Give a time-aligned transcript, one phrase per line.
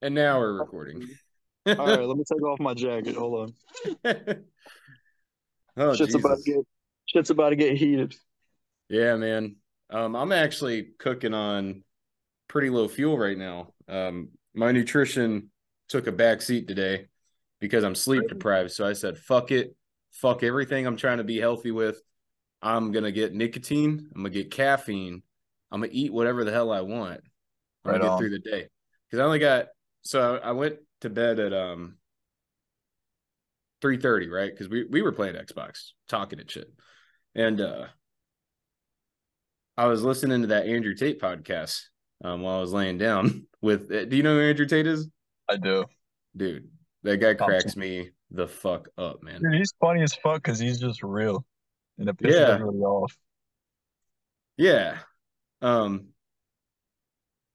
[0.00, 1.08] And now we're recording.
[1.66, 3.16] All right, let me take off my jacket.
[3.16, 3.54] Hold
[4.04, 4.04] on.
[5.76, 6.60] oh, shit's about to get
[7.06, 8.14] shit's about to get heated.
[8.88, 9.56] Yeah, man.
[9.90, 11.82] Um, I'm actually cooking on
[12.46, 13.72] pretty low fuel right now.
[13.88, 15.50] Um, my nutrition
[15.88, 17.08] took a back seat today
[17.60, 18.70] because I'm sleep deprived.
[18.72, 19.74] So I said, fuck it.
[20.12, 22.00] Fuck everything I'm trying to be healthy with.
[22.62, 24.08] I'm gonna get nicotine.
[24.14, 25.22] I'm gonna get caffeine.
[25.70, 27.20] I'm gonna eat whatever the hell I want.
[27.84, 28.18] I'm Right gonna get on.
[28.18, 28.68] through the day.
[29.10, 29.66] Because I only got
[30.02, 31.96] so I went to bed at um
[33.82, 34.50] 3:30, right?
[34.50, 36.72] Because we, we were playing Xbox, talking and shit.
[37.34, 37.86] And uh
[39.76, 41.82] I was listening to that Andrew Tate podcast
[42.24, 43.88] um, while I was laying down with.
[43.88, 45.08] Do you know who Andrew Tate is,
[45.48, 45.84] I do.
[46.36, 46.68] dude?
[47.04, 49.40] That guy cracks me the fuck up, man.
[49.40, 51.46] Dude, he's funny as fuck because he's just real,
[51.96, 52.54] and it pisses Yeah.
[52.54, 53.16] everybody off.
[54.56, 54.98] Yeah.
[55.62, 56.08] Um.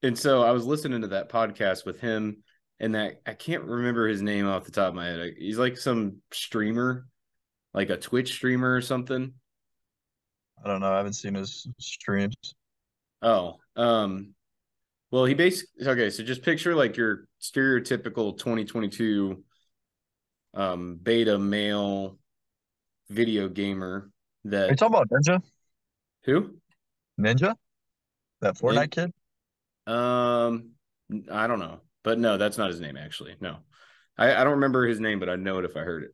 [0.03, 2.44] And so I was listening to that podcast with him,
[2.80, 5.33] and that I can't remember his name off the top of my head.
[5.38, 7.08] He's like some streamer,
[7.73, 9.33] like a Twitch streamer or something.
[10.64, 10.92] I don't know.
[10.92, 12.36] I haven't seen his streams.
[13.22, 14.36] Oh, um,
[15.09, 16.09] well, he basically okay.
[16.09, 19.44] So just picture like your stereotypical 2022
[20.55, 22.17] um beta male
[23.09, 24.11] video gamer
[24.44, 24.67] that.
[24.67, 25.42] Are you talking about Ninja?
[26.25, 26.58] who
[27.20, 27.55] Ninja?
[28.42, 29.14] That Fortnite Nin- kid?
[29.88, 30.72] Um
[31.31, 33.36] I don't know, but no, that's not his name actually.
[33.39, 33.58] No,
[34.17, 36.12] I I don't remember his name, but I know it if I heard it.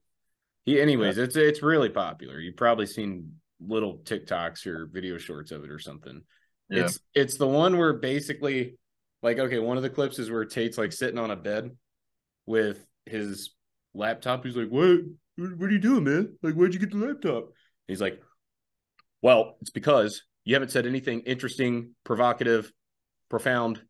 [0.65, 2.39] He, anyways, it's it's really popular.
[2.39, 6.21] You've probably seen little TikToks or video shorts of it or something.
[6.69, 6.85] Yeah.
[6.85, 8.77] It's it's the one where basically
[9.21, 11.71] like okay, one of the clips is where Tate's like sitting on a bed
[12.45, 13.51] with his
[13.93, 14.45] laptop.
[14.45, 14.99] He's like, "What?
[15.37, 16.37] What are you doing, man?
[16.41, 17.49] Like, where'd you get the laptop?"
[17.87, 18.21] He's like,
[19.21, 22.71] "Well, it's because you haven't said anything interesting, provocative,
[23.29, 23.81] profound,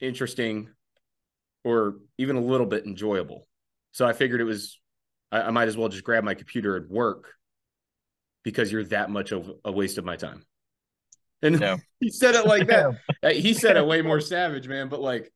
[0.00, 0.70] interesting,
[1.64, 3.46] or even a little bit enjoyable.
[3.92, 4.80] So I figured it was
[5.30, 7.32] I, I might as well just grab my computer and work
[8.42, 10.44] because you're that much of a waste of my time."
[11.42, 11.76] And Yeah.
[12.00, 12.98] he said it like that.
[13.22, 15.32] Uh, He said it way more savage, man, but like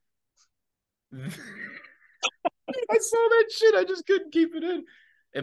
[1.15, 3.75] I saw that shit.
[3.75, 4.85] I just couldn't keep it in.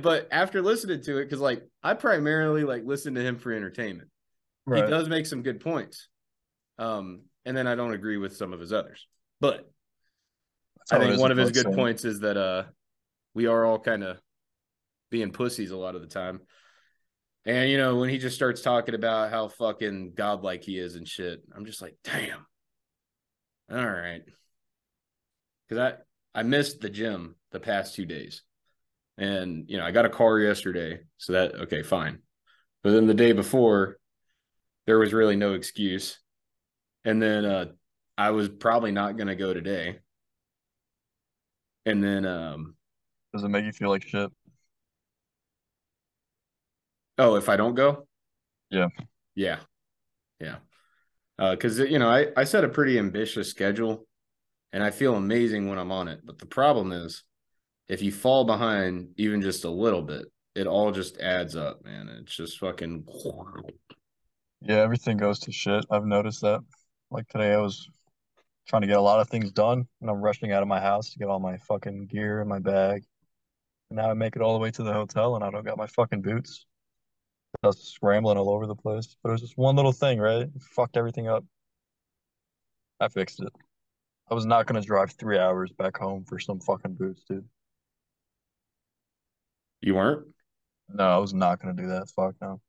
[0.02, 4.10] But after listening to it, because like I primarily like listen to him for entertainment.
[4.66, 4.84] Right.
[4.84, 6.08] He does make some good points.
[6.78, 9.08] Um, and then I don't agree with some of his others.
[9.40, 9.70] But
[10.78, 11.76] That's I think one of his good things.
[11.76, 12.64] points is that uh
[13.34, 14.20] we are all kind of
[15.12, 16.42] being pussies a lot of the time.
[17.46, 21.08] And you know, when he just starts talking about how fucking godlike he is and
[21.08, 22.46] shit, I'm just like, damn.
[23.72, 24.22] All right.
[25.70, 25.94] Cause I
[26.34, 28.42] I missed the gym the past two days.
[29.18, 32.20] And you know, I got a car yesterday, so that okay, fine.
[32.84, 33.98] But then the day before,
[34.86, 36.20] there was really no excuse.
[37.06, 37.66] And then uh
[38.18, 40.00] I was probably not gonna go today.
[41.86, 42.76] And then um
[43.34, 44.32] Does it make you feel like shit?
[47.18, 48.08] oh, if I don't go?
[48.70, 48.88] Yeah.
[49.36, 49.60] Yeah.
[50.40, 50.58] Yeah.
[51.38, 54.08] Uh cuz you know, I I set a pretty ambitious schedule
[54.74, 56.22] and I feel amazing when I'm on it.
[56.26, 57.24] But the problem is
[57.88, 62.10] if you fall behind even just a little bit, it all just adds up, man.
[62.10, 63.04] It's just fucking
[64.62, 65.86] Yeah, everything goes to shit.
[65.92, 66.62] I've noticed that.
[67.16, 67.90] Like today, I was
[68.68, 71.12] trying to get a lot of things done, and I'm rushing out of my house
[71.12, 73.06] to get all my fucking gear in my bag.
[73.90, 75.78] And now I make it all the way to the hotel, and I don't got
[75.78, 76.66] my fucking boots.
[77.64, 79.16] I was scrambling all over the place.
[79.24, 80.42] But it was just one little thing, right?
[80.42, 81.46] It fucked everything up.
[83.00, 83.54] I fixed it.
[84.30, 87.48] I was not gonna drive three hours back home for some fucking boots, dude.
[89.80, 90.28] You weren't?
[90.90, 92.10] No, I was not gonna do that.
[92.10, 92.60] Fuck no.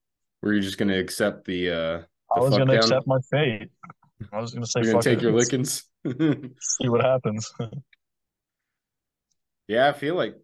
[0.41, 2.03] Were you just gonna accept the uh
[2.37, 2.77] I was gonna down?
[2.77, 3.71] accept my fate.
[4.32, 5.22] I was gonna say You're gonna take it.
[5.22, 5.84] your lickings?
[6.06, 7.53] See what happens.
[9.69, 10.37] yeah, I feel like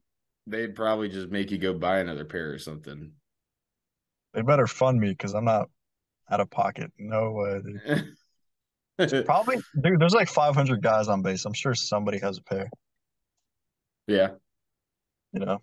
[0.47, 3.13] they'd probably just make you go buy another pair or something.
[4.35, 5.69] They better fund me because I'm not
[6.31, 6.91] out of pocket.
[6.99, 8.03] No way.
[9.25, 10.01] Probably, dude.
[10.01, 11.45] There's like 500 guys on base.
[11.45, 12.69] I'm sure somebody has a pair.
[14.07, 14.29] yeah.
[15.33, 15.63] You know,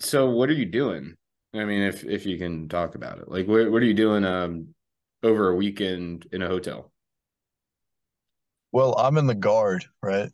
[0.00, 1.14] So what are you doing?
[1.54, 4.24] I mean, if if you can talk about it, like what what are you doing
[4.26, 4.74] um
[5.22, 6.92] over a weekend in a hotel?
[8.72, 10.30] well, I'm in the guard, right?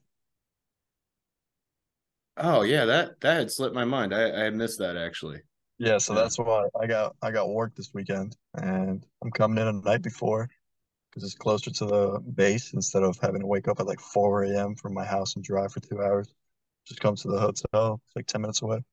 [2.37, 4.15] Oh yeah, that that had slipped my mind.
[4.15, 5.43] I I missed that actually.
[5.79, 6.23] Yeah, so Yeah.
[6.23, 10.03] that's why I got I got work this weekend, and I'm coming in a night
[10.03, 10.49] before
[11.11, 14.45] because it's closer to the base instead of having to wake up at like 4
[14.45, 14.77] a.m.
[14.77, 16.35] from my house and drive for two hours.
[16.87, 18.01] Just come to the hotel.
[18.07, 18.85] It's like 10 minutes away.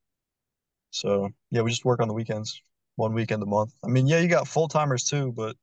[0.92, 2.62] So yeah, we just work on the weekends,
[2.96, 3.74] one weekend a month.
[3.84, 5.56] I mean, yeah, you got full timers too, but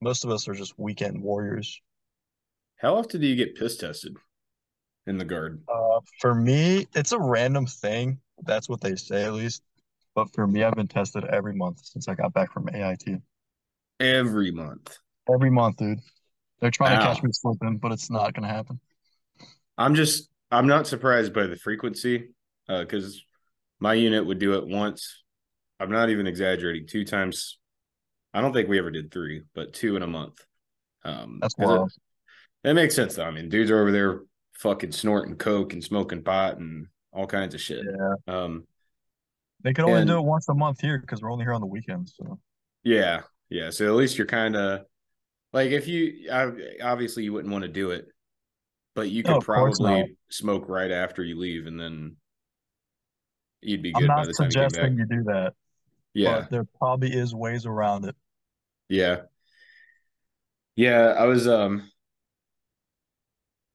[0.00, 1.80] most of us are just weekend warriors.
[2.76, 4.16] How often do you get piss tested?
[5.06, 5.62] in the guard?
[5.68, 8.18] Uh, for me, it's a random thing.
[8.42, 9.62] That's what they say, at least.
[10.14, 13.20] But for me, I've been tested every month since I got back from AIT.
[14.00, 14.96] Every month.
[15.32, 16.00] Every month, dude.
[16.60, 18.80] They're trying to catch me slipping, but it's not gonna happen.
[19.76, 22.28] I'm just I'm not surprised by the frequency
[22.68, 23.22] because
[23.80, 25.22] my unit would do it once.
[25.80, 26.86] I'm not even exaggerating.
[26.86, 27.58] Two times.
[28.34, 30.44] I don't think we ever did three, but two in a month.
[31.04, 31.92] Um, That's 'cause it- wild.
[32.64, 33.24] It, makes sense though.
[33.24, 34.22] I mean, dudes are over there
[34.54, 37.84] fucking snorting coke and smoking pot and all kinds of shit.
[37.84, 38.14] Yeah.
[38.26, 38.66] Um,
[39.62, 41.60] They can only And- do it once a month here because we're only here on
[41.60, 42.14] the weekends.
[42.16, 42.38] So
[42.82, 43.70] yeah, yeah.
[43.70, 44.84] So at least you're kind of
[45.52, 48.08] like if you I- obviously you wouldn't want to do it,
[48.94, 49.44] but you could not.
[49.44, 52.16] probably smoke right after you leave, and then
[53.62, 54.02] you'd be good.
[54.02, 54.52] I'm not time you back.
[54.52, 55.54] suggesting you do that,
[56.12, 58.16] Yeah, but there probably is ways around it.
[58.88, 59.22] Yeah,
[60.76, 61.14] yeah.
[61.18, 61.90] I was um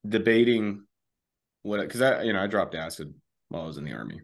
[0.08, 0.86] debating
[1.64, 3.14] what because I you know I dropped acid
[3.50, 4.22] while I was in the army.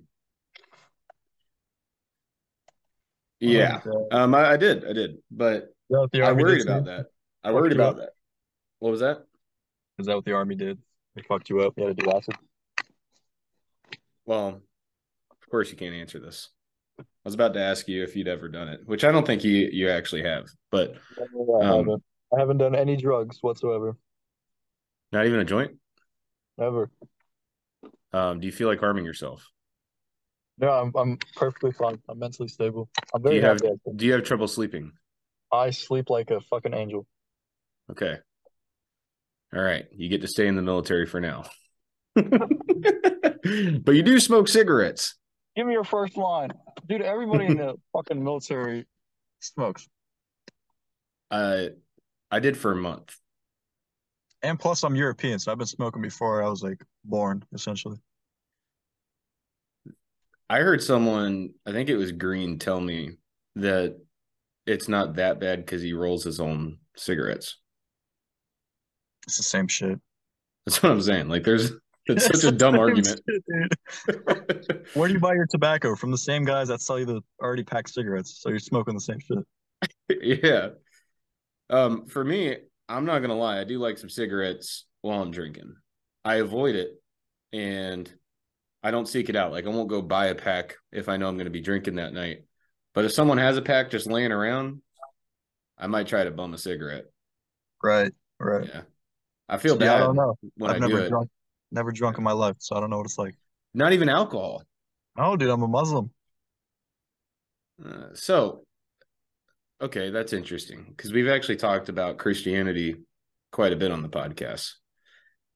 [3.39, 6.85] Yeah, um, I, I did, I did, but Is that what the I worried about
[6.85, 7.07] that.
[7.43, 8.11] I worried about that.
[8.79, 9.25] What was that?
[9.99, 10.79] Is that what the army did?
[11.15, 11.73] They fucked you up.
[11.77, 12.35] You had to do acid.
[14.25, 14.61] Well,
[15.31, 16.49] of course you can't answer this.
[17.25, 19.43] I was about to ask you if you'd ever done it, which I don't think
[19.43, 22.03] you you actually have, but I Um, haven't.
[22.35, 23.97] I haven't done any drugs whatsoever.
[25.11, 25.77] not even a joint.
[26.57, 26.91] Never.
[28.13, 29.47] Um, do you feel like harming yourself?
[30.57, 31.99] No, I'm I'm perfectly fine.
[32.07, 32.89] I'm mentally stable.
[33.13, 33.75] I'm Do very you have happy.
[33.95, 34.91] do you have trouble sleeping?
[35.51, 37.07] I sleep like a fucking angel.
[37.91, 38.17] Okay.
[39.53, 39.85] All right.
[39.91, 41.45] You get to stay in the military for now.
[42.15, 45.15] but you do smoke cigarettes.
[45.55, 46.51] Give me your first line,
[46.87, 47.01] dude.
[47.01, 48.85] Everybody in the fucking military
[49.39, 49.87] smokes.
[51.31, 51.67] Uh
[52.31, 53.15] I did for a month.
[54.41, 57.97] And plus, I'm European, so I've been smoking before I was like born, essentially.
[60.49, 63.17] I heard someone, I think it was Green, tell me
[63.55, 63.97] that
[64.67, 67.57] it's not that bad because he rolls his own cigarettes.
[69.25, 69.99] It's the same shit.
[70.65, 71.27] That's what I'm saying.
[71.27, 71.71] Like, there's
[72.07, 73.21] it's It's such a dumb argument.
[73.29, 74.87] shit.
[74.93, 75.95] Where do you buy your tobacco?
[75.95, 78.39] From the same guys that sell you the already packed cigarettes.
[78.41, 79.39] So you're smoking the same shit.
[80.43, 80.69] yeah.
[81.69, 82.57] Um, for me,
[82.87, 85.73] I'm not gonna lie, I do like some cigarettes while I'm drinking.
[86.23, 87.01] I avoid it
[87.53, 88.11] and
[88.83, 89.51] I don't seek it out.
[89.51, 92.13] Like I won't go buy a pack if I know I'm gonna be drinking that
[92.13, 92.45] night.
[92.93, 94.81] But if someone has a pack just laying around,
[95.77, 97.05] I might try to bum a cigarette.
[97.83, 98.67] Right, right.
[98.71, 98.81] Yeah.
[99.49, 99.89] I feel bad.
[99.95, 100.35] I don't know.
[100.55, 101.09] when I've I do never it.
[101.09, 101.29] drunk,
[101.71, 103.35] never drunk in my life, so I don't know what it's like.
[103.73, 104.63] Not even alcohol.
[105.17, 106.11] No, dude, I'm a Muslim.
[107.83, 108.63] Uh, so,
[109.81, 112.95] okay, that's interesting because we've actually talked about Christianity
[113.51, 114.71] quite a bit on the podcast.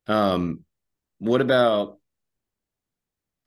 [0.08, 0.64] Um,
[1.20, 1.98] what about?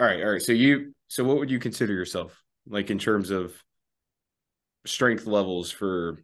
[0.00, 0.42] All right, all right.
[0.42, 3.52] So you, so what would you consider yourself like in terms of
[4.86, 6.18] strength levels for,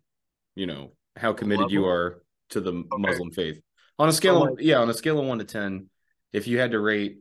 [0.55, 3.61] you know, how committed you are to the Muslim faith
[3.99, 5.88] on a scale of like- yeah, on a scale of one to ten,
[6.33, 7.19] if you had to rate,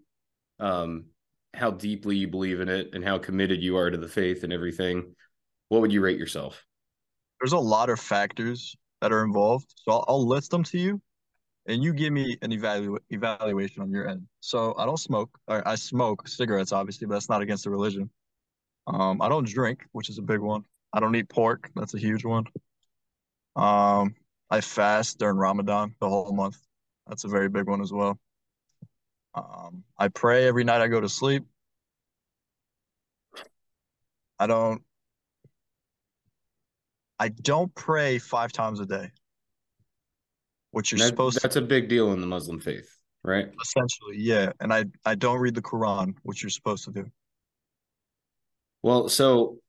[0.59, 1.05] um,
[1.53, 4.53] how deeply you believe in it and how committed you are to the faith and
[4.53, 5.15] everything,
[5.69, 6.63] what would you rate yourself?
[7.39, 11.01] There's a lot of factors that are involved, so I'll, I'll list them to you,
[11.67, 14.27] and you give me an evalu evaluation on your end.
[14.39, 15.37] So I don't smoke.
[15.47, 18.09] I smoke cigarettes, obviously, but that's not against the religion.
[18.87, 20.63] Um, I don't drink, which is a big one.
[20.93, 21.69] I don't eat pork.
[21.75, 22.45] That's a huge one.
[23.55, 24.15] Um,
[24.49, 26.57] I fast during Ramadan the whole month.
[27.07, 28.17] That's a very big one as well.
[29.37, 31.45] Um, I pray every night I go to sleep.
[34.39, 34.81] I don't
[37.19, 39.11] I don't pray five times a day,
[40.71, 42.89] which you're That- supposed to that's a big deal in the Muslim faith,
[43.23, 43.47] right?
[43.61, 44.51] essentially, yeah.
[44.59, 47.05] And I I don't read the Quran, which you're supposed to do.
[48.83, 49.59] Well, so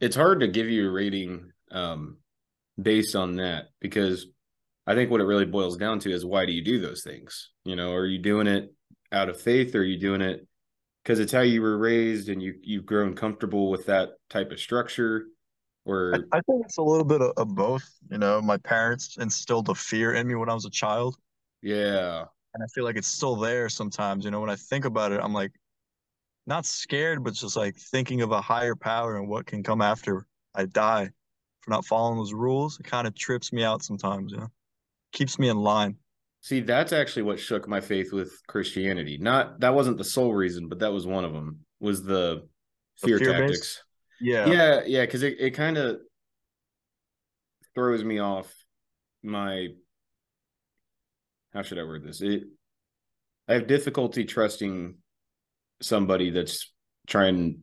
[0.00, 2.18] it's hard to give you a rating um,
[2.80, 4.26] based on that because
[4.86, 7.50] I think what it really boils down to is why do you do those things?
[7.64, 8.74] You know, are you doing it
[9.12, 10.46] out of faith or are you doing it
[11.02, 14.58] because it's how you were raised and you you've grown comfortable with that type of
[14.58, 15.26] structure
[15.84, 17.88] or I, I think it's a little bit of, of both.
[18.08, 21.16] You know, my parents instilled a fear in me when I was a child,
[21.60, 24.24] yeah and I feel like it's still there sometimes.
[24.24, 25.52] You know, when I think about it, I'm like
[26.46, 30.26] not scared, but just like thinking of a higher power and what can come after
[30.54, 31.10] I die
[31.60, 32.78] for not following those rules.
[32.78, 34.32] It kind of trips me out sometimes.
[34.32, 34.50] You know,
[35.12, 35.96] keeps me in line.
[36.42, 40.68] See that's actually what shook my faith with Christianity not that wasn't the sole reason
[40.68, 42.46] but that was one of them was the
[43.00, 43.82] The fear tactics
[44.20, 44.46] Yeah.
[44.46, 45.98] yeah yeah because it, it kind of
[47.74, 48.52] throws me off
[49.22, 49.68] my
[51.54, 52.44] how should i word this it
[53.48, 54.94] I have difficulty trusting
[55.80, 56.72] somebody that's
[57.08, 57.60] trying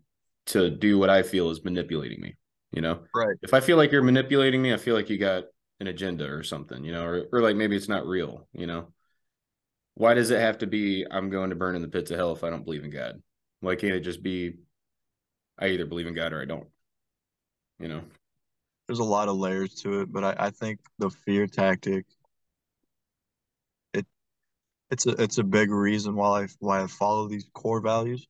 [0.48, 2.36] to do what I feel is manipulating me.
[2.71, 3.36] You know, Right.
[3.41, 5.45] if I feel like you're manipulating me, I feel like you got
[5.79, 6.83] an agenda or something.
[6.83, 8.48] You know, or or like maybe it's not real.
[8.53, 8.93] You know,
[9.95, 12.31] why does it have to be I'm going to burn in the pits of hell
[12.33, 13.21] if I don't believe in God?
[13.62, 14.55] Why can't it just be
[15.57, 16.67] I either believe in God or I don't?
[17.79, 18.01] You know.
[18.88, 22.05] There's a lot of layers to it, but I, I think the fear tactic
[23.93, 24.05] it
[24.89, 28.27] it's a it's a big reason why I why I follow these core values.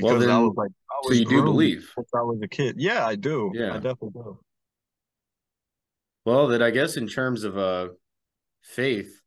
[0.00, 1.90] Well, Because I was like I So was you do believe?
[1.96, 2.76] since I was a kid.
[2.78, 3.52] Yeah, I do.
[3.54, 3.74] Yeah.
[3.74, 4.38] I definitely do.
[6.24, 7.88] Well, that I guess in terms of uh
[8.62, 9.20] faith,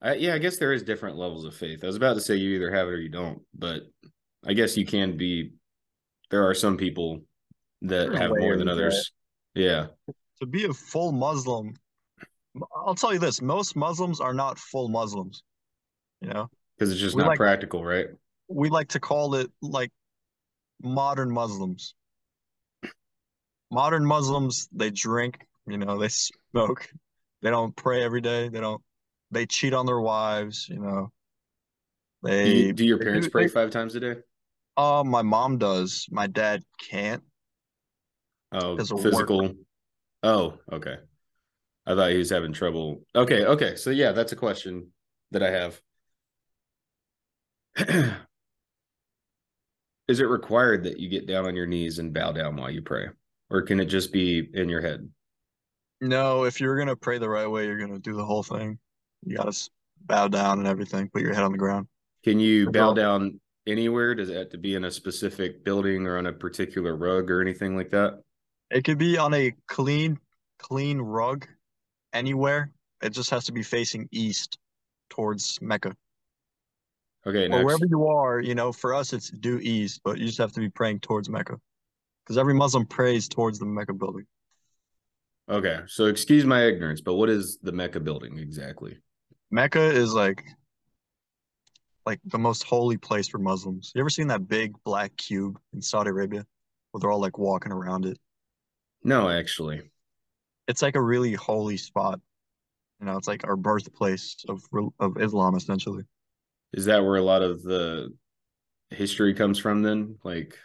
[0.00, 1.82] I, yeah, I guess there is different levels of faith.
[1.82, 3.82] I was about to say you either have it or you don't, but
[4.46, 5.52] I guess you can be.
[6.30, 7.22] There are some people
[7.82, 9.12] that have more than layers, others.
[9.54, 9.86] Yeah,
[10.40, 11.74] To be a full Muslim,
[12.74, 15.42] I'll tell you this, most Muslims are not full Muslims.
[16.20, 16.50] You know?
[16.76, 18.06] because it's just We not like- practical, right?
[18.48, 19.90] we like to call it like
[20.82, 21.94] modern Muslims.
[23.70, 26.88] Modern Muslims, they drink, you know, they smoke,
[27.42, 28.82] they don't pray every day, they don't,
[29.30, 31.10] they cheat on their wives, you know.
[32.22, 34.16] Do, They, you, do your parents do- pray they- five times a day?
[34.76, 36.06] uh, my mom does.
[36.10, 37.22] My dad can't.
[38.52, 39.02] Oh, of work.
[39.02, 39.54] physical.
[40.22, 40.96] Oh, okay.
[41.86, 43.02] I thought he was having trouble.
[43.14, 43.76] Okay, okay.
[43.76, 44.90] So yeah, that's a question
[45.32, 45.80] that I have.
[50.08, 52.82] Is it required that you get down on your knees and bow down while you
[52.82, 53.08] pray?
[53.50, 55.08] Or can it just be in your head?
[56.00, 58.78] No, if you're gonna pray the right way, you're gonna do the whole thing.
[59.24, 59.70] You gotta
[60.02, 61.88] bow down and everything, put your head on the ground.
[62.24, 64.14] Can you bow Well- down anywhere?
[64.14, 67.40] Does it have to be in a specific building or on a particular rug or
[67.40, 68.22] anything like that?
[68.70, 70.18] It could be on a clean,
[70.58, 71.46] clean rug
[72.12, 72.72] anywhere.
[73.02, 74.58] It just has to be facing east
[75.10, 75.96] towards Mecca.
[77.26, 77.64] Okay, Or next.
[77.64, 80.60] wherever you are, you know, for us it's due east, but you just have to
[80.60, 81.58] be praying towards Mecca.
[82.24, 84.26] Because every Muslim prays towards the Mecca building.
[85.48, 88.98] Okay, so excuse my ignorance, but what is the Mecca building exactly?
[89.50, 90.42] Mecca is like
[92.06, 93.92] like the most holy place for Muslims.
[93.94, 96.44] You ever seen that big black cube in Saudi Arabia
[96.90, 98.18] where they're all like walking around it?
[99.02, 99.82] No, actually.
[100.66, 102.20] It's like a really holy spot.
[103.00, 104.62] You know, it's like our birthplace of
[104.98, 106.04] of Islam essentially.
[106.72, 108.08] Is that where a lot of the
[108.90, 110.16] history comes from then?
[110.24, 110.58] Like,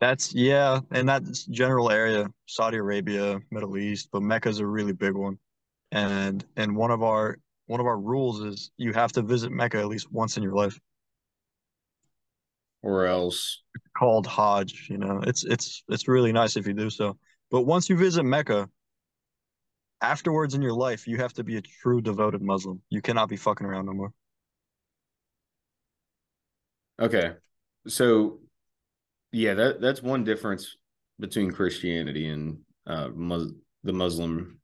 [0.00, 5.14] That's yeah, and that general area, Saudi Arabia, Middle East, but Mecca's a really big
[5.14, 5.38] one.
[5.92, 9.78] And and one of our one of our rules is you have to visit Mecca
[9.78, 10.78] at least once in your life.
[12.82, 13.62] or else
[13.96, 15.20] Called Hajj, you know.
[15.26, 17.18] It's it's it's really nice if you do so.
[17.50, 18.68] But once you visit Mecca,
[20.00, 22.82] afterwards in your life, you have to be a true devoted Muslim.
[22.90, 24.12] You cannot be fucking around no more.
[27.00, 27.32] okay.
[27.86, 28.40] So
[29.36, 30.76] yeah, that that's one difference
[31.20, 33.52] between Christianity and uh Mus-
[33.84, 34.60] the Muslim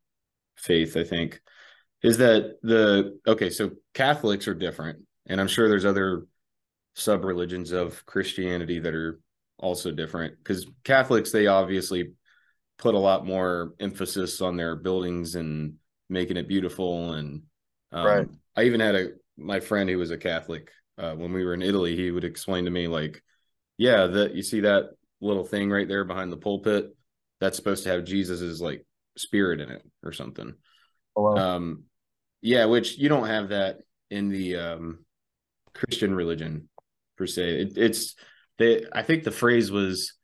[0.57, 1.41] faith, I think,
[2.03, 6.27] is that the okay, so Catholics are different, and I'm sure there's other
[6.95, 9.21] sub religions of Christianity that are
[9.59, 12.13] also different because Catholics they obviously
[12.79, 15.75] put a lot more emphasis on their buildings and
[16.09, 17.43] making it beautiful and
[17.93, 18.29] um, Right.
[18.57, 21.63] I even had a my friend who was a Catholic uh, when we were in
[21.63, 23.23] Italy he would explain to me like
[23.79, 26.95] yeah that you see that little thing right there behind the pulpit
[27.41, 28.85] that's supposed to have Jesus's like
[29.17, 30.55] spirit in it or something
[31.15, 31.37] Hello.
[31.37, 31.85] um,
[32.43, 33.79] yeah, which you don't have that
[34.11, 35.05] in the um,
[35.73, 36.69] Christian religion
[37.17, 37.63] per se.
[37.63, 38.17] It, it's
[38.59, 38.85] they.
[38.93, 40.15] I think the phrase was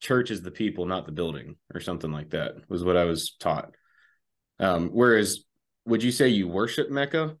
[0.00, 2.54] "church is the people, not the building," or something like that.
[2.68, 3.70] Was what I was taught.
[4.58, 5.44] Um, whereas,
[5.86, 7.36] would you say you worship Mecca,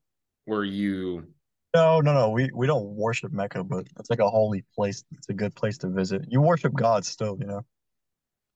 [0.46, 1.34] or you?
[1.74, 2.30] No, no, no.
[2.30, 5.04] We we don't worship Mecca, but it's like a holy place.
[5.12, 6.24] It's a good place to visit.
[6.28, 7.62] You worship God still, you know.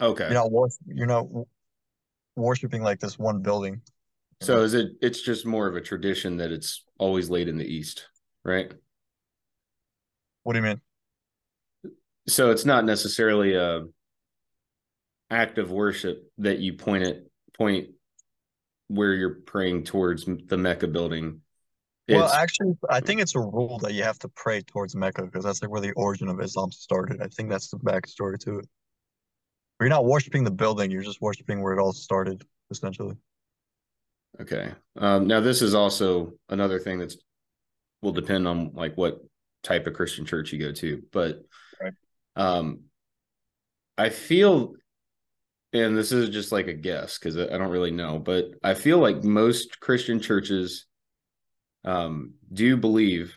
[0.00, 1.47] Okay, You're not wor you're not w-
[2.35, 3.83] worshiping like this one building.
[4.40, 4.92] so is it?
[5.00, 8.09] It's just more of a tradition that it's always laid in the east,
[8.44, 8.73] right?
[10.42, 10.80] What do you mean?
[12.26, 13.83] so it's not necessarily a
[15.30, 17.90] act of worship that you point it point
[18.88, 21.42] where you're praying towards the Mecca building.
[22.08, 25.23] Well, It's actually, I think it's a rule that you have to pray towards Mecca
[25.23, 27.23] because that's like where the origin of Islam started.
[27.23, 28.68] I think that's the backstory to it.
[29.80, 33.16] You're not worshiping the building, you're just worshiping where it all started, essentially.
[34.40, 34.73] okay.
[34.96, 37.16] Um, now this is also another thing that's
[38.02, 39.20] will depend on like what
[39.62, 41.42] type of Christian church you go to, but
[41.80, 41.94] Right.
[42.37, 42.84] um,
[43.96, 44.75] I feel,
[45.73, 48.75] and this is just like a guess because I I don't really know, but I
[48.75, 50.87] feel like most Christian churches
[51.84, 53.36] Um, do you believe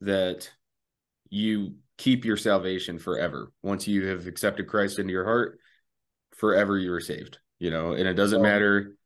[0.00, 0.50] that
[1.30, 5.58] you keep your salvation forever once you have accepted Christ into your heart?
[6.36, 8.96] Forever you are saved, you know, and it doesn't matter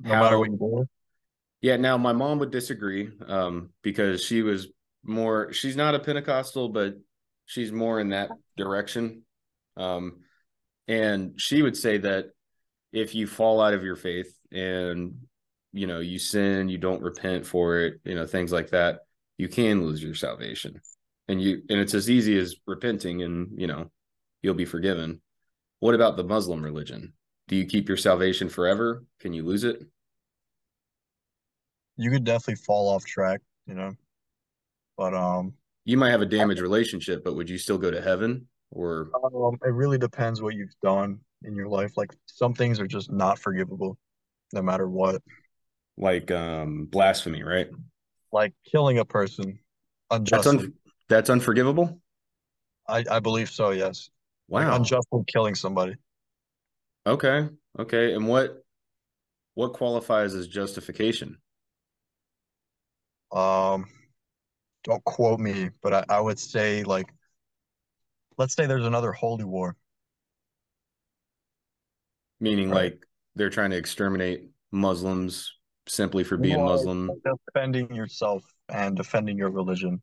[0.00, 0.88] no how, matter what you do.
[1.60, 4.68] Yeah, now my mom would disagree um, because she was
[5.02, 5.52] more.
[5.52, 6.94] She's not a Pentecostal, but
[7.46, 9.22] she's more in that direction.
[9.76, 10.20] Um,
[10.86, 12.26] and she would say that
[12.92, 15.16] if you fall out of your faith and
[15.72, 19.00] you know you sin you don't repent for it you know things like that
[19.38, 20.80] you can lose your salvation.
[21.28, 23.90] And you and it's as easy as repenting and you know
[24.42, 25.20] you'll be forgiven.
[25.80, 27.14] What about the muslim religion?
[27.46, 29.04] Do you keep your salvation forever?
[29.20, 29.80] Can you lose it?
[31.96, 33.92] You could definitely fall off track you know
[34.96, 35.52] but um
[35.84, 39.10] you might have a damaged relationship but would you still go to heaven or?
[39.24, 41.92] Um, it really depends what you've done in your life.
[41.96, 43.96] Like some things are just not forgivable
[44.52, 45.22] no matter what
[45.98, 47.68] like um blasphemy, right?
[48.32, 49.58] Like killing a person
[50.10, 50.52] unjustly.
[50.52, 50.74] That's, un-
[51.08, 52.00] that's unforgivable.
[52.88, 53.70] I I believe so.
[53.70, 54.10] Yes.
[54.48, 54.60] Wow.
[54.60, 55.96] Like unjustly killing somebody.
[57.06, 57.48] Okay.
[57.78, 58.14] Okay.
[58.14, 58.62] And what
[59.54, 61.36] what qualifies as justification?
[63.32, 63.86] Um,
[64.84, 67.12] don't quote me, but I, I would say like,
[68.38, 69.76] let's say there's another holy war.
[72.40, 72.92] Meaning, right.
[72.92, 75.57] like they're trying to exterminate Muslims
[75.88, 77.10] simply for being Muslim.
[77.54, 80.02] Defending yourself and defending your religion.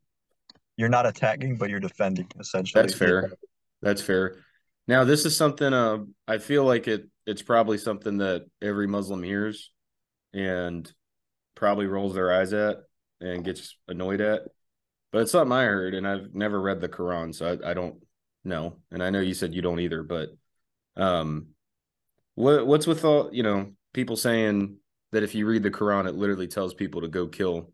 [0.76, 2.82] You're not attacking, but you're defending essentially.
[2.82, 3.32] That's fair.
[3.82, 4.38] That's fair.
[4.88, 7.08] Now, this is something uh, I feel like it.
[7.26, 9.70] It's probably something that every Muslim hears,
[10.32, 10.90] and
[11.54, 12.76] probably rolls their eyes at
[13.20, 14.42] and gets annoyed at.
[15.12, 17.96] But it's something I heard, and I've never read the Quran, so I, I don't
[18.44, 18.76] know.
[18.90, 20.28] And I know you said you don't either, but
[20.96, 21.48] um,
[22.34, 24.76] what what's with all you know people saying
[25.12, 27.72] that if you read the Quran, it literally tells people to go kill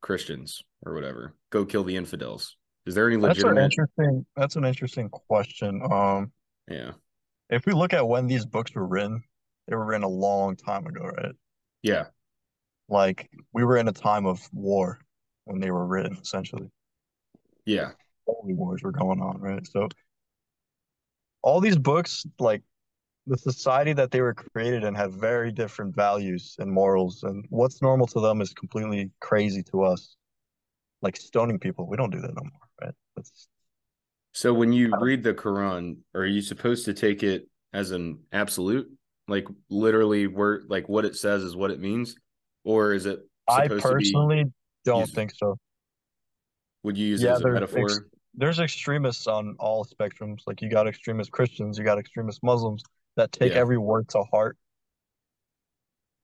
[0.00, 2.56] Christians or whatever, go kill the infidels.
[2.86, 3.54] Is there any legitimate?
[3.54, 4.26] That's an interesting.
[4.36, 5.82] That's an interesting question.
[5.90, 6.32] Um,
[6.68, 6.92] yeah.
[7.50, 9.22] If we look at when these books were written,
[9.66, 11.34] they were written a long time ago, right?
[11.82, 12.04] Yeah.
[12.88, 15.00] Like we were in a time of war
[15.44, 16.70] when they were written, essentially.
[17.66, 17.90] Yeah.
[18.26, 19.66] Holy wars were going on, right?
[19.66, 19.88] So
[21.42, 22.62] all these books, like
[23.28, 27.82] the society that they were created in have very different values and morals and what's
[27.82, 30.16] normal to them is completely crazy to us.
[31.02, 32.94] Like stoning people we don't do that no more right?
[33.14, 33.48] That's
[34.32, 38.90] so when you read the quran are you supposed to take it as an absolute?
[39.28, 42.16] Like literally where like what it says is what it means?
[42.64, 44.44] Or is it i personally
[44.84, 45.56] don't used, think so.
[46.82, 48.00] Would you use yeah, it as a metaphor ex-
[48.34, 50.40] there's extremists on all spectrums.
[50.46, 52.82] Like you got extremist christians you got extremist muslims
[53.18, 53.58] that take yeah.
[53.58, 54.56] every word to heart.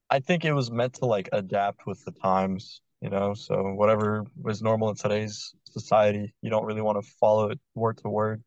[0.09, 3.33] I think it was meant to like adapt with the times, you know.
[3.33, 7.97] So whatever was normal in today's society, you don't really want to follow it word
[7.99, 8.43] to word.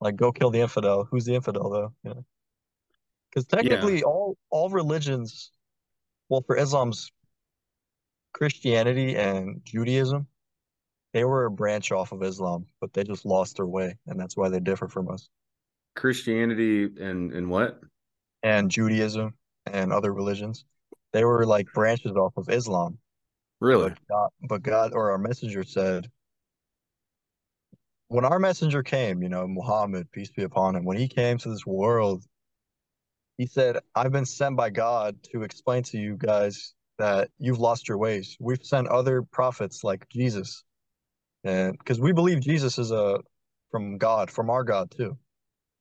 [0.00, 1.06] Like go kill the infidel.
[1.10, 1.92] Who's the infidel though?
[2.02, 2.24] You know.
[3.30, 4.04] Because technically yeah.
[4.04, 5.52] all all religions,
[6.28, 7.10] well, for Islam's
[8.32, 10.26] Christianity and Judaism,
[11.12, 14.36] they were a branch off of Islam, but they just lost their way, and that's
[14.36, 15.28] why they differ from us.
[15.94, 17.80] Christianity and and what?
[18.42, 19.34] And Judaism
[19.66, 20.64] and other religions.
[21.12, 22.98] They were like branches off of Islam.
[23.60, 23.90] Really?
[23.90, 26.08] But God, but God or our messenger said,
[28.08, 31.48] when our messenger came, you know, Muhammad, peace be upon him, when he came to
[31.48, 32.24] this world,
[33.38, 37.88] he said, I've been sent by God to explain to you guys that you've lost
[37.88, 38.36] your ways.
[38.38, 40.62] We've sent other prophets like Jesus.
[41.44, 43.20] And because we believe Jesus is a
[43.70, 45.16] from God, from our God too.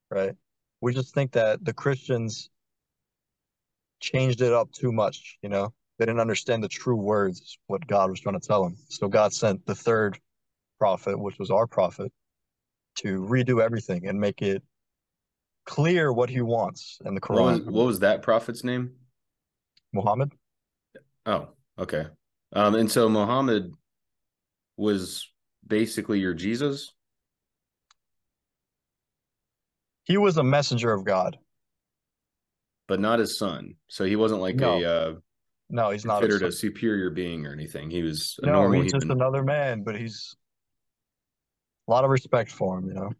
[0.10, 0.34] Right?
[0.82, 2.50] We just think that the Christians
[4.00, 5.74] changed it up too much, you know?
[6.00, 8.76] They didn't understand the true words, what God was trying to tell them.
[8.90, 10.18] So God sent the third
[10.80, 12.12] prophet, which was our prophet,
[12.96, 14.64] to redo everything and make it
[15.66, 17.36] clear what he wants in the Quran.
[17.36, 18.94] What was, what was that prophet's name?
[19.94, 20.34] Muhammad.
[21.28, 22.08] Oh, okay.
[22.54, 23.72] Um, and so Muhammad
[24.78, 25.30] was
[25.68, 26.92] basically your Jesus.
[30.04, 31.38] He was a messenger of God
[32.92, 33.74] but not his son.
[33.88, 34.74] So he wasn't like no.
[34.74, 35.16] a uh,
[35.70, 37.90] no, he's not considered a, a, superior being or anything.
[37.90, 40.36] He was no, normal, he's just another man, but he's
[41.88, 42.90] a lot of respect for him.
[42.90, 43.12] You know.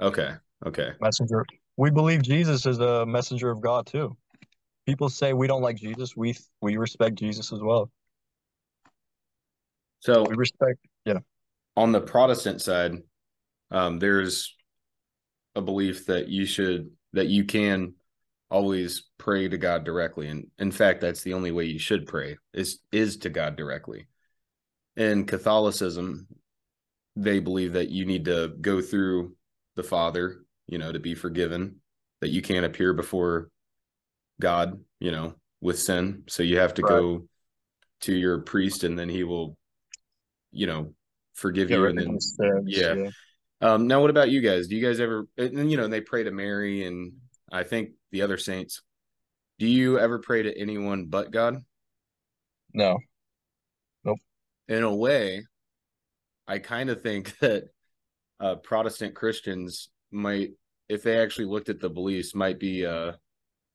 [0.00, 0.30] Okay.
[0.64, 0.92] Okay.
[1.02, 1.44] Messenger.
[1.76, 4.16] We believe Jesus is a messenger of God too.
[4.86, 6.16] People say we don't like Jesus.
[6.16, 7.90] We we respect Jesus as well.
[9.98, 10.78] So we respect.
[11.04, 11.18] Yeah.
[11.76, 13.02] On the Protestant side,
[13.70, 14.56] um, there's
[15.54, 17.94] a belief that you should that you can
[18.50, 20.28] always pray to God directly.
[20.28, 24.06] And in fact, that's the only way you should pray is is to God directly.
[24.96, 26.26] in Catholicism,
[27.16, 29.34] they believe that you need to go through
[29.76, 31.76] the Father, you know, to be forgiven,
[32.20, 33.50] that you can't appear before
[34.40, 36.24] God, you know, with sin.
[36.28, 36.90] So you have to Right.
[36.90, 37.28] go
[38.02, 39.56] to your priest and then he will,
[40.52, 40.94] you know,
[41.34, 41.86] forgive Get you.
[41.86, 42.94] And then, sins, yeah.
[42.94, 43.10] yeah.
[43.60, 44.68] Um, now what about you guys?
[44.68, 47.12] Do you guys ever, and you know, they pray to Mary and
[47.50, 48.82] I think the other saints.
[49.58, 51.62] Do you ever pray to anyone but God?
[52.72, 52.98] No.
[54.04, 54.18] Nope.
[54.68, 55.44] In a way,
[56.46, 57.64] I kind of think that
[58.38, 60.52] uh, Protestant Christians might,
[60.88, 63.12] if they actually looked at the beliefs, might be uh,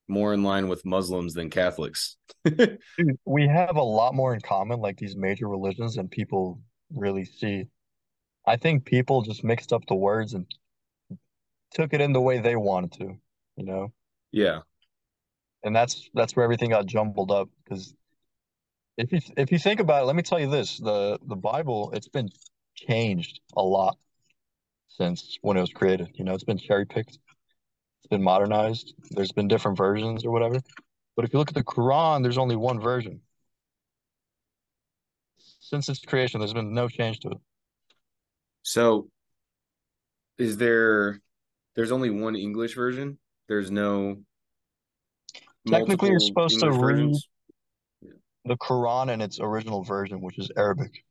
[0.07, 2.17] more in line with Muslims than Catholics.
[3.25, 6.61] We have a lot more in common, like these major religions, than people
[6.93, 7.65] really see.
[8.47, 10.47] I think people just mixed up the words and
[11.71, 13.17] took it in the way they wanted to,
[13.55, 13.93] you know?
[14.31, 14.61] yeah,
[15.63, 17.49] And that's that's where everything got jumbled up.
[17.63, 17.93] Because
[18.97, 21.91] if you if you think about it, let me tell you this, the the Bible,
[21.93, 22.29] it's been
[22.75, 23.97] changed a lot
[24.89, 26.11] since when it was created.
[26.15, 27.19] You know, it's been cherry picked,
[27.99, 28.93] it's been modernized.
[29.11, 30.61] There's been different versions or whatever.
[31.15, 33.21] But if you look at the Quran, there's only one version.
[35.61, 37.37] Since its creation, there's been no change to it.
[38.65, 39.09] So,
[40.39, 41.21] is there?
[41.75, 43.19] There's only one English version.
[43.47, 44.17] There's no.
[45.67, 47.27] Technically, you're supposed to read versions?
[48.45, 51.03] the Quran in its original version, which is Arabic.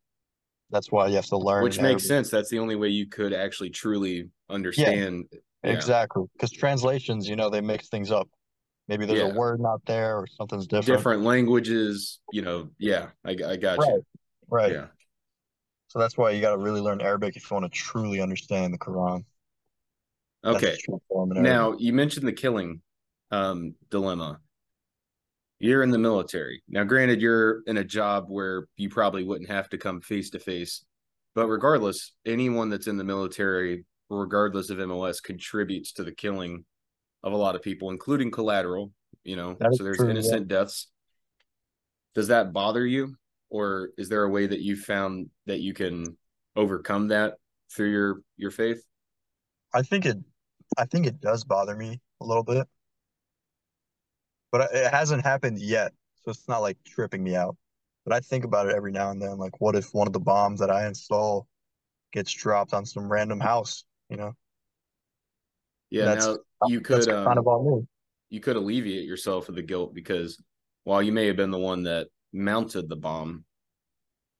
[0.70, 2.28] That's why you have to learn which makes sense.
[2.28, 5.26] That's the only way you could actually truly understand.
[5.32, 5.70] Yeah.
[5.70, 6.24] Exactly.
[6.32, 8.28] Because translations, you know, they mix things up.
[8.88, 9.32] Maybe there's Yeah.
[9.32, 10.86] a word not there or something's different.
[10.98, 12.20] different languages.
[12.32, 13.88] You know, yeah, I, I got Right.
[13.88, 14.04] you.
[14.48, 14.72] Right.
[14.72, 14.86] Yeah.
[15.94, 18.74] So that's why you got to really learn Arabic if you want to truly understand
[18.74, 19.24] the Quran.
[20.44, 20.72] Okay.
[20.72, 21.52] the true form in Arabic.
[21.52, 22.82] Now you mentioned the killing
[23.30, 24.40] um, dilemma.
[25.60, 26.62] You're in the military.
[26.68, 30.40] Now, granted, you're in a job where you probably wouldn't have to come face to
[30.40, 30.84] face,
[31.36, 36.64] but regardless, anyone that's in the military, regardless of MOS, contributes to the killing
[37.22, 38.92] of a lot of people, including collateral.
[39.22, 40.12] You know, so there's true, yeah.
[40.12, 40.88] innocent deaths.
[42.14, 43.14] Does that bother you,
[43.54, 46.16] or is there a way that you found that you can
[46.56, 47.34] overcome that
[47.72, 48.82] through your your faith?
[49.72, 50.18] I think it,
[50.76, 52.66] I think it does bother me a little bit,
[54.50, 55.92] but it hasn't happened yet,
[56.24, 57.56] so it's not like tripping me out.
[58.04, 60.20] But I think about it every now and then, like, what if one of the
[60.20, 61.46] bombs that I install
[62.12, 63.84] gets dropped on some random house?
[64.10, 64.32] You know,
[65.90, 66.06] Yeah.
[66.06, 66.38] That's- now
[66.68, 67.86] you that's could um, kind of on me.
[68.30, 70.42] you could alleviate yourself of the guilt because
[70.82, 73.44] while you may have been the one that mounted the bomb,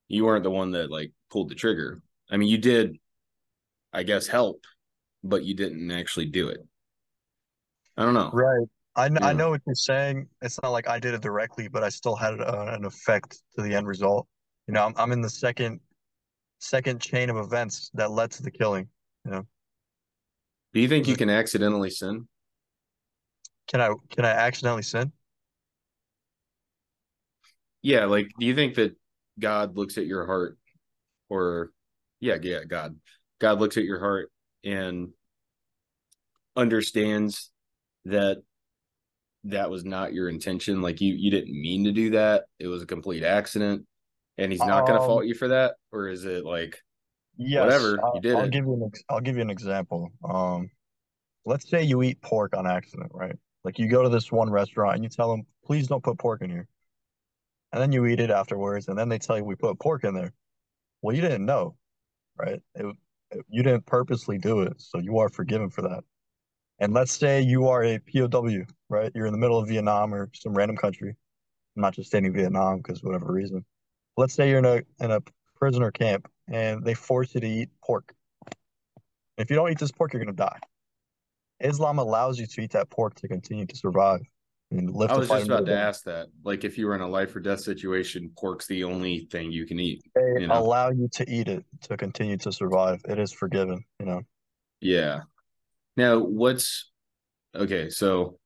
[0.08, 2.02] you weren't the one that like pulled the trigger.
[2.30, 2.98] I mean, you did,
[3.92, 4.64] I guess, help,
[5.22, 6.58] but you didn't actually do it.
[7.96, 8.30] I don't know.
[8.32, 8.66] Right.
[8.96, 10.28] I, kn- I know what you're saying.
[10.42, 13.62] It's not like I did it directly, but I still had uh, an effect to
[13.62, 14.26] the end result.
[14.66, 15.80] You know, I'm, I'm in the second
[16.60, 18.88] second chain of events that led to the killing.
[19.24, 19.46] You know.
[20.72, 22.28] Do you think you can accidentally sin?
[23.68, 25.12] Can I can I accidentally sin?
[27.84, 28.96] Yeah, like do you think that
[29.38, 30.58] God looks at your heart
[31.28, 31.70] or
[32.18, 32.96] yeah, yeah, God.
[33.38, 34.32] God looks at your heart
[34.64, 35.10] and
[36.56, 37.50] understands
[38.06, 38.38] that
[39.44, 42.82] that was not your intention like you you didn't mean to do that it was
[42.82, 43.84] a complete accident
[44.38, 46.80] and he's not going to Um, fault you for that or is it like
[47.36, 48.50] Yes, Whatever, I'll, you did I'll it.
[48.52, 50.10] give you an ex I'll give you an example.
[50.26, 50.70] Um,
[51.44, 53.36] let's say you eat pork on accident, right?
[53.64, 56.42] Like you go to this one restaurant and you tell them, please don't put pork
[56.42, 56.68] in here.
[57.74, 60.14] And then you eat it afterwards, and then they tell you we put pork in
[60.14, 60.32] there.
[61.02, 61.76] Well, you didn't know,
[62.36, 62.62] right?
[62.76, 62.86] It,
[63.32, 66.04] it- you didn't purposely do it, so you are forgiven for that.
[66.80, 69.10] And let's say you are a POW, right?
[69.14, 71.10] You're in the middle of Vietnam or some random country.
[71.76, 73.64] I'm not just stating Vietnam because whatever reason.
[74.16, 75.20] Let's say you're in a in a
[75.56, 78.14] prisoner camp and they force you to eat pork.
[79.38, 80.60] If you don't eat this pork, you're gonna die.
[81.60, 84.20] Islam allows you to eat that pork to continue to survive
[84.74, 87.08] and live i was just about to ask that like if you were in a
[87.08, 90.60] life or death situation pork's the only thing you can eat They you know?
[90.60, 93.00] allow you to eat it to continue to survive.
[93.08, 94.22] It is forgiven, you know.
[94.80, 95.20] yeah
[95.96, 96.90] now what's
[97.54, 98.38] okay so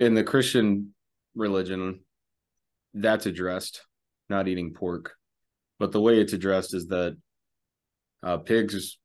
[0.00, 0.92] in the christian
[1.36, 2.00] religion
[2.94, 3.82] that's addressed
[4.28, 5.12] not eating pork
[5.78, 7.16] but the way it's addressed is that
[8.24, 8.98] uh, pigs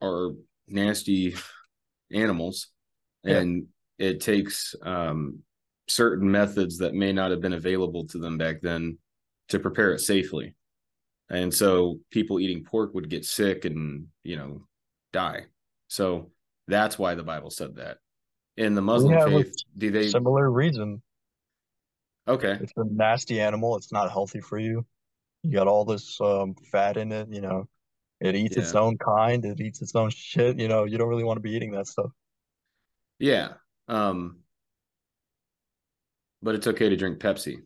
[0.00, 0.30] are
[0.68, 1.34] nasty
[2.12, 2.68] animals
[3.24, 3.38] Yeah.
[3.38, 3.66] and
[3.98, 5.40] it takes um,
[5.88, 8.98] certain methods that may not have been available to them back then
[9.48, 10.54] to prepare it safely
[11.30, 14.62] and so people eating pork would get sick and you know
[15.12, 15.44] die
[15.88, 16.30] so
[16.66, 17.98] that's why the bible said that
[18.56, 21.02] in the muslim a faith do they Similar reason.
[22.26, 23.76] okay It's a nasty animal.
[23.76, 24.84] It's not healthy for you.
[25.42, 27.28] You got all this um, fat in it.
[27.30, 27.68] You know,
[28.20, 29.44] it eats its own kind.
[29.44, 30.58] It eats its own shit.
[30.58, 32.10] You know, you don't really want to be eating that stuff.
[33.20, 33.52] Yeah.
[33.86, 34.38] Um,
[36.46, 37.56] but it's okay to drink Pepsi.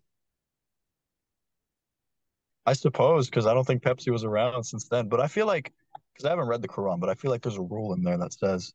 [2.65, 5.09] I suppose because I don't think Pepsi was around since then.
[5.09, 5.71] But I feel like
[6.15, 8.17] because I haven't read the Quran, but I feel like there's a rule in there
[8.17, 8.73] that says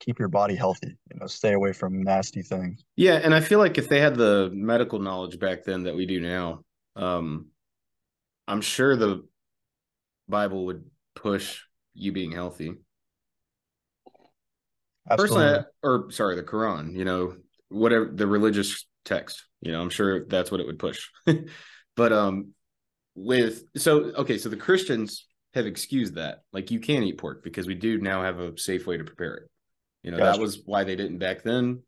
[0.00, 0.96] keep your body healthy.
[1.12, 2.84] You know, stay away from nasty things.
[2.96, 6.06] Yeah, and I feel like if they had the medical knowledge back then that we
[6.06, 6.64] do now,
[6.96, 7.48] um,
[8.48, 9.26] I'm sure the
[10.26, 11.60] Bible would push
[11.92, 12.76] you being healthy.
[15.10, 15.36] Absolutely.
[15.36, 17.36] Personally, or sorry, the Quran, you know,
[17.68, 21.08] whatever the religious text, you know, I'm sure that's what it would push.
[21.96, 22.48] but um
[23.14, 26.42] with so okay, so the Christians have excused that.
[26.52, 29.34] Like you can eat pork because we do now have a safe way to prepare
[29.34, 29.50] it.
[30.02, 30.38] You know, Gotcha.
[30.38, 31.82] that was why they didn't back then,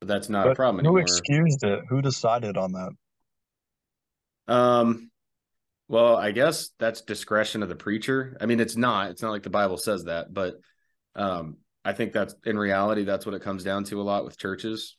[0.00, 1.02] but that's not a But problem who anymore.
[1.02, 1.80] excused it?
[1.88, 2.92] Who decided on that?
[4.48, 5.10] Um,
[5.88, 8.36] well, I guess that's discretion of the preacher.
[8.40, 9.10] I mean, it's not.
[9.10, 10.56] It's not like the Bible says that, but
[11.14, 14.38] um, I think that's in reality that's what it comes down to a lot with
[14.38, 14.96] churches,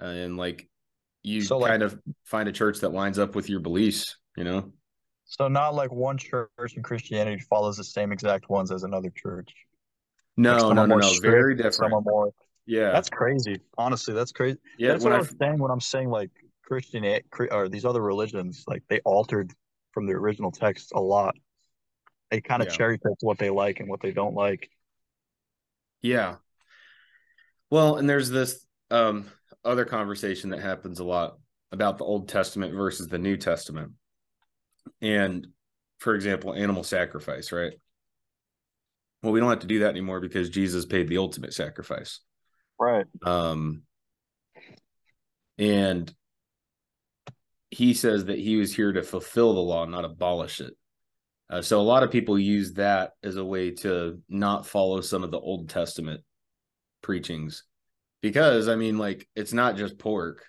[0.00, 0.68] uh, and like
[1.22, 4.16] you So, like- kind of find a church that lines up with your beliefs.
[4.36, 4.72] You know?
[5.24, 9.52] So not like one church in Christianity follows the same exact ones as another church.
[10.36, 11.08] No, Like no, no, no.
[11.08, 11.92] strict, Very Some different.
[11.94, 12.32] are more.
[12.64, 13.60] Yeah, That's crazy.
[13.76, 14.58] Honestly, that's crazy.
[14.78, 14.88] yeah.
[14.92, 16.30] That's what I I was saying when I'm saying like
[16.62, 17.04] Christian
[17.50, 19.52] or these other religions, like they altered
[19.92, 21.34] from the original text a lot.
[22.30, 22.74] They kind of Yeah.
[22.74, 24.70] cherry picked what they like and what they don't like.
[26.00, 26.36] Yeah.
[27.70, 29.30] Well, and there's this um
[29.64, 31.38] other conversation that happens a lot
[31.70, 33.92] about the Old Testament versus the New Testament.
[35.00, 35.46] And
[35.98, 37.72] for example, animal sacrifice, right?
[39.22, 42.20] Well, we don't have to do that anymore because Jesus paid the ultimate sacrifice.
[42.78, 43.06] Right.
[43.24, 43.82] Um
[45.58, 46.12] and
[47.70, 50.74] he says that he was here to fulfill the law, not abolish it.
[51.48, 55.22] Uh, so a lot of people use that as a way to not follow some
[55.22, 56.22] of the Old Testament
[57.02, 57.64] preachings
[58.22, 60.46] because I mean, like, it's not just pork.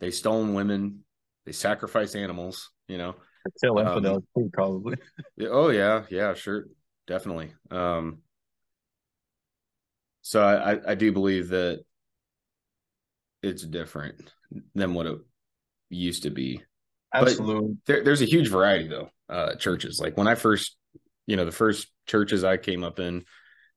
[0.00, 1.04] They stone women,
[1.46, 3.14] they sacrifice animals, you know.
[3.62, 4.96] Kill Um, infidels too, probably.
[5.40, 6.66] Oh yeah, yeah, sure,
[7.06, 7.52] definitely.
[7.70, 8.18] Um,
[10.20, 11.84] so I, I I do believe that
[13.42, 14.32] it's different
[14.74, 15.18] than what it
[15.90, 16.62] used to be.
[17.14, 17.76] Absolutely.
[17.86, 19.10] There, there's a huge variety though.
[19.28, 20.76] Uh, churches like when I first,
[21.26, 23.24] you know, the first churches I came up in,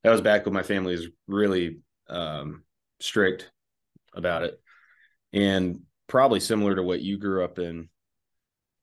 [0.04, 1.80] that was back when my family was really
[2.10, 2.64] um,
[3.02, 3.50] strict
[4.14, 4.60] about it,
[5.34, 7.90] and probably similar to what you grew up in.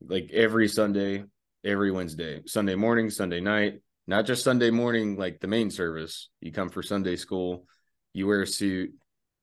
[0.01, 1.25] Like every Sunday,
[1.65, 6.31] every Wednesday, Sunday morning, Sunday night, not just Sunday morning, like the main service.
[6.41, 7.67] You come for Sunday school,
[8.13, 8.95] you wear a suit,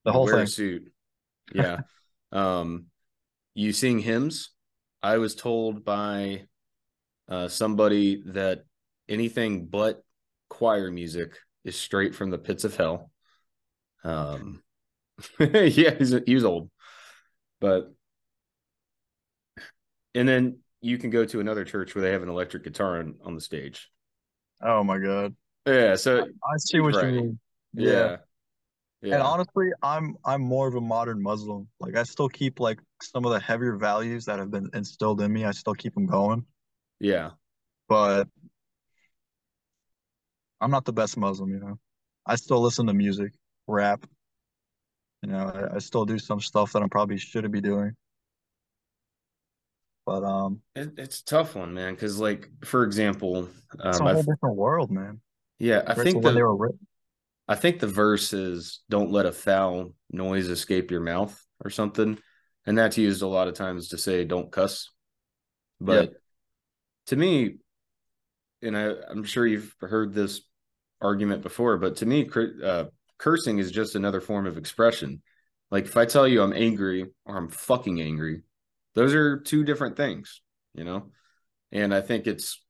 [0.06, 0.92] The whole wear a suit.
[1.54, 1.82] Yeah.
[2.32, 2.86] um,
[3.54, 4.50] you sing hymns.
[5.04, 6.48] I was told by
[7.30, 8.64] uh, somebody that
[9.08, 10.04] anything but
[10.50, 13.12] choir music is straight from the pits of hell.
[14.04, 14.64] Um,
[15.39, 16.69] yeah, he's he was old,
[17.62, 17.93] but
[20.13, 23.15] and then you can go to another church where they have an electric guitar on,
[23.23, 23.91] on the stage.
[24.62, 25.36] Oh my god.
[25.65, 27.08] Yeah, so I see what Right.
[27.08, 27.39] you mean.
[27.73, 28.17] yeah,
[29.01, 31.67] yeah, And honestly, I'm I'm more of a modern Muslim.
[31.80, 35.32] Like I still keep like some of the heavier values that have been instilled in
[35.34, 35.45] me.
[35.45, 36.45] I still keep them going,
[36.99, 37.32] yeah,
[37.88, 38.28] but
[40.62, 41.80] I'm not the best Muslim, you know.
[42.25, 43.34] I still listen to music,
[43.67, 44.06] rap.
[45.21, 47.95] You know, I, I still do some stuff that I probably shouldn't be doing.
[50.06, 51.93] But um, It, it's a tough one, man.
[51.95, 55.19] Because like for example, it's um, a whole different world, man.
[55.60, 56.80] yeah, I think when the they were written.
[57.47, 62.19] I think the verse is "Don't let a foul noise escape your mouth" or something,
[62.65, 64.91] and that's used a lot of times to say "Don't cuss."
[65.80, 66.13] But
[67.08, 67.58] to me,
[68.62, 70.41] and I, I'm sure you've heard this
[71.01, 72.30] argument before, but to me,
[72.63, 72.86] uh,
[73.17, 75.21] cursing is just another form of expression.
[75.71, 78.41] Like if I tell you I'm angry or I'm fucking angry,
[78.93, 80.41] those are two different things,
[80.73, 81.12] you know.
[81.71, 82.63] And I think it's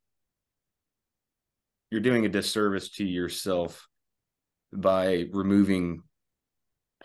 [1.91, 3.87] you're doing a disservice to yourself
[4.73, 6.01] by removing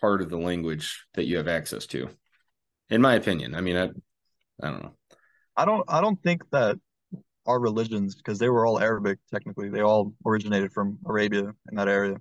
[0.01, 2.09] part of the language that you have access to.
[2.89, 3.85] In my opinion, I mean, I,
[4.63, 4.95] I don't know.
[5.57, 6.79] I don't I don't think that
[7.47, 11.89] our religions, because they were all Arabic technically, they all originated from Arabia in that
[11.89, 12.17] area.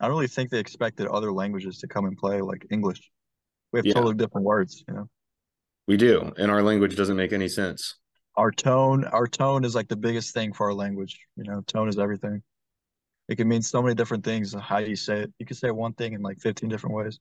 [0.00, 3.10] I don't really think they expected other languages to come and play like English.
[3.72, 3.94] We have Yeah.
[3.94, 5.08] totally different words, you know.
[5.86, 7.96] We do, and our language doesn't make any sense.
[8.36, 11.18] Our tone, our tone is like the biggest thing for our language.
[11.36, 12.42] You know, tone is everything.
[13.28, 15.32] It can mean so many different things how you say it.
[15.38, 17.18] You can say one thing in like 15 different ways.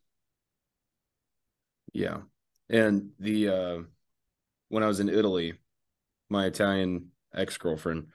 [1.94, 2.22] Yeah.
[2.70, 3.78] And the uh
[4.70, 5.54] when I was in Italy,
[6.30, 8.08] my Italian ex girlfriend,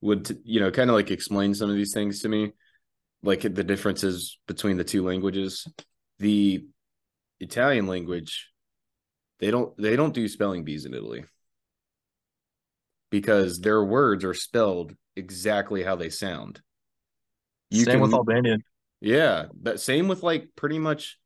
[0.00, 2.52] would you know kind of like explain some of these things to me,
[3.22, 5.66] like the differences between the two languages.
[6.18, 6.66] The
[7.40, 8.50] Italian language,
[9.40, 11.24] they don't they don't do spelling bees in Italy
[13.10, 16.60] because their words are spelled exactly how they sound.
[17.70, 18.62] You same can, with Albanian.
[19.00, 21.18] Yeah, but same with like pretty much.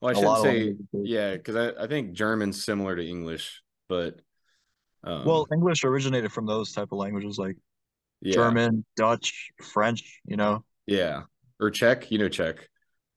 [0.00, 4.20] Well, I shouldn't say yeah, because I, I think German's similar to English, but
[5.04, 7.56] um, well, English originated from those type of languages like
[8.20, 8.34] yeah.
[8.34, 10.20] German, Dutch, French.
[10.24, 10.64] You know.
[10.86, 11.22] Yeah,
[11.60, 12.10] or Czech.
[12.10, 12.68] You know Czech.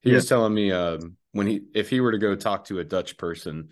[0.02, 0.16] He yeah.
[0.16, 3.18] was telling me um, when he if he were to go talk to a Dutch
[3.18, 3.70] person,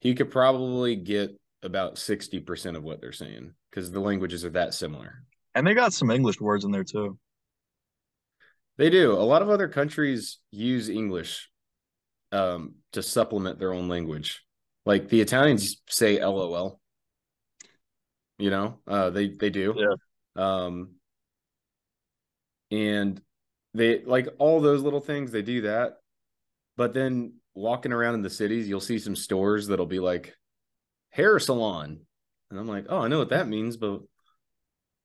[0.00, 4.74] he could probably get about 60% of what they're saying because the languages are that
[4.74, 5.22] similar.
[5.54, 7.18] And they got some English words in there too.
[8.78, 9.12] They do.
[9.12, 11.48] A lot of other countries use English
[12.32, 14.42] um, to supplement their own language.
[14.84, 16.80] Like the Italians say LOL.
[18.38, 19.74] You know, uh, they they do.
[19.76, 19.94] Yeah.
[20.34, 20.94] Um,
[22.72, 23.20] and
[23.74, 25.30] they like all those little things.
[25.30, 25.98] They do that,
[26.76, 30.34] but then walking around in the cities, you'll see some stores that'll be like
[31.10, 32.00] hair salon.
[32.50, 34.00] And I'm like, oh, I know what that means, but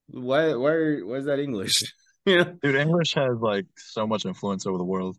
[0.07, 1.83] why why why is that English?
[2.25, 2.45] yeah.
[2.61, 5.17] Dude, English has like so much influence over the world.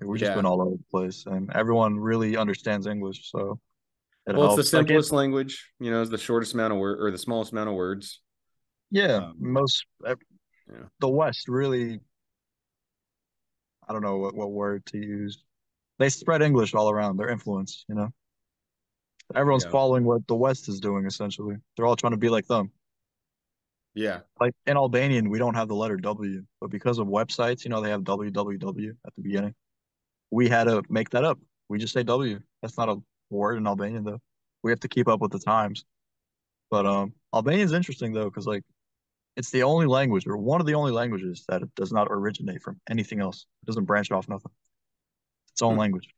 [0.00, 0.36] Like we've just yeah.
[0.36, 3.30] been all over the place and everyone really understands English.
[3.30, 3.60] So
[4.26, 4.60] it well, helps.
[4.60, 7.18] it's the simplest like language, you know, it's the shortest amount of word or the
[7.18, 8.20] smallest amount of words.
[8.90, 9.84] Yeah, um, most
[10.70, 10.86] yeah.
[11.00, 12.00] the West really
[13.88, 15.42] I don't know what, what word to use.
[15.98, 18.08] They spread English all around, their influence, you know.
[19.34, 19.70] Everyone's yeah.
[19.70, 21.56] following what the West is doing essentially.
[21.76, 22.70] They're all trying to be like them.
[23.94, 24.20] Yeah.
[24.38, 27.80] Like in Albanian, we don't have the letter W, but because of websites, you know,
[27.80, 29.54] they have www at the beginning.
[30.30, 31.38] We had to make that up.
[31.68, 32.38] We just say W.
[32.60, 32.96] That's not a
[33.30, 34.20] word in Albanian though.
[34.62, 35.84] We have to keep up with the times.
[36.70, 38.64] But um Albanian is interesting though, because like
[39.36, 42.62] it's the only language or one of the only languages that it does not originate
[42.62, 43.46] from anything else.
[43.62, 44.52] It doesn't branch off nothing.
[45.52, 45.80] It's own hmm.
[45.80, 46.08] language.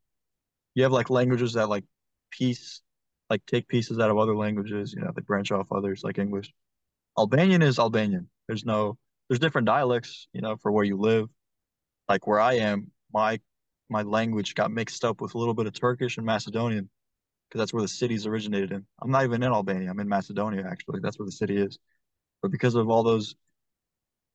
[0.74, 1.84] You have like languages that like
[2.30, 2.80] piece
[3.28, 6.52] like take pieces out of other languages, you know, they branch off others like English.
[7.18, 8.28] Albanian is Albanian.
[8.46, 8.96] There's no
[9.28, 11.28] there's different dialects, you know, for where you live.
[12.08, 13.40] Like where I am, my
[13.90, 16.88] my language got mixed up with a little bit of Turkish and Macedonian
[17.48, 18.86] because that's where the city's originated in.
[19.02, 19.90] I'm not even in Albania.
[19.90, 21.00] I'm in Macedonia actually.
[21.02, 21.78] That's where the city is.
[22.42, 23.34] But because of all those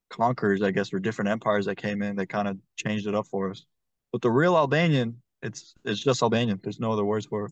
[0.09, 3.27] conquerors, I guess, or different empires that came in, they kind of changed it up
[3.27, 3.65] for us.
[4.11, 6.59] But the real Albanian, it's it's just Albanian.
[6.61, 7.51] There's no other words for it.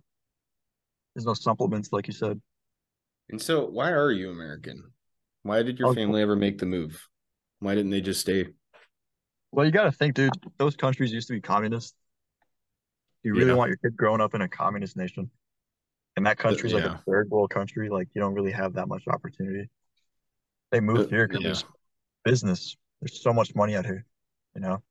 [1.15, 2.39] There's no supplements, like you said.
[3.29, 4.83] And so, why are you American?
[5.43, 7.07] Why did your oh, family ever make the move?
[7.59, 8.47] Why didn't they just stay?
[9.51, 10.31] Well, you got to think, dude.
[10.57, 11.95] Those countries used to be communist.
[13.23, 13.55] You really yeah.
[13.55, 15.29] want your kid growing up in a communist nation,
[16.15, 16.79] and that country's yeah.
[16.79, 17.89] like a third world country.
[17.89, 19.69] Like you don't really have that much opportunity.
[20.71, 21.49] They moved uh, here because yeah.
[21.49, 21.65] there's
[22.23, 22.77] business.
[23.01, 24.05] There's so much money out here.
[24.55, 24.83] You know,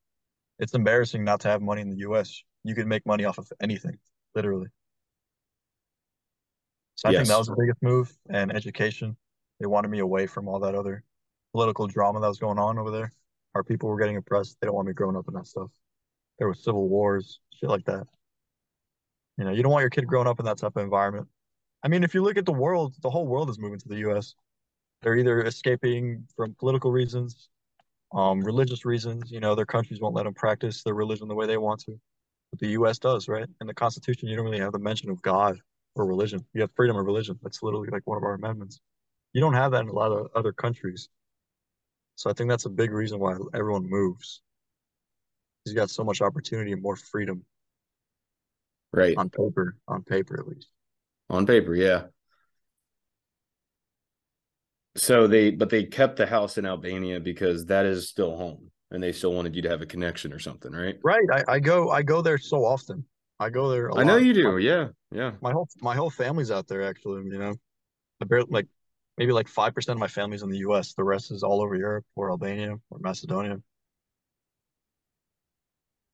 [0.58, 2.42] it's embarrassing not to have money in the U.S.
[2.64, 3.98] You can make money off of anything,
[4.34, 4.68] literally.
[6.96, 7.20] So I yes.
[7.20, 9.16] think that was the biggest move and education.
[9.58, 11.02] They wanted me away from all that other
[11.52, 13.12] political drama that was going on over there.
[13.54, 14.56] Our people were getting oppressed.
[14.60, 15.70] They don't want me growing up in that stuff.
[16.38, 18.06] There was civil wars, shit like that.
[19.38, 21.28] You know, you don't want your kid growing up in that type of environment.
[21.82, 23.96] I mean, if you look at the world, the whole world is moving to the
[23.96, 24.34] U.S.
[25.02, 27.48] They're either escaping from political reasons,
[28.12, 29.30] um, religious reasons.
[29.30, 31.98] You know, their countries won't let them practice their religion the way they want to,
[32.50, 32.98] but the U.S.
[32.98, 33.46] does, right?
[33.60, 35.58] In the Constitution, you don't really have the mention of God
[35.94, 36.44] or religion.
[36.52, 37.38] You have freedom of religion.
[37.42, 38.80] That's literally like one of our amendments.
[39.32, 41.08] You don't have that in a lot of other countries.
[42.16, 44.42] So I think that's a big reason why everyone moves.
[45.64, 47.44] You got so much opportunity and more freedom.
[48.92, 49.16] Right.
[49.16, 50.68] On paper, on paper at least.
[51.30, 52.06] On paper, yeah.
[55.00, 59.02] So they but they kept the house in Albania because that is still home and
[59.02, 60.98] they still wanted you to have a connection or something, right?
[61.02, 61.24] Right.
[61.32, 63.06] I, I go I go there so often.
[63.38, 63.90] I go there.
[63.96, 64.58] I know you do.
[64.58, 65.33] Yeah, yeah.
[65.40, 67.22] My whole my whole family's out there actually.
[67.25, 67.54] You know,
[68.20, 68.66] I barely like
[69.16, 70.92] maybe like five percent of my family's in the U.S.
[70.92, 73.56] The rest is all over Europe or Albania or Macedonia.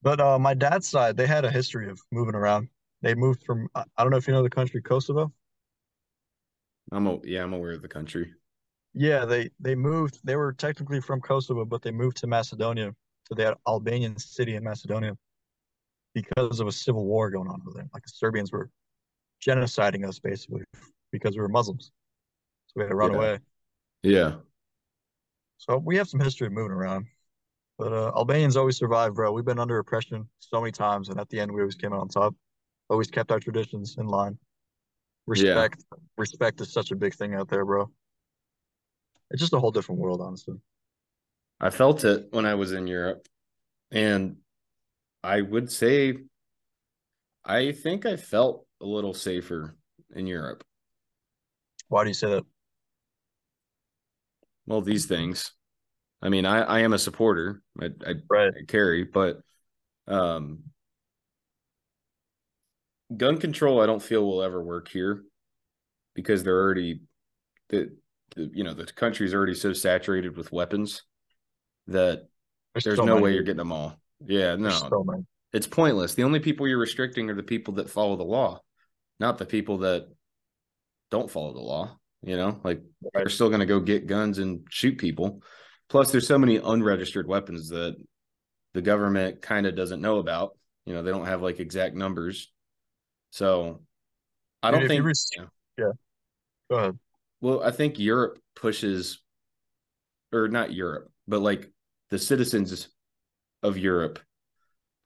[0.01, 2.69] But uh, my dad's side, they had a history of moving around.
[3.03, 5.33] They moved from I don't know if you know the country Kosovo.
[6.93, 8.33] I'm a, yeah, I'm aware of the country.
[8.99, 10.19] Yeah, they they moved.
[10.25, 12.95] They were technically from Kosovo, but they moved to Macedonia
[13.27, 15.17] to that Albanian city in Macedonia
[16.15, 17.89] because of a civil war going on over there.
[17.93, 18.71] Like the Serbians were
[19.47, 20.63] genociding us basically
[21.13, 21.93] because we were Muslims.
[22.69, 23.17] So we had to run yeah.
[23.19, 23.39] away.
[24.03, 24.35] Yeah.
[25.59, 27.07] So we have some history of moving around.
[27.79, 29.31] But uh, Albanians always survive, bro.
[29.31, 32.01] We've been under oppression so many times, and at the end, we always came out
[32.01, 32.35] on top.
[32.89, 34.39] Always kept our traditions in line.
[35.27, 35.85] Respect,
[36.17, 37.91] respect is such a big thing out there, bro.
[39.31, 40.57] It's just a whole different world, honestly.
[41.61, 43.27] I felt it when I was in Europe,
[43.91, 44.37] and
[45.23, 46.19] I would say
[47.45, 49.77] I think I felt a little safer
[50.15, 50.65] in Europe.
[51.89, 52.45] Why do you say that?
[54.67, 55.53] Well, these things.
[56.23, 57.63] I mean, I, I am a supporter.
[57.81, 58.53] I, I, Right.
[58.59, 59.41] I carry, but
[60.09, 60.65] um,
[63.17, 65.23] gun control, I don't feel will ever work here
[66.15, 67.01] because they're already
[67.69, 67.97] the,
[68.37, 71.03] you know the country's already so saturated with weapons
[71.87, 72.29] that
[72.75, 73.25] there's so no many.
[73.25, 73.99] way you're getting them all.
[74.25, 75.05] Yeah, no, so
[75.53, 76.15] it's pointless.
[76.15, 78.61] The only people you're restricting are the people that follow the law,
[79.19, 80.09] not the people that
[81.11, 81.99] don't follow the law.
[82.23, 82.83] You know, like
[83.15, 85.43] they're still going to go get guns and shoot people.
[85.89, 87.97] Plus, there's so many unregistered weapons that
[88.75, 90.57] the government kind of doesn't know about.
[90.85, 92.53] You know, they don't have like exact numbers.
[93.31, 93.83] So
[94.63, 95.49] I don't if you think.
[95.79, 95.93] yeah.
[96.71, 96.99] Go ahead.
[97.41, 99.21] Well, I think Europe pushes,
[100.33, 101.71] or not Europe, but like
[102.11, 102.89] the citizens
[103.63, 104.19] of Europe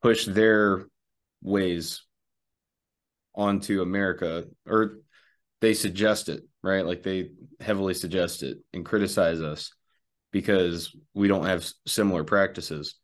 [0.03, 0.87] push their
[1.43, 2.03] ways
[3.35, 4.99] onto America, or
[5.61, 6.85] they suggest it, right?
[6.87, 9.73] Like they heavily suggest it and criticize us
[10.33, 12.95] because we don't have similar practices.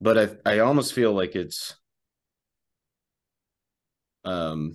[0.00, 1.74] But I, I almost feel like it's
[4.24, 4.74] um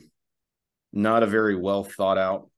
[0.94, 2.50] not a very well thought out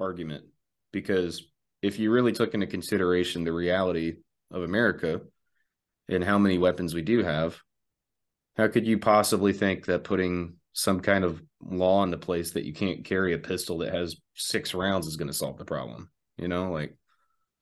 [0.00, 0.44] argument
[0.92, 1.42] because
[1.82, 4.16] if you really took into consideration the reality
[4.50, 5.20] of America
[6.08, 7.58] and how many weapons we do have,
[8.56, 12.72] how could you possibly think that putting some kind of law into place that you
[12.72, 16.10] can't carry a pistol that has six rounds is going to solve the problem?
[16.36, 16.96] You know, like,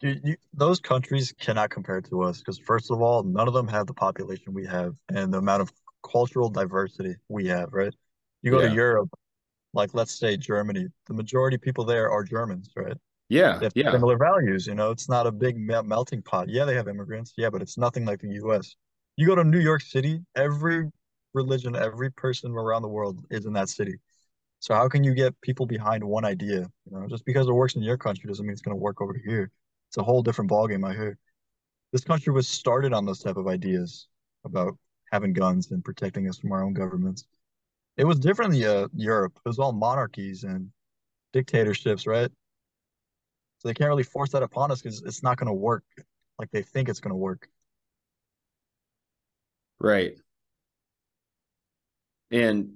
[0.01, 3.68] Dude, you, those countries cannot compare to us because, first of all, none of them
[3.68, 5.72] have the population we have and the amount of
[6.11, 7.95] cultural diversity we have, right?
[8.43, 8.68] You go Yeah.
[8.68, 9.11] to Europe,
[9.77, 12.99] like let's say Germany, the majority of people there are Germans, right?
[13.29, 16.49] yeah, They have yeah, similar values, you know, it's not a big mel- melting pot.
[16.49, 18.77] Yeah, they have immigrants, yeah, but it's nothing like the US.
[19.16, 20.91] You go to New York City, every
[21.35, 23.97] religion, every person around the world is in that city.
[24.61, 26.70] So how can you get people behind one idea?
[26.91, 29.01] You know, just because it works in your country doesn't mean it's going to work
[29.03, 29.51] over here.
[29.89, 31.18] It's a whole different ballgame, I hear.
[31.93, 34.09] This country was started on those type of ideas
[34.45, 34.79] about
[35.12, 37.24] having guns and protecting us from our own governments.
[37.97, 39.38] It was different in uh, Europe.
[39.44, 40.70] It was all monarchies and
[41.32, 42.30] dictatorships, right?
[43.59, 45.84] So they can't really force that upon us because it's not going to work
[46.38, 47.49] like they think it's going to work.
[49.80, 50.14] right.
[52.30, 52.74] And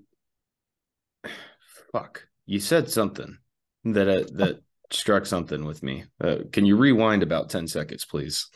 [1.92, 3.38] fuck, you said something
[3.84, 4.60] that uh, that
[4.90, 6.04] struck something with me.
[6.22, 8.46] Uh, can you rewind about 10 seconds, please?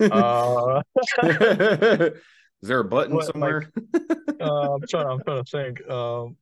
[0.00, 0.82] Uh,
[2.62, 3.70] Is there a button like- somewhere?
[4.40, 5.06] uh, I'm trying.
[5.06, 5.88] I'm trying to think.
[5.90, 6.36] Um,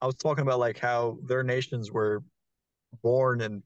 [0.00, 2.22] I was talking about like how their nations were
[3.02, 3.62] born and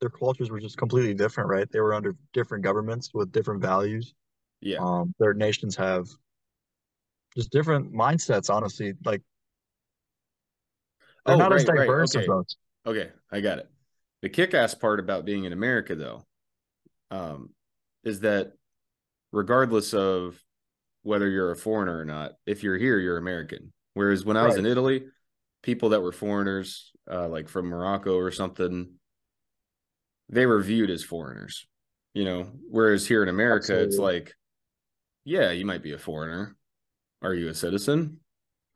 [0.00, 1.70] their cultures were just completely different, right?
[1.70, 4.14] They were under different governments with different values.
[4.60, 4.78] yeah.
[4.78, 6.08] Um, their nations have
[7.36, 8.94] just different mindsets, honestly.
[9.04, 9.22] Like
[11.24, 12.32] they're Oh, not as right, right, diverse as okay.
[12.32, 12.56] us.
[12.84, 13.70] Okay, I got it.
[14.22, 16.24] The kick-ass part about being in America, though,
[17.10, 17.50] um,
[18.04, 18.52] is that
[19.32, 20.40] regardless of
[21.02, 23.72] whether you're a foreigner or not, if you're here, you're American.
[23.94, 24.60] Whereas when I was Right.
[24.60, 25.06] in Italy,
[25.62, 28.98] people that were foreigners, uh, like from Morocco or something,
[30.28, 31.66] they were viewed as foreigners.
[32.14, 34.34] You know, whereas here in America, it's like,
[35.24, 36.56] yeah, you might be a foreigner.
[37.22, 38.20] Are you a citizen?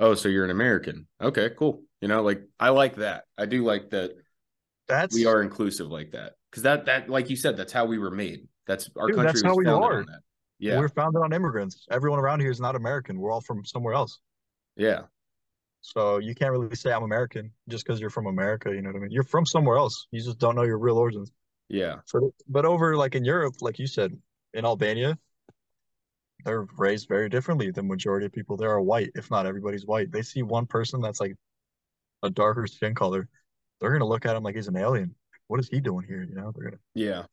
[0.01, 1.07] Oh, so you're an American.
[1.21, 1.83] Okay, cool.
[2.01, 3.25] You know, like I like that.
[3.37, 4.13] I do like that
[4.89, 7.99] That's we are inclusive like that because that that like you said that's how we
[7.99, 9.99] were made that's our Dude, country that's was how we are.
[10.01, 10.21] on that
[10.59, 11.87] yeah we're founded on immigrants.
[11.91, 13.19] Everyone around here is not American.
[13.19, 14.21] We're all from somewhere else.
[14.77, 15.03] yeah
[15.81, 18.71] So you can't really say I'm American just because you're from America.
[18.75, 19.11] You know what I mean?
[19.11, 20.07] You're from somewhere else.
[20.11, 21.31] You just don't know your real origins.
[21.69, 24.11] yeah So, but over like in Europe, like you said,
[24.55, 25.19] in Albania,
[26.45, 27.71] they're raised very differently.
[27.71, 30.11] The majority of people there are white, if not everybody's white.
[30.13, 31.35] They see one person that's like
[32.23, 33.29] a darker skin color,
[33.81, 35.15] they're gonna look at him like he's an alien.
[35.49, 36.23] What is he doing here?
[36.29, 36.83] You know, they're gonna.
[36.95, 37.25] yeah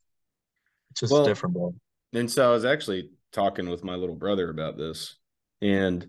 [0.90, 1.74] It's just Well- different, bro.
[2.14, 5.16] And so i was actually talking with my little brother about this
[5.60, 6.06] and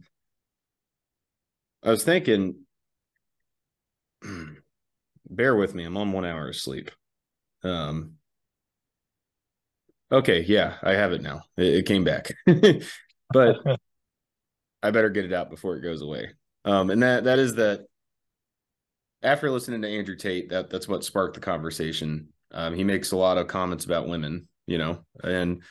[1.83, 2.55] i was thinking
[5.29, 6.91] bear with me i'm on one hour of sleep
[7.63, 8.13] um
[10.11, 12.31] okay yeah i have it now it, it came back
[13.33, 13.57] but
[14.85, 16.33] I better get it out before it goes away.
[16.63, 17.85] Um, and that that is that.
[19.23, 22.27] After listening to Andrew Tate, that that's what sparked the conversation.
[22.51, 25.63] Um, he makes a lot of comments about women, you know, and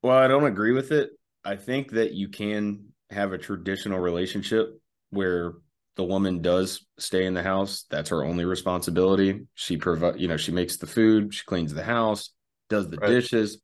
[0.00, 1.10] while I don't agree with it,
[1.44, 4.80] I think that you can have a traditional relationship
[5.10, 5.54] where
[5.96, 9.46] the woman does stay in the house, that's her only responsibility.
[9.54, 12.30] She provide, you know, she makes the food, she cleans the house,
[12.68, 13.08] does the Right.
[13.08, 13.58] dishes.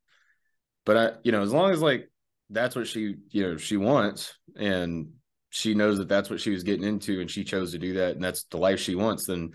[0.85, 2.11] But I, you know, as long as like
[2.51, 5.11] that's what she, you know, she wants and
[5.51, 8.15] she knows that that's what she was getting into and she chose to do that
[8.15, 9.51] and that's the life she wants, then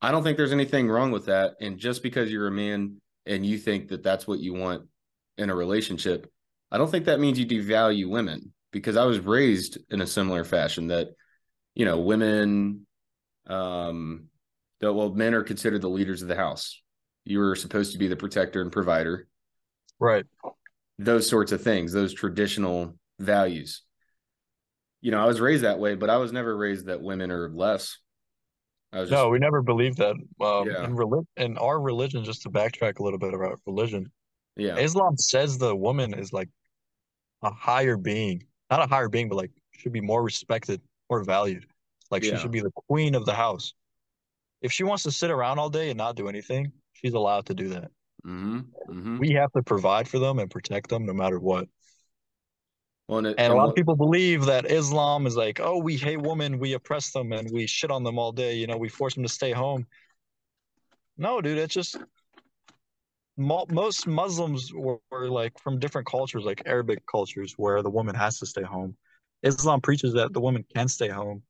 [0.00, 1.54] I don't think there's anything wrong with that.
[1.60, 4.86] And just because you're a man and you think that that's what you want
[5.40, 6.30] in a relationship,
[6.70, 10.44] I don't think that means you devalue women because I was raised in a similar
[10.44, 11.08] fashion that,
[11.74, 12.86] you know, women,
[13.46, 14.26] um,
[14.80, 16.80] that well, men are considered the leaders of the house.
[17.24, 19.26] You were supposed to be the protector and provider,
[19.98, 20.24] Right.
[20.98, 23.82] those sorts of things, those traditional values.
[25.00, 27.48] You know, I was raised that way, but I was never raised that women are
[27.50, 27.98] less.
[28.92, 30.14] I was just, No, we never believed that.
[30.40, 30.84] Um, Yeah.
[30.84, 34.10] in reli- in our religion, just to backtrack a little bit about religion,
[34.56, 36.48] yeah, Islam says the woman is like
[37.42, 41.66] a higher being, not a higher being, but like should be more respected, more valued.
[42.10, 43.72] Like she should be the queen of the house.
[44.62, 47.54] If she wants to sit around all day and not do anything, she's allowed to
[47.54, 47.90] do that.
[48.24, 51.68] hmm hmm We have to provide for them and protect them no matter what.
[53.08, 55.96] Well, and, And a lot what- of people believe that Islam is like, oh, we
[55.96, 58.54] hate women, we oppress them, and we shit on them all day.
[58.54, 59.86] You know, we force them to stay home.
[61.16, 61.96] No, dude, it's just
[63.36, 68.14] mo- most Muslims were, were like from different cultures, like Arabic cultures, where the woman
[68.14, 68.96] has to stay home.
[69.42, 71.42] Islam preaches that the woman can stay home.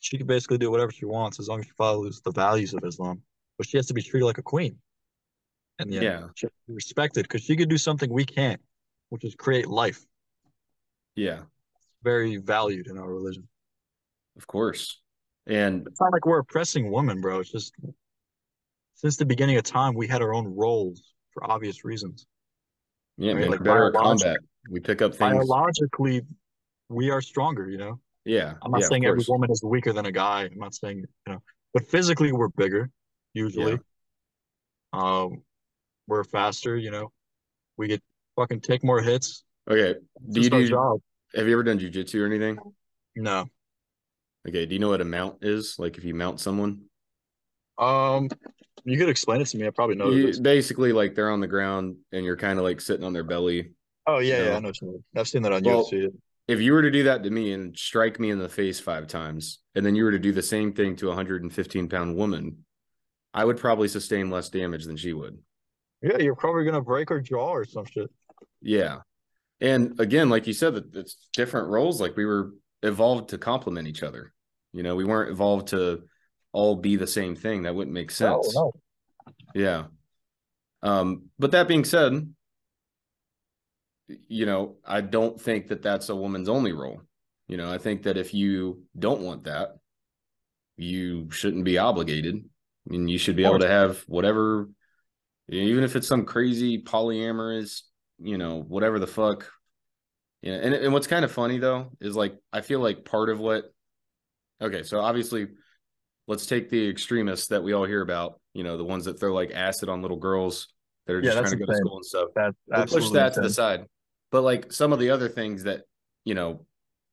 [0.00, 2.84] She can basically do whatever she wants as long as she follows the values of
[2.84, 3.22] Islam.
[3.58, 4.76] But she has to be treated like a queen.
[5.78, 8.60] And yeah, she has to be respected because she could do something we can't,
[9.10, 10.04] which is create life.
[11.14, 11.40] yeah,
[12.02, 13.48] Very valued in our religion.
[14.36, 15.00] of course.
[15.46, 17.40] And It's not like we're oppressing women, bro.
[17.40, 17.72] It's just
[18.94, 22.26] since the beginning of time, we had our own roles for obvious reasons.
[23.18, 24.38] yeah, Right, like better combat.
[24.70, 25.32] We pick up things.
[25.32, 26.22] Biologically,
[26.88, 28.00] we are stronger, you know?
[28.24, 30.48] Yeah, I'm not yeah, saying every woman is weaker than a guy.
[30.50, 31.42] I'm not saying, you know,
[31.74, 32.90] but physically we're bigger,
[33.34, 33.72] usually.
[33.72, 33.78] Yeah.
[34.92, 35.42] Um,
[36.08, 37.12] we're faster, you know.
[37.76, 38.02] We get
[38.34, 39.44] fucking take more hits.
[39.70, 39.94] Okay.
[40.30, 40.66] Do you do?
[40.68, 41.00] job.
[41.34, 42.58] Have you ever done jujitsu or anything?
[43.14, 43.46] No.
[44.48, 44.64] Okay.
[44.64, 45.76] Do you know what a mount is?
[45.78, 46.82] Like if you mount someone,
[47.78, 48.28] Um,
[48.84, 49.66] you could explain it to me.
[49.66, 52.80] I probably know You- basically like they're on the ground and you're kind of like
[52.80, 53.72] sitting on their belly.
[54.06, 54.72] Oh yeah, yeah, I know.
[55.16, 56.08] I've seen that on Well, UFC.
[56.48, 59.08] If you were to do that to me and strike me in the face five
[59.08, 62.64] times, and then you were to do the same thing to a 115 pound woman,
[63.34, 65.36] I would probably sustain less damage than she would.
[66.02, 68.10] Yeah, you're probably gonna break her jaw or some shit.
[68.62, 68.98] Yeah.
[69.60, 72.00] And again, like you said, that it's different roles.
[72.00, 72.52] Like we were
[72.82, 74.32] evolved to complement each other.
[74.72, 76.04] You know, we weren't evolved to
[76.56, 77.64] all be the same thing.
[77.64, 78.54] That wouldn't make sense.
[78.54, 78.72] no.
[79.54, 79.84] Yeah.
[80.82, 82.32] Um, but that being said,
[84.08, 87.02] you know, I don't think that that's a woman's only role.
[87.46, 89.76] You know, I think that if you don't want that,
[90.78, 92.36] you shouldn't be obligated.
[92.36, 94.70] I mean, you should be able to have whatever,
[95.50, 97.82] even if it's some crazy polyamorous,
[98.18, 99.46] you know, whatever the fuck.
[100.40, 100.54] Yeah.
[100.54, 103.64] And, and what's kind of funny though is like, I feel like part of what,
[104.62, 105.48] okay, so obviously,
[106.26, 109.32] let's take the extremists that we all hear about, you know, the ones that throw
[109.32, 110.68] like acid on little girls
[111.06, 112.28] that are just that's trying to go to school and stuff.
[112.34, 112.56] That's
[112.92, 113.86] We'll push that to the side.
[114.30, 115.82] But like some of the other things that,
[116.24, 116.66] you know,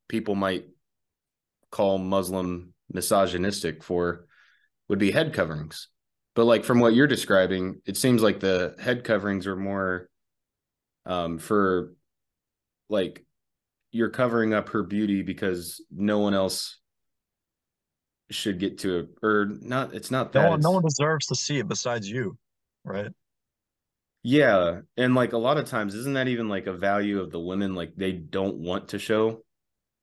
[0.07, 0.65] people might
[1.71, 4.25] call Muslim misogynistic for
[4.89, 5.89] would be head coverings.
[6.35, 10.09] But like from what you're describing, it seems like the head coverings are more
[11.05, 11.93] um for
[12.89, 13.25] like
[13.91, 16.79] you're covering up her beauty because no one else
[18.29, 21.35] should get to it or not it's not that No one, no one deserves to
[21.35, 22.37] see it besides you,
[22.83, 23.11] right?
[24.23, 27.41] Yeah, and like a lot of times, isn't that even like a value of the
[27.41, 27.75] women?
[27.75, 29.43] Like they don't want to show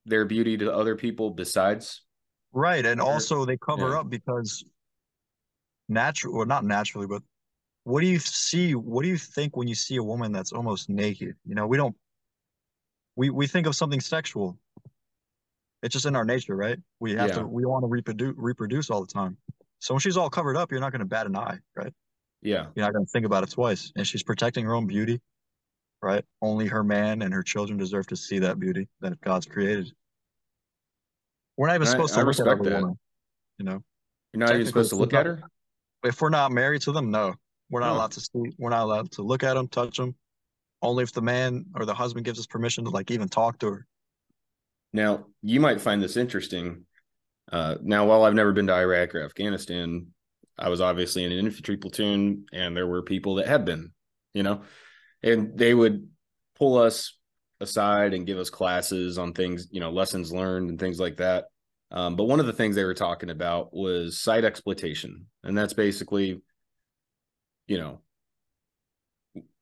[0.04, 2.02] their beauty to other people besides.
[2.52, 4.00] Right, and also they cover yeah.
[4.00, 4.62] up because
[5.88, 7.22] natural, or not naturally, but
[7.84, 8.74] what do you see?
[8.74, 11.34] What do you think when you see a woman that's almost naked?
[11.46, 11.96] You know, we don't,
[13.16, 14.58] we we think of something sexual.
[15.83, 16.78] It's just in our nature, right?
[17.01, 17.35] We have Yeah.
[17.37, 19.37] to, we want to reproduce reproduce all the time.
[19.78, 21.93] So when she's all covered up, you're not going to bat an eye, right?
[22.43, 23.93] Yeah, You're not going to think about it twice.
[23.97, 25.20] And she's protecting her own beauty,
[26.03, 26.24] right?
[26.43, 29.93] Only her man and her children deserve to see that beauty that God's created.
[31.57, 32.83] We're not even I- supposed to I look respect other that.
[32.83, 32.99] women,
[33.59, 33.83] you know?
[34.33, 35.43] you're not even supposed to look at her.
[36.05, 37.35] If we're not married to them, no.
[37.70, 40.14] We're not allowed to see, we're not allowed to look at them, touch them.
[40.83, 43.70] Only if the man or the husband gives us permission to like even talk to
[43.70, 43.87] her.
[44.93, 46.84] Now, you might find this interesting.
[47.51, 50.09] Uh, now, while I've never been to Iraq or Afghanistan,
[50.59, 53.93] I was obviously in an infantry platoon, and there were people that had been,
[54.34, 54.62] you know,
[55.22, 56.09] and they would
[56.59, 57.16] pull us
[57.61, 61.47] aside and give us classes on things, you know, lessons learned and things like that.
[61.91, 65.26] Um, but one of the things they were talking about was site exploitation.
[65.43, 66.41] And that's basically,
[67.66, 68.01] you know,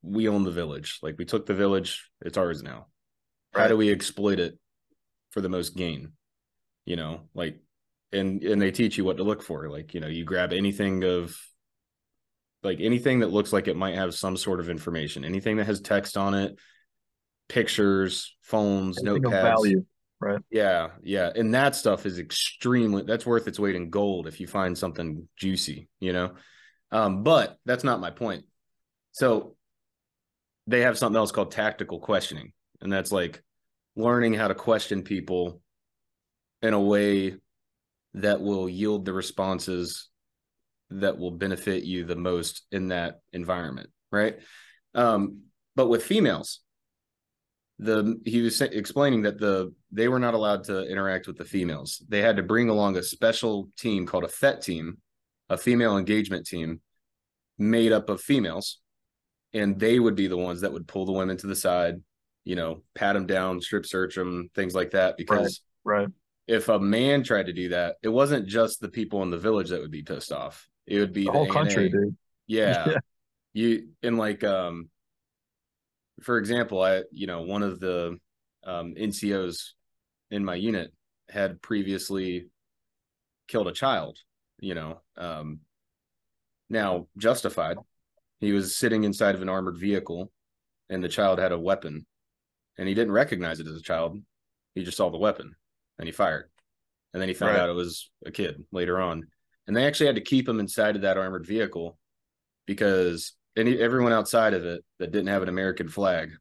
[0.02, 0.98] we own the village.
[1.02, 2.86] Like we took the village, it's ours now.
[3.54, 3.62] Right.
[3.62, 4.58] How do we exploit it
[5.30, 6.12] for the most gain?
[6.84, 7.60] You know, like
[8.12, 9.68] and and they teach you what to look for.
[9.68, 11.36] Like, you know, you grab anything of
[12.62, 15.80] like anything that looks like it might have some sort of information, anything that has
[15.80, 16.58] text on it,
[17.48, 19.42] pictures, phones, anything notepads.
[19.42, 19.84] value,
[20.20, 20.40] right?
[20.50, 21.30] Yeah, yeah.
[21.34, 25.28] And that stuff is extremely that's worth its weight in gold if you find something
[25.36, 26.32] juicy, you know.
[26.90, 28.44] Um, but that's not my point.
[29.12, 29.56] So
[30.66, 33.42] they have something else called tactical questioning, and that's like
[33.98, 35.60] learning how to question people
[36.62, 37.34] in a way
[38.14, 40.08] that will yield the responses
[40.90, 44.38] that will benefit you the most in that environment, right?
[44.94, 45.42] Um,
[45.74, 46.60] but with females,
[47.80, 52.02] the he was explaining that the they were not allowed to interact with the females.
[52.08, 54.98] They had to bring along a special team called a FET team,
[55.48, 56.80] a female engagement team,
[57.58, 58.80] made up of females,
[59.52, 62.00] and they would be the ones that would pull the women to the side,
[62.48, 65.18] you know, pat them down, strip search them, things like that.
[65.18, 66.08] Because right, right.
[66.46, 69.68] if a man tried to do that, it wasn't just the people in the village
[69.68, 70.66] that would be pissed off.
[70.86, 72.16] It would be the, the whole country, dude.
[72.46, 72.88] Yeah.
[72.88, 72.98] yeah.
[73.52, 74.88] You and like um
[76.22, 78.16] for example, I you know, one of the
[78.64, 79.72] um NCOs
[80.30, 80.90] in my unit
[81.28, 82.46] had previously
[83.46, 84.16] killed a child,
[84.58, 85.02] you know.
[85.18, 85.60] Um
[86.70, 87.76] now justified.
[88.40, 90.32] He was sitting inside of an armored vehicle
[90.88, 92.06] and the child had a weapon
[92.78, 94.18] and he didn't recognize it as a child.
[94.74, 95.54] He just saw the weapon
[95.98, 96.48] and he fired.
[97.12, 97.62] And then he found right.
[97.62, 99.24] out it was a kid later on
[99.68, 101.98] and they actually had to keep him inside of that armored vehicle
[102.66, 106.32] because any everyone outside of it that didn't have an American flag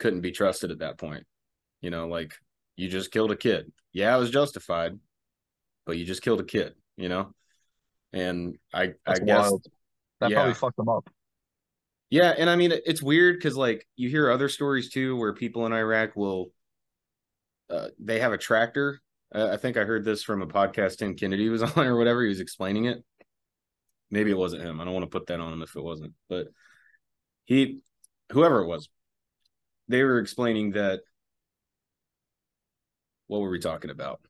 [0.00, 1.24] couldn't be trusted at that point.
[1.80, 2.34] You know, like
[2.76, 3.72] you just killed a kid.
[3.92, 4.98] Yeah, it was justified,
[5.86, 6.74] but you just killed a kid.
[6.96, 7.32] You know,
[8.12, 9.66] and I That's I guess wild.
[10.20, 10.36] that yeah.
[10.36, 11.08] probably fucked them up.
[12.14, 15.66] Yeah, and I mean it's weird because like you hear other stories too where people
[15.66, 16.52] in Iraq will
[17.68, 19.00] uh, they have a tractor
[19.34, 22.22] I think I heard this from a podcast Tim Kennedy was on or whatever.
[22.22, 23.02] He was explaining it.
[24.10, 24.80] Maybe it wasn't him.
[24.80, 26.12] I don't want to put that on him if it wasn't.
[26.28, 26.48] But
[27.46, 27.80] he,
[28.30, 28.88] whoever it was,
[29.88, 31.00] they were explaining that.
[33.26, 34.20] What were we talking about?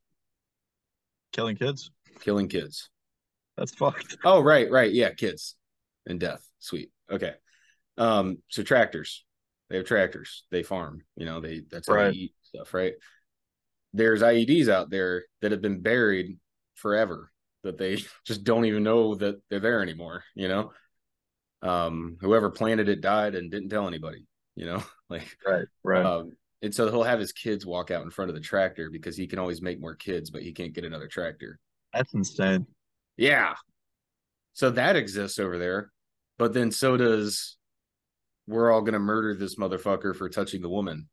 [1.32, 1.91] Killing kids.
[2.20, 2.89] Killing kids.
[3.59, 4.16] That's fucked.
[4.24, 4.91] Oh, right, right.
[4.91, 5.57] Yeah, kids
[6.07, 6.49] and death.
[6.61, 6.91] Sweet.
[7.11, 7.35] Okay.
[7.99, 9.24] Um, so tractors.
[9.70, 10.45] They have tractors.
[10.51, 11.03] They farm.
[11.16, 12.11] You know, they that's how right.
[12.11, 12.95] they eat stuff, right?
[13.95, 16.38] there's IEDs out there that have been buried
[16.74, 17.30] forever
[17.62, 20.72] that they just don't even know that they're there anymore, you know?
[21.62, 26.05] Um, whoever planted it died and didn't tell anybody, you know, like, right, right.
[26.05, 29.16] Um, and so he'll have his kids walk out in front of the tractor because
[29.16, 31.59] he can always make more kids, but he can't get another tractor.
[31.92, 32.66] That's insane.
[33.16, 33.55] Yeah.
[34.55, 35.90] So that exists over there.
[36.38, 37.57] But then so does
[38.47, 41.09] we're all going to murder this motherfucker for touching the woman.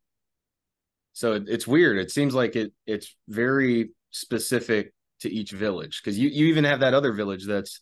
[1.13, 1.97] So it, it's weird.
[1.97, 6.79] It seems like it it's very specific to each village because you you even have
[6.82, 7.79] that other village that's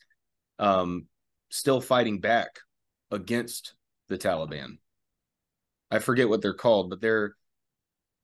[0.58, 1.06] um
[1.50, 2.60] still fighting back
[3.12, 3.74] against
[4.08, 4.78] the Taliban.
[5.92, 7.36] I forget what they're called, but their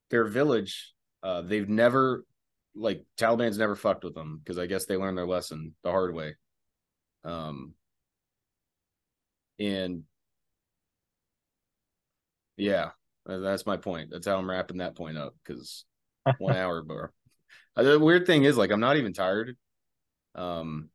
[0.09, 2.25] their village uh they've never
[2.75, 6.13] like Taliban's never fucked with them because I guess they learned their lesson the hard
[6.13, 6.35] way.
[7.23, 7.73] Um
[9.59, 10.03] and
[12.57, 12.91] yeah,
[13.25, 14.09] that's my point.
[14.11, 15.85] That's how I'm wrapping that point up because
[16.37, 17.07] one hour, bro.
[17.75, 19.55] Uh, the weird thing is, like, I'm not even tired.
[20.33, 20.89] Um,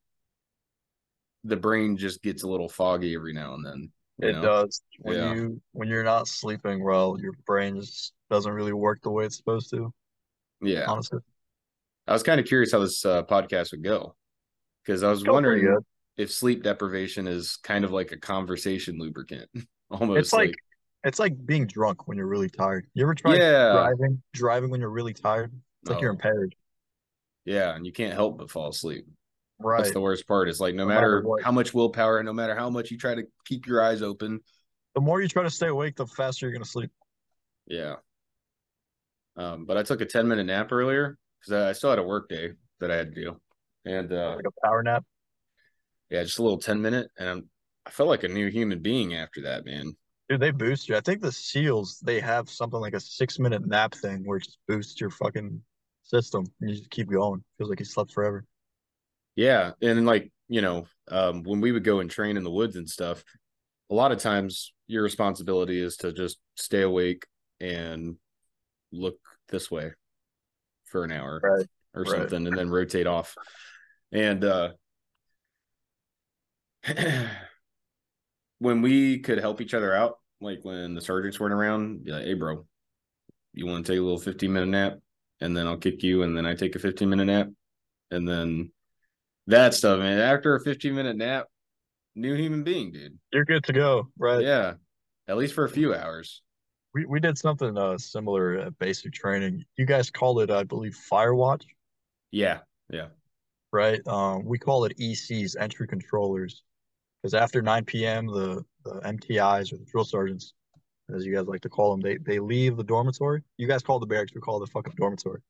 [1.44, 3.92] the brain just gets a little foggy every now and then.
[4.22, 4.42] It know?
[4.42, 4.82] does.
[4.98, 5.34] When yeah.
[5.34, 9.36] you when you're not sleeping well, your brain just doesn't really work the way it's
[9.36, 9.92] supposed to.
[10.61, 11.20] Yeah, honestly.
[12.06, 14.14] I was kind of curious how this uh, podcast would go
[14.84, 15.78] because I was wondering
[16.16, 19.48] if sleep deprivation is kind of like a conversation lubricant.
[19.90, 20.56] Almost, it's like, like
[21.05, 22.86] it's like being drunk when you're really tired.
[22.94, 23.72] You ever try yeah.
[23.72, 25.53] driving driving when you're really tired?
[25.82, 26.03] It's like oh.
[26.03, 26.55] you're impaired.
[27.44, 29.07] Yeah, and you can't help but fall asleep.
[29.59, 29.78] Right.
[29.78, 30.48] That's the worst part.
[30.48, 33.14] Is like no, no matter, matter how much willpower, no matter how much you try
[33.14, 34.40] to keep your eyes open,
[34.94, 36.90] the more you try to stay awake, the faster you're gonna sleep.
[37.66, 37.96] Yeah.
[39.36, 42.28] Um, but I took a 10 minute nap earlier because I still had a work
[42.28, 43.40] day that I had to do.
[43.84, 45.05] And uh like a power nap.
[46.11, 47.09] Yeah, just a little 10 minute.
[47.18, 47.48] And I'm,
[47.86, 49.94] I felt like a new human being after that, man.
[50.30, 50.96] Dude, they boost you.
[50.96, 54.44] I think the SEALs they have something like a six minute nap thing where it
[54.44, 55.60] just boosts your fucking
[56.04, 57.42] system and you just keep going.
[57.58, 58.44] Feels like you slept forever.
[59.34, 62.76] Yeah, and like you know, um, when we would go and train in the woods
[62.76, 63.24] and stuff,
[63.90, 67.26] a lot of times your responsibility is to just stay awake
[67.60, 68.14] and
[68.92, 69.18] look
[69.48, 69.90] this way
[70.84, 71.40] for an hour.
[71.42, 71.66] Right.
[71.92, 72.20] or Right.
[72.20, 73.36] something and then rotate off.
[74.12, 74.70] And uh
[78.61, 82.24] when we could help each other out, like when the sergeants weren't around, be like,
[82.24, 82.64] hey bro,
[83.52, 84.98] you want to take a little 15 minute nap?
[85.40, 87.48] And then I'll kick you, and then I take a 15 minute nap.
[88.11, 88.70] And then
[89.46, 90.18] that stuff, man.
[90.20, 91.46] After a 15 minute nap,
[92.14, 93.18] new human being, dude.
[93.32, 94.42] You're good to go, right?
[94.44, 94.74] Yeah.
[95.28, 96.42] At least for a few hours.
[96.92, 99.64] We we did something uh, similar at basic training.
[99.78, 101.62] You guys call it, I believe, Firewatch,
[102.32, 102.58] Yeah.
[102.90, 103.08] Yeah.
[103.72, 104.04] right?
[104.08, 106.62] Um, we call it ECs, entry controllers,
[107.22, 110.54] because after 9 p.m., the the MTIs or the drill sergeants,
[111.14, 113.42] as you guys like to call them, they they leave the dormitory.
[113.56, 115.40] You guys call the barracks, we call the fucking dormitory.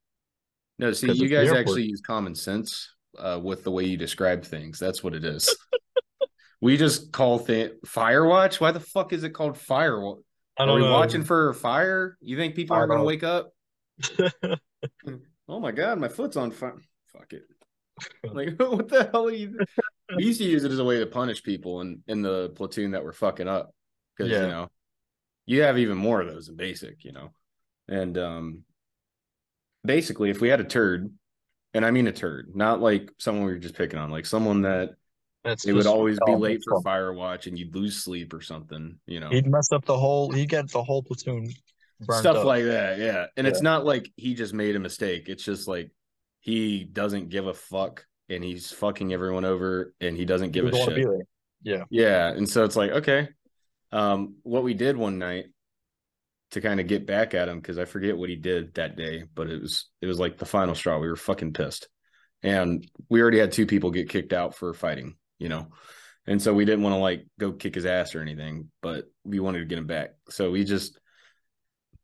[0.78, 4.78] No, see, you guys actually use common sense uh, with the way you describe things.
[4.78, 5.54] That's what it is.
[6.60, 8.60] we just call thing Firewatch.
[8.60, 10.22] Why the fuck is it called Firewatch?
[10.58, 10.92] I Are don't Are we know.
[10.92, 12.16] watching for a fire?
[12.20, 13.52] You think people I aren't going to wake up?
[15.50, 16.80] Oh my god, my foot's on fire.
[17.12, 17.42] Fuck it.
[18.32, 19.58] Like, what the hell are you?
[20.16, 22.92] We used to use it as a way to punish people in, in the platoon
[22.92, 23.74] that were fucking up.
[24.16, 24.42] Because, Yeah.
[24.42, 24.68] you know,
[25.46, 27.30] you have even more of those in basic, you know.
[27.88, 28.64] And um
[29.84, 31.12] basically, if we had a turd,
[31.74, 34.62] and I mean a turd, not like someone we were just picking on, like someone
[34.62, 34.90] that
[35.44, 38.98] That's it would always be late for fire watch and you'd lose sleep or something,
[39.06, 39.30] you know.
[39.30, 40.30] He'd mess up the whole.
[40.30, 41.50] He'd get the whole platoon
[42.02, 42.44] stuff up.
[42.46, 45.90] like that yeah and it's not like he just made a mistake it's just like
[46.40, 50.72] he doesn't give a fuck and he's fucking everyone over and he doesn't give a
[50.74, 51.06] shit.
[51.62, 51.84] Yeah.
[51.90, 53.28] yeah and so it's like okay.
[53.92, 55.46] Um what we did one night
[56.52, 59.22] to kind of get back at him because i forget what he did that day
[59.36, 60.98] but it was it was like the final straw.
[60.98, 61.88] We were fucking pissed.
[62.42, 65.68] And we already had two people get kicked out for fighting you know?
[66.26, 69.40] And so we didn't want to like go kick his ass or anything but we
[69.40, 70.10] wanted to get him back.
[70.30, 70.98] So we just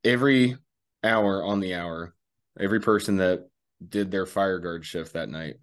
[0.05, 0.57] every
[1.03, 2.15] hour on the hour
[2.59, 3.49] every person that
[3.87, 5.57] did their fire guard shift that night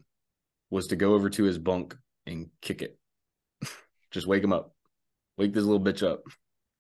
[0.74, 1.96] was to go over to his bunk
[2.26, 2.98] and kick it
[4.12, 4.74] just wake him up
[5.38, 6.22] wake this little bitch up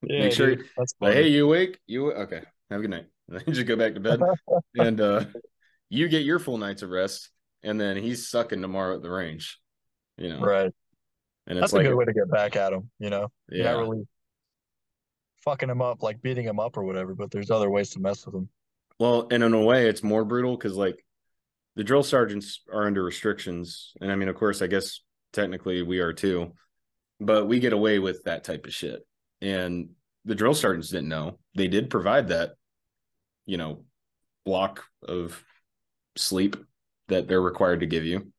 [0.04, 0.66] Yeah, Make sure- dude,
[1.00, 1.80] like, hey, you awake?
[1.88, 2.42] You okay?
[2.70, 3.06] Have a good night.
[3.30, 4.20] And then just go back to bed,
[4.78, 5.26] and uh,
[5.90, 7.30] you get your full nights of rest.
[7.64, 9.60] And then he's sucking tomorrow at the range,
[10.18, 10.42] you know.
[10.42, 10.72] right.
[11.48, 12.90] And it's That's like, a good way to get back at him.
[13.00, 14.06] You know, you're yeah, not really
[15.46, 17.16] fucking him up, like beating him up or whatever.
[17.16, 18.50] But there's other ways to mess with him.
[19.00, 21.04] well, and in a way, it's more brutal because like
[21.76, 25.02] the drill sergeants are under restrictions, and I mean, of course, I guess
[25.32, 26.54] technically we are too,
[27.20, 29.06] but we get away with that type of shit.
[29.42, 29.90] And
[30.26, 32.52] the drill sergeants didn't know they did provide that,
[33.46, 33.84] you know,
[34.46, 35.44] block of
[36.16, 36.56] sleep
[37.08, 38.32] that they're required to give you.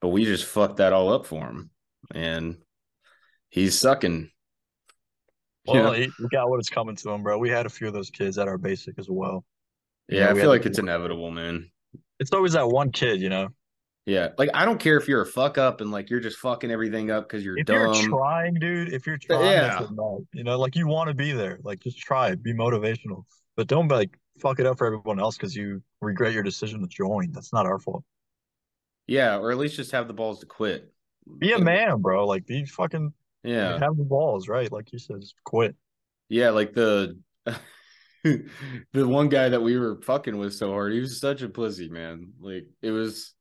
[0.00, 1.70] But we just fucked that all up for him.
[2.14, 2.56] And
[3.50, 4.30] he's sucking.
[5.66, 5.92] You Well, know?
[5.92, 7.38] he, got what is coming to him, bro.
[7.38, 9.44] We had a few of those kids at our basic as well.
[10.08, 11.70] Yeah, Yeah, I we feel like it's inevitable, man.
[12.20, 13.48] It's always that one kid, you know.
[14.06, 14.28] Yeah.
[14.38, 17.10] Like I don't care if you're a fuck up and like you're just fucking everything
[17.10, 17.92] up because you're If dumb.
[17.94, 19.86] you're trying, dude, if you're trying, Yeah.
[20.32, 21.58] You know, like you want to be there.
[21.62, 22.42] Like just try it.
[22.42, 23.24] Be motivational.
[23.56, 26.86] But don't like fuck it up for everyone else because you regret your decision to
[26.88, 27.32] join.
[27.32, 28.04] That's not our fault.
[29.06, 30.92] yeah, or at least just have the balls to quit.
[31.38, 32.26] Be a man, bro.
[32.26, 33.12] Like be fucking
[33.44, 33.78] Yeah.
[33.78, 34.70] have the balls, right?
[34.72, 35.76] Like you said, just quit.
[36.30, 37.18] Yeah, like the
[38.92, 41.88] the one guy that we were fucking with so hard, he was such a pussy,
[41.88, 42.32] man.
[42.40, 43.34] Like it was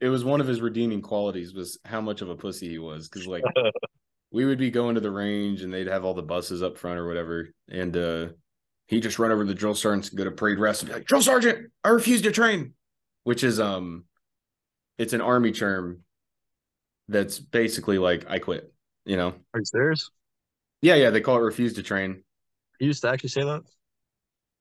[0.00, 3.08] it was one of his redeeming qualities was how much of a pussy he was.
[3.08, 3.42] Cause like
[4.32, 6.98] we would be going to the range and they'd have all the buses up front
[6.98, 7.48] or whatever.
[7.68, 8.28] And uh
[8.88, 10.94] he just run over to the drill sergeant and go to parade rest and be
[10.94, 12.74] like, Drill Sergeant, I refuse to train.
[13.24, 14.04] Which is um
[14.98, 16.00] it's an army term
[17.08, 18.72] that's basically like I quit,
[19.04, 19.34] you know.
[19.54, 20.10] Are you serious?
[20.82, 22.24] Yeah, yeah, they call it refuse to train.
[22.80, 23.62] You used to actually say that?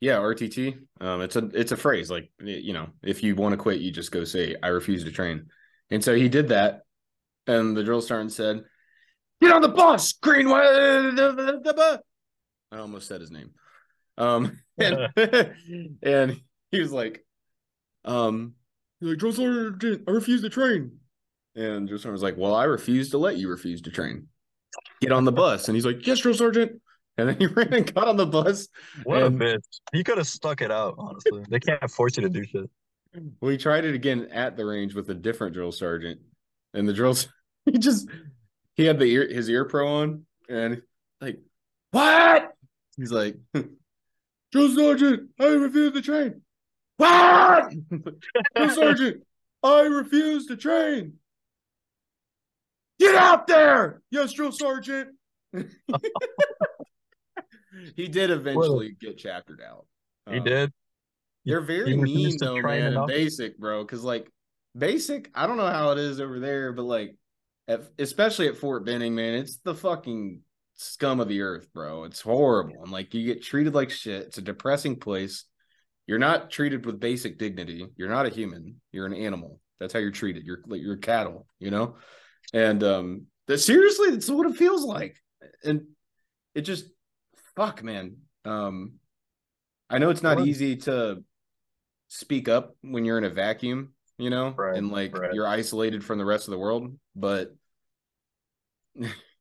[0.02, 0.80] Yeah, RTT.
[1.00, 3.92] Um, it's a it's a phrase like you know, if you want to quit, you
[3.92, 5.46] just go say I refuse to train.
[5.92, 6.82] And so he did that,
[7.46, 8.64] and the drill sergeant said,
[9.42, 10.58] "Get on the bus, Greenway."
[12.72, 13.52] I almost said his name.
[14.18, 15.10] Um, and,
[16.02, 16.42] and
[16.72, 17.24] he was like,
[18.04, 18.56] um,
[19.00, 20.98] he's like drill sergeant, I refuse to train.
[21.56, 24.30] And drill sergeant was like, "Well, I refuse to let you refuse to train.
[25.00, 26.82] Get on the bus." And he's like, "Yes, drill sergeant."
[27.18, 28.68] And then he ran and got on the bus.
[29.04, 29.64] What And- a bitch.
[29.94, 31.44] He could have stuck it out, honestly.
[31.50, 32.70] they can't force you to do shit.
[33.42, 36.22] We tried it again at the range with a different drill sergeant,
[36.74, 37.16] and the drill
[37.66, 38.08] he just
[38.76, 40.82] he had the ear his ear pro on, and
[41.20, 41.40] like
[41.92, 42.54] what?
[42.96, 43.36] He's like,
[44.54, 46.42] drill sergeant, I refuse to train.
[46.96, 47.74] What?
[48.56, 49.24] drill sergeant,
[49.62, 51.16] I refuse to train.
[52.98, 54.02] Get out there!
[54.10, 55.10] Yes, drill sergeant.
[57.96, 59.86] He did eventually get chaptered out.
[60.30, 60.72] He Um, did.
[61.46, 62.80] they're very you mean to though, man.
[62.80, 63.08] In enough?
[63.08, 64.30] basic, bro, because like
[64.78, 67.16] basic, I don't know how it is over there, but like,
[67.68, 70.42] at, especially at Fort Benning, man, it's the fucking
[70.76, 72.04] scum of the earth, bro.
[72.06, 74.24] It's horrible, and like you get treated like shit.
[74.28, 75.46] It's a depressing place.
[76.08, 77.88] You're not treated with basic dignity.
[77.96, 78.82] You're not a human.
[78.92, 79.60] You're an animal.
[79.80, 80.46] That's how you're treated.
[80.46, 81.96] You're like you're cattle, you know.
[82.54, 85.16] And um, that seriously, that's what it feels like.
[85.64, 85.84] And
[86.54, 86.86] it just
[87.56, 88.18] fuck, man.
[88.46, 88.94] Um,
[89.90, 91.24] I know it's not Well- easy to
[92.08, 95.34] speak up when you're in a vacuum, you know, Right, and like right.
[95.34, 96.98] you're isolated from the rest of the world.
[97.16, 97.56] But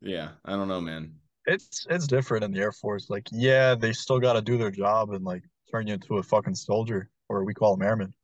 [0.00, 1.14] yeah, I don't know, man.
[1.46, 3.10] It's it's different in the Air Force.
[3.10, 6.22] Like, yeah, they still got to do their job and like turn you into a
[6.22, 8.14] fucking soldier, or we call them airmen.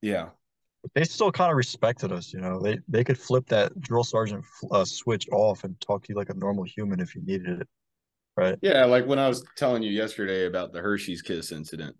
[0.00, 0.30] Yeah,
[0.94, 2.60] they still kind of respected us, you know.
[2.60, 6.30] They they could flip that drill sergeant uh, switch off and talk to you like
[6.30, 7.68] a normal human if you needed it,
[8.36, 8.58] right?
[8.60, 8.84] yeah.
[8.84, 11.96] Like when I was telling you yesterday about the Hershey's Kiss incident.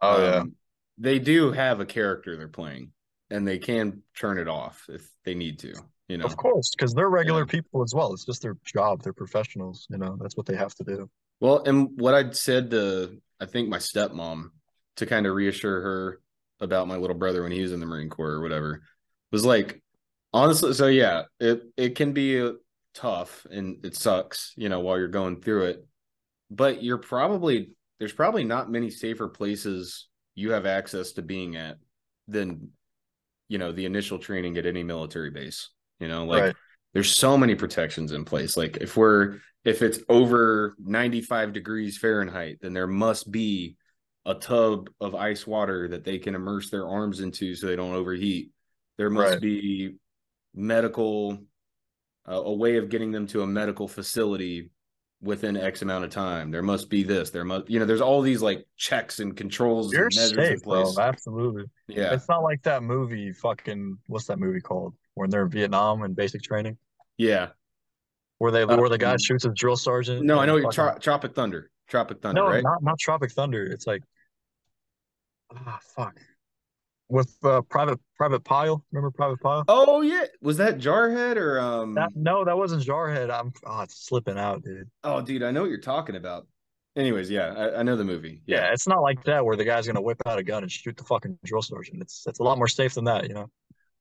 [0.00, 0.54] Oh yeah, Um,
[0.98, 2.92] they do have a character they're playing,
[3.30, 5.74] and they can turn it off if they need to.
[6.08, 7.46] You know, of course, because they're regular Yeah.
[7.46, 8.12] people as well.
[8.12, 9.02] It's just their job.
[9.02, 10.16] They're professionals, you know.
[10.20, 11.10] That's what they have to do.
[11.40, 14.50] Well, and what I'd said to I think my stepmom
[14.96, 16.20] to kind of reassure her
[16.60, 18.82] about my little brother when he was in the Marine Corps or whatever
[19.32, 19.82] was like
[20.32, 22.52] honestly so yeah, it it can be uh,
[22.94, 25.86] tough and it sucks, you know, while you're going through it.
[26.50, 31.78] But you're probably there's probably not many safer places you have access to being at
[32.28, 32.70] than
[33.48, 35.70] you know, the initial training at any military base.
[36.00, 36.56] You know, like Right.
[36.92, 38.56] there's so many protections in place.
[38.56, 43.76] Like if we're if it's over 95 degrees Fahrenheit, then there must be
[44.26, 47.94] a tub of ice water that they can immerse their arms into so they don't
[47.94, 48.50] overheat.
[48.96, 49.40] There must Right.
[49.40, 49.94] be
[50.54, 51.38] medical
[52.28, 54.70] uh, a way of getting them to a medical facility
[55.20, 56.50] within X amount of time.
[56.50, 57.30] There must be this.
[57.30, 57.86] There must you know.
[57.86, 60.92] There's all these like checks and controls You're and measures in safe, bro.
[60.98, 61.64] Absolutely.
[61.88, 63.32] Yeah, It's not like that movie.
[63.32, 64.94] Fucking what's that movie called?
[65.14, 66.76] When they're in Vietnam and basic training,
[67.18, 67.50] yeah.
[68.38, 70.24] where they where the guy Um, shoots his drill sergeant.
[70.24, 71.70] No, I know you're fucking- Tro- Tropic Thunder.
[71.88, 72.62] Tropic Thunder, No, right?
[72.64, 73.64] not not Tropic Thunder.
[73.64, 74.02] It's like
[75.54, 76.18] ah fuck.
[77.14, 78.84] With uh, Private Private Pyle.
[78.90, 79.64] Remember Private Pyle?
[79.68, 81.94] Oh yeah, was that Jarhead or um?
[81.94, 83.30] That, no, that wasn't Jarhead.
[83.30, 84.90] I'm oh, it's slipping out, dude.
[85.04, 86.48] Oh, dude, I know what you're talking about.
[86.96, 88.42] Anyways, yeah, I, I know the movie.
[88.46, 88.62] Yeah.
[88.62, 88.72] Yeah.
[88.72, 91.04] it's not like that where the guy's gonna whip out a gun and shoot the
[91.04, 92.02] fucking drill sergeant.
[92.02, 93.48] It's it's a lot more safe than that, you know.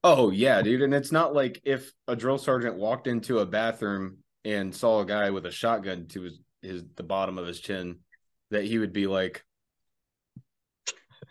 [0.03, 4.17] Oh yeah, dude, and it's not like if a drill sergeant walked into a bathroom
[4.43, 7.99] and saw a guy with a shotgun to his his the bottom of his chin,
[8.49, 9.45] that he would be like,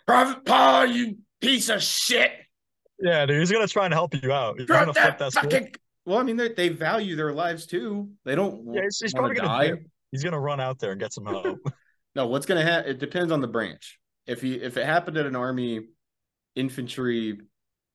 [0.07, 2.33] "Private Paul, you piece of shit."
[2.99, 4.59] Yeah, dude, he's gonna try and help you out.
[4.59, 5.53] He's gonna Drop flip that that switch.
[5.53, 5.75] fucking.
[6.07, 8.11] Well, I mean, they they value their lives too.
[8.25, 8.75] They don't.
[8.75, 9.69] Yeah, he's, he's probably gonna die.
[9.69, 11.59] jam- he's gonna run out there and get some help.
[12.15, 12.91] No, what's gonna happen?
[12.91, 13.99] It depends on the branch.
[14.27, 15.87] If he if it happened at an army
[16.55, 17.41] infantry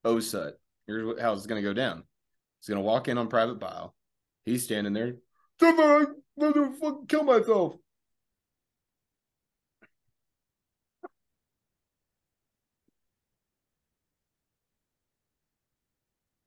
[0.04, 0.54] OSUT,
[0.88, 2.04] here's what, how it's gonna go down.
[2.60, 3.94] He's gonna walk in on private Pyle.
[4.46, 5.18] He's standing there.
[5.62, 7.76] I'm gonna fucking kill myself.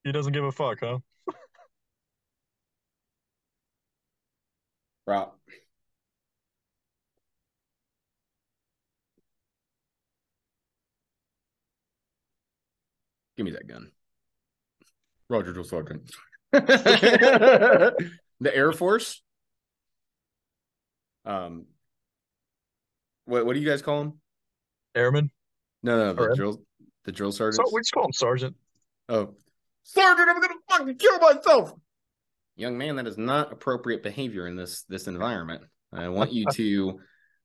[0.04, 0.98] He doesn't give a fuck, huh?
[5.06, 5.32] Rob.
[13.36, 13.90] Give me that gun.
[15.28, 16.10] Roger Drill Sergeant.
[16.52, 17.94] the
[18.52, 19.22] Air Force.
[21.24, 21.66] Um
[23.26, 24.20] what what do you guys call them?
[24.94, 25.30] Airman.
[25.82, 26.60] No, no, the drill
[27.04, 27.72] the drill So sergeants.
[27.72, 28.56] we just call him Sergeant.
[29.08, 29.34] Oh,
[29.82, 31.72] Sergeant, I'm gonna fucking kill myself.
[32.56, 35.62] Young man, that is not appropriate behavior in this this environment.
[35.92, 37.00] I want you to,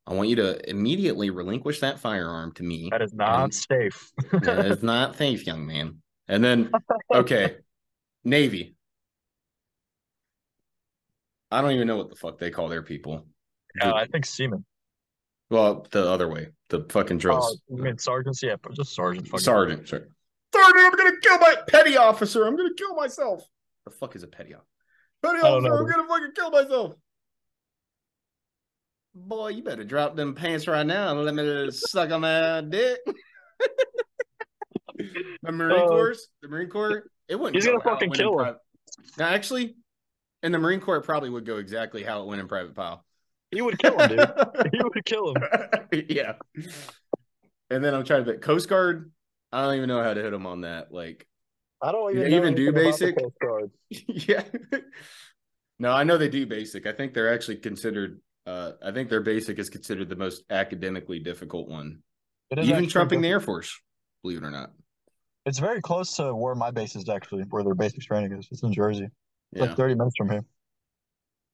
[0.05, 2.89] I want you to immediately relinquish that firearm to me.
[2.91, 4.11] That is not And- safe.
[4.31, 6.01] That is not safe, young man.
[6.27, 6.71] And then,
[7.13, 7.57] okay,
[8.23, 8.75] Navy.
[11.51, 13.27] I don't even know what the fuck they call their people.
[13.79, 14.65] Uh, I think Seaman.
[15.49, 17.61] Well, the other way, the fucking Oh, drills.
[17.69, 18.41] you mean sergeants?
[18.41, 19.27] Yeah, but just sergeant.
[19.27, 19.87] fucking- Sergeant,
[20.69, 20.85] sorry.
[20.85, 22.45] I'm gonna kill my petty officer.
[22.45, 23.43] I'm gonna kill myself.
[23.85, 24.67] The fuck is a petty officer?
[25.23, 25.75] Petty officer, know.
[25.77, 26.93] I'm gonna fucking kill myself.
[29.13, 32.99] Boy, you better drop them pants right now and let me suck on that dick.
[35.43, 37.55] the Marine Uh, Corps, the Marine Corps, it wouldn't.
[37.55, 38.37] He's go gonna fucking kill him.
[38.45, 38.61] private-
[39.17, 39.75] Now, actually,
[40.43, 43.05] in the Marine Corps, it probably would go exactly how it went in Private Pyle.
[43.51, 44.19] He would kill him, dude.
[44.73, 45.43] he would kill him.
[46.09, 46.33] yeah.
[47.69, 48.41] And then I'm trying to think.
[48.43, 49.11] Coast Guard,
[49.55, 50.91] I don't even know how to hit them on that.
[50.91, 51.25] Like,
[51.81, 54.17] I don't Do even they even do anything about the basic?
[54.27, 54.43] Yeah.
[55.79, 56.85] no, I know they do basic.
[56.85, 61.19] I think they're actually considered uh I think their basic is considered the most academically
[61.19, 61.99] difficult one.
[62.51, 63.79] It is Even trumping the Air Force,
[64.23, 64.71] believe it or not.
[65.45, 68.47] It's very close to where my base is actually, where their basic training is.
[68.51, 69.05] It's in Jersey.
[69.05, 69.67] It's Yeah.
[69.67, 70.43] like 30 minutes from here.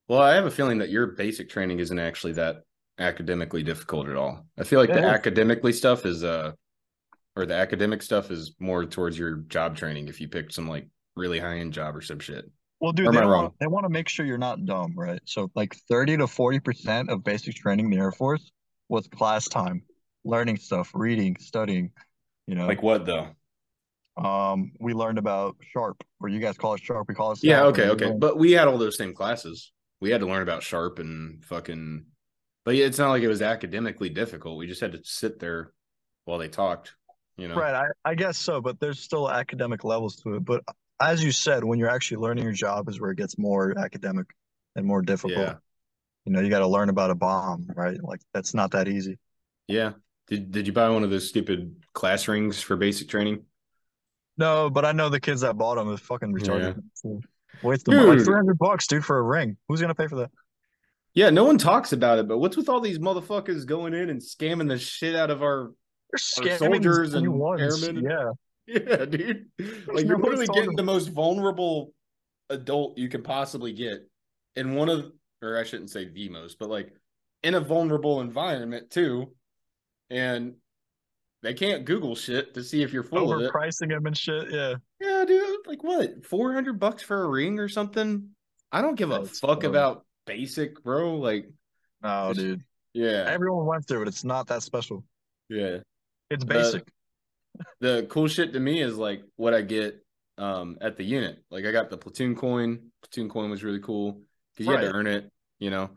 [0.08, 2.64] Well, I have a feeling that your basic training isn't actually that
[2.98, 4.46] academically difficult at all.
[4.58, 6.54] I feel like It the academically stuff is uh
[7.36, 10.88] or the academic stuff is more towards your job training if you picked some like
[11.16, 12.50] really high end job or some shit.
[12.80, 13.42] Well, dude, Or they I don't wrong?
[13.44, 15.22] want, they want to make sure you're not dumb, right?
[15.26, 18.52] So like 30 to 40% of basic training in the Air Force
[18.90, 19.84] was class time,
[20.26, 21.92] learning stuff, reading, studying,
[22.48, 22.66] you know.
[22.68, 23.28] Like what though?
[24.18, 27.64] Um, we learned about Sharp, or you guys call it Sharp, we call it Yeah,
[27.66, 28.06] okay, okay.
[28.08, 29.72] learned- But we had all those same classes.
[30.02, 32.06] We had to learn about Sharp and fucking
[32.64, 34.58] but yeah, it's not like it was academically difficult.
[34.60, 35.72] We just had to sit there
[36.26, 36.94] while they talked,
[37.42, 37.56] you know.
[37.56, 40.46] Right, I, I guess so, but there's still academic levels to it.
[40.46, 40.64] But
[41.02, 44.28] as you said, when you're actually learning your job is where it gets more academic
[44.76, 45.40] and more difficult.
[45.40, 45.56] Yeah.
[46.26, 47.98] You know, you got to learn about a bomb, right?
[48.02, 49.18] Like that's not that easy.
[49.68, 49.94] Yeah.
[50.28, 53.46] Did did you buy one of those stupid class rings for basic training?
[54.38, 56.82] No, but I know the kids that bought them is fucking retarded.
[57.64, 58.18] Waste of Dude.
[58.18, 59.58] like 300 bucks, dude, for a ring.
[59.68, 60.32] Who's gonna pay for that?
[61.14, 64.22] Yeah, no one talks about it, but what's with all these motherfuckers going in and
[64.22, 65.72] scamming the shit out of our
[66.18, 67.84] soldiers these and ones.
[67.84, 68.04] airmen.
[68.04, 68.32] Yeah,
[68.68, 69.48] Yeah, dude.
[69.88, 71.94] Like no you're literally one's getting the most vulnerable
[72.50, 74.08] adult you can possibly get
[74.56, 76.94] in one of or I shouldn't say the most, but like
[77.44, 79.34] in a vulnerable environment too.
[80.10, 80.56] And
[81.42, 83.52] they can't Google shit to see if you're full of it.
[83.52, 84.52] overpricing them and shit.
[84.52, 85.66] Yeah, Yeah, dude.
[85.66, 86.26] Like what?
[86.26, 88.30] Four hundred bucks for a ring or something?
[88.72, 89.72] I don't give a fuck dumb.
[89.72, 91.16] about basic, bro.
[91.16, 91.50] Like,
[92.04, 92.64] no, dude.
[92.94, 94.08] yeah, Everyone went through it.
[94.08, 95.04] It's not that special.
[95.50, 95.78] yeah.
[96.32, 96.88] It's basic.
[97.80, 100.04] the cool shit to me is like what I get
[100.38, 101.44] um at the unit.
[101.52, 102.92] Like I got the platoon coin.
[103.04, 104.22] Platoon coin was really cool
[104.54, 105.30] because you had to earn it,
[105.60, 105.90] you know.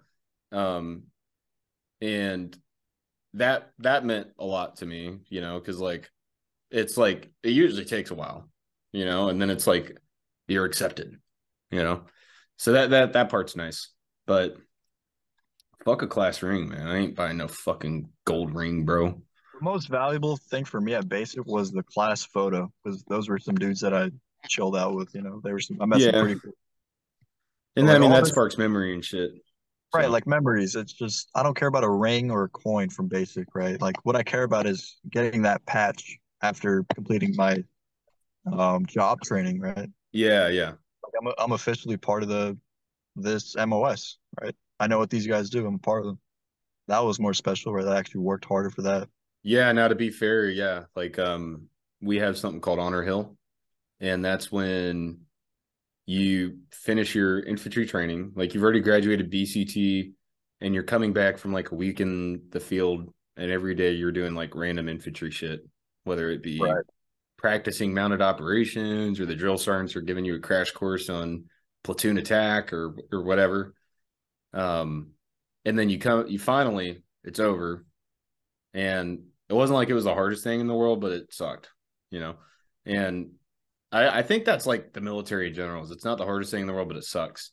[0.53, 1.05] Um
[2.01, 2.57] and
[3.35, 6.11] that that meant a lot to me, you know, because like
[6.71, 8.49] it's like it usually takes a while,
[8.93, 9.97] you know, and then it's like
[10.49, 11.17] you're accepted,
[11.71, 12.03] you know.
[12.57, 13.91] So that that that part's nice.
[14.27, 14.57] But
[15.85, 16.87] fuck a class ring, man.
[16.87, 19.23] I ain't buying no fucking gold ring, bro.
[19.61, 23.55] Most valuable thing for me at basic was the class photo because those were some
[23.55, 24.11] dudes that I
[24.49, 25.15] chilled out with.
[25.15, 25.81] You know, they were some.
[25.81, 26.21] I met some Yeah.
[26.23, 26.53] pretty cool.
[27.77, 29.33] And Like I mean that sparks memory and shit.
[29.95, 30.75] Right, So- like memories.
[30.77, 33.81] It's just I don't care about a ring or a coin from basic, right?
[33.81, 37.63] Like what I care about is getting that patch after completing my
[38.53, 39.89] um job training, right?
[40.13, 40.73] Yeah, yeah.
[41.03, 42.59] Like I'm I'm officially part of the
[43.17, 44.55] this MOS, right?
[44.81, 45.65] I know what these guys do.
[45.67, 46.19] I'm a part of them.
[46.89, 47.87] That was more special, right?
[47.87, 49.09] I actually worked harder for that.
[49.45, 50.85] Yeah, now to be fair, yeah.
[50.97, 51.69] Like um
[52.01, 53.37] we have something called Honor Hill.
[54.01, 55.21] And that's when
[56.07, 58.33] you finish your infantry training.
[58.37, 60.13] Like you've already graduated BCT
[60.61, 64.13] and you're coming back from like a week in the field and every day you're
[64.13, 65.67] doing like random infantry shit,
[66.05, 66.85] whether it be Right.
[67.39, 71.47] practicing mounted operations or the drill sergeants are giving you a crash course on
[71.85, 73.75] platoon attack or or whatever.
[74.55, 75.13] Um
[75.65, 77.87] and then you come you finally it's over
[78.75, 81.71] and it wasn't like it was the hardest thing in the world, but it sucked,
[82.11, 82.37] you know.
[82.87, 83.33] And
[83.93, 85.91] I, I think that's like the military in general.
[85.91, 87.51] It's not the hardest thing in the world, but it sucks.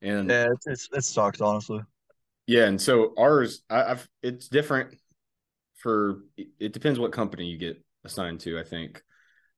[0.00, 1.80] And yeah, it's, it's it sucks, honestly.
[2.46, 4.94] Yeah, and so ours, I, I've it's different
[5.78, 8.58] for it- it depends what company you get assigned to.
[8.58, 9.02] I think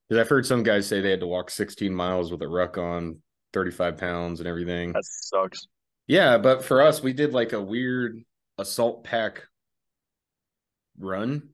[0.09, 2.77] because I've heard some guys say they had to walk 16 miles with a ruck
[2.79, 3.23] on,
[3.53, 4.93] 35 pounds and everything.
[4.93, 5.67] That sucks.
[6.07, 8.21] Yeah, but for us, we did like a weird
[8.59, 9.45] assault pack
[10.99, 11.49] run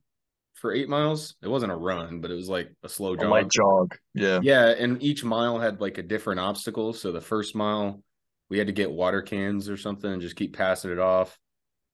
[0.61, 1.35] for eight miles.
[1.43, 3.27] It wasn't a run, but it was like a slow jog.
[3.27, 3.97] A light jog.
[4.15, 4.41] Yeah.
[4.43, 6.93] Yeah, and each mile had like a different obstacle.
[6.93, 8.03] So the first mile,
[8.51, 11.39] we had to get water cans or something and just keep passing it off.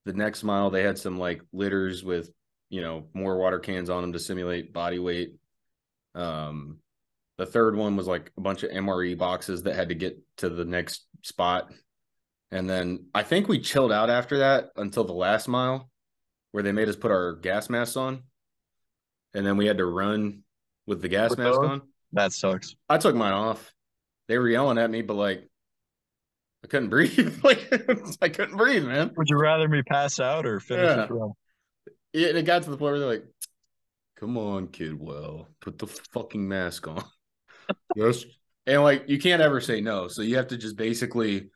[0.05, 2.31] The next mile, they had some like litters with,
[2.69, 5.35] you know, more water cans on them to simulate body weight.
[6.15, 6.79] Um,
[7.39, 10.49] the third one was like a bunch of MRE boxes that had to get to
[10.49, 11.73] the next spot.
[12.51, 15.91] And then I think we chilled out after that until the last mile
[16.53, 18.23] where they made us put our gas masks on.
[19.37, 20.43] And then we had to run
[20.87, 21.83] with the gas mask on.
[22.13, 22.75] That sucks.
[22.89, 23.73] I took mine off.
[24.29, 25.49] They were yelling at me, but like
[26.65, 27.45] I couldn't breathe.
[27.45, 27.69] like
[28.23, 29.13] I couldn't breathe, man.
[29.17, 30.97] Would you rather me pass out or finish Yeah.
[31.03, 31.33] this run?
[32.13, 33.27] It, it got to the point where they're like,
[34.19, 34.99] "Come on, kid.
[34.99, 37.05] Well, put the fucking mask on."
[37.97, 38.25] yes.
[38.67, 41.51] And like you can't ever say no, so you have to just basically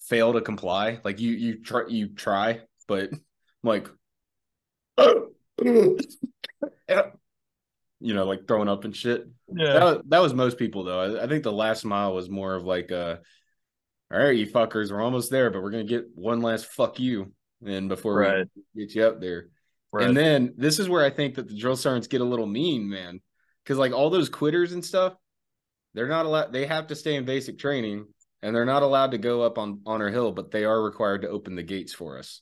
[0.00, 1.00] fail to comply.
[1.04, 3.10] Like you you try you try, but
[3.64, 3.88] like
[8.02, 9.26] you know, like throwing up and shit.
[9.52, 9.72] Yeah.
[9.72, 11.00] That was, that was most people though.
[11.18, 13.16] I, I think the last mile was more of like uh
[14.12, 17.32] all right, you fuckers, we're almost there, but we're gonna get one last fuck you
[17.64, 18.46] and before Right.
[18.74, 19.48] we get you up there.
[19.92, 20.06] Right.
[20.06, 22.88] And then this is where I think that the drill sergeants get a little mean,
[22.88, 23.20] man.
[23.64, 25.14] Because like all those quitters and stuff,
[25.94, 26.52] they're not allowed.
[26.52, 28.06] They have to stay in basic training,
[28.42, 31.28] and they're not allowed to go up on Honor Hill, but they are required to
[31.28, 32.40] open the gates for us.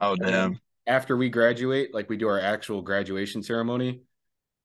[0.00, 0.58] oh damn.
[0.90, 4.02] After we graduate, like we do our actual graduation ceremony,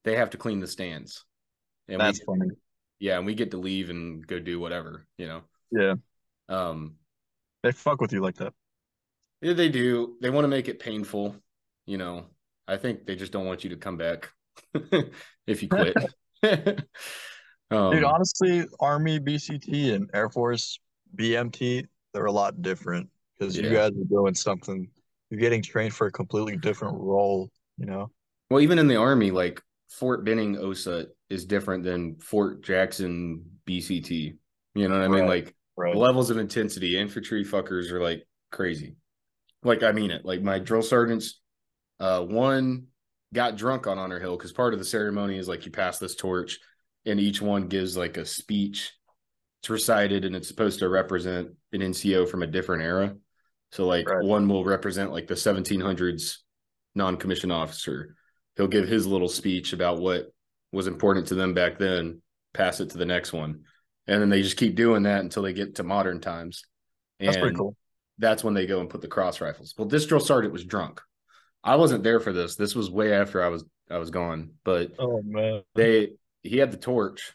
[0.06, 1.24] they have to clean the stands.
[1.88, 2.52] And That's we, funny.
[2.98, 5.42] yeah, and we get to leave and go do whatever, you know.
[5.70, 5.94] Yeah.
[6.50, 6.96] Um,
[7.62, 8.54] They fuck with you like that.
[9.42, 10.16] yeah, they do.
[10.20, 11.36] They want to make it painful,
[11.86, 12.26] you know.
[12.68, 14.32] I think they just don't want you to come back
[15.46, 15.96] if you quit.
[16.44, 20.80] um, Dude, honestly, Army, BCT, and Air Force,
[21.16, 24.90] BMT, they're a lot different because you guys are doing something.
[25.36, 28.10] You're getting trained for a completely different role, you know?
[28.50, 34.38] well, even in the army, like Fort Benning OSUT is different than Fort Jackson BCT.
[34.76, 35.20] You know what I mean?
[35.22, 35.46] Right.
[35.46, 35.94] Like Right.
[35.94, 38.96] levels of intensity, infantry fuckers are like crazy.
[39.62, 40.24] Like I mean it.
[40.24, 41.42] Like my drill sergeants,
[42.00, 42.88] uh, one
[43.34, 46.16] got drunk on Honor Hill because part of the ceremony is like you pass this
[46.16, 46.60] torch,
[47.06, 48.94] and each one gives like a speech.
[49.60, 53.18] It's recited, and it's supposed to represent an NCO from a different era.
[53.76, 54.24] So like Right.
[54.26, 56.38] one will represent like the 1700s
[56.96, 58.16] non-commissioned officer.
[58.56, 60.32] He'll give his little speech about what
[60.72, 62.22] was important to them back then,
[62.54, 63.66] pass it to the next one.
[64.08, 66.64] And then they just keep doing that until they get to modern times.
[67.20, 67.76] And That's pretty cool.
[68.18, 69.74] that's when they go and put the cross rifles.
[69.78, 71.02] Well, this drill sergeant was drunk.
[71.62, 72.56] I wasn't there for this.
[72.56, 74.52] This was way after I was I was gone.
[74.64, 75.64] But Oh man.
[75.76, 76.12] they
[76.44, 77.34] he had the torch.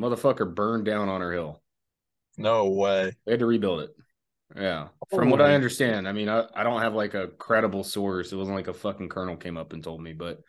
[0.00, 1.62] Motherfucker burned down Honor Hill.
[2.36, 3.12] No way.
[3.24, 3.90] They had to rebuild it.
[4.54, 4.88] Yeah.
[5.10, 8.32] From what I understand, I mean, I, I don't have like a credible source.
[8.32, 10.40] It wasn't like a fucking colonel came up and told me, but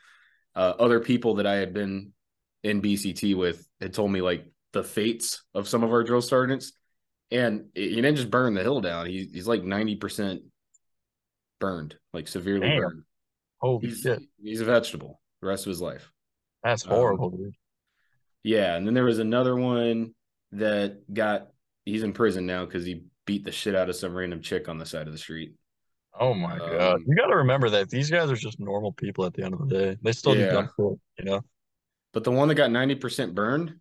[0.55, 2.13] uh, other people that I had been
[2.63, 6.73] in BCT with had told me like the fates of some of our drill sergeants.
[7.31, 9.07] And he didn't just burn the hill down.
[9.07, 10.39] He, he's like 90%
[11.59, 12.79] burned, like severely Damn.
[12.79, 13.03] burned.
[13.59, 14.21] Holy He's, shit.
[14.41, 16.11] he's a vegetable the rest of his life.
[16.63, 17.55] That's Um, horrible, dude.
[18.43, 20.13] Yeah, and then there was another one
[20.53, 21.47] that got
[21.85, 24.79] he's in prison now because he beat the shit out of some random chick on
[24.79, 25.53] the side of the street.
[26.19, 26.95] Oh my god.
[26.95, 29.53] um, You got to remember that these guys are just normal people at the end
[29.53, 29.97] of the day.
[30.01, 30.45] They still Yeah.
[30.47, 31.41] do dumb shit, you know?
[32.13, 33.75] But the one that got ninety percent burned,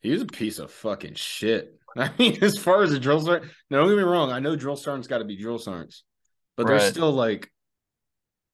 [0.00, 1.78] he was a piece of fucking shit.
[1.96, 4.54] I mean, as far as the drill sergeant, now don't get me wrong, I know
[4.56, 6.04] drill sergeants got to be drill sergeants,
[6.56, 6.78] but Right.
[6.78, 7.50] there's still like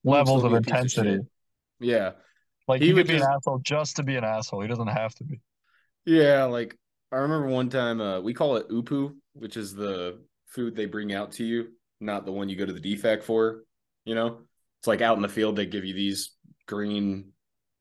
[0.05, 1.18] Levels of piece of intensity.
[1.80, 2.12] yeah,
[2.68, 4.61] Like He he, would could be just- an asshole just to be an asshole.
[4.61, 5.41] He doesn't have to be.
[6.05, 6.45] yeah.
[6.45, 6.76] Like
[7.12, 11.12] I remember one time, uh, we call it upu, which is the food they bring
[11.12, 11.68] out to you,
[12.00, 13.64] not the one you go to the DFAC for.
[14.04, 14.40] You know,
[14.80, 16.32] it's like out in the field they give you these
[16.66, 17.32] green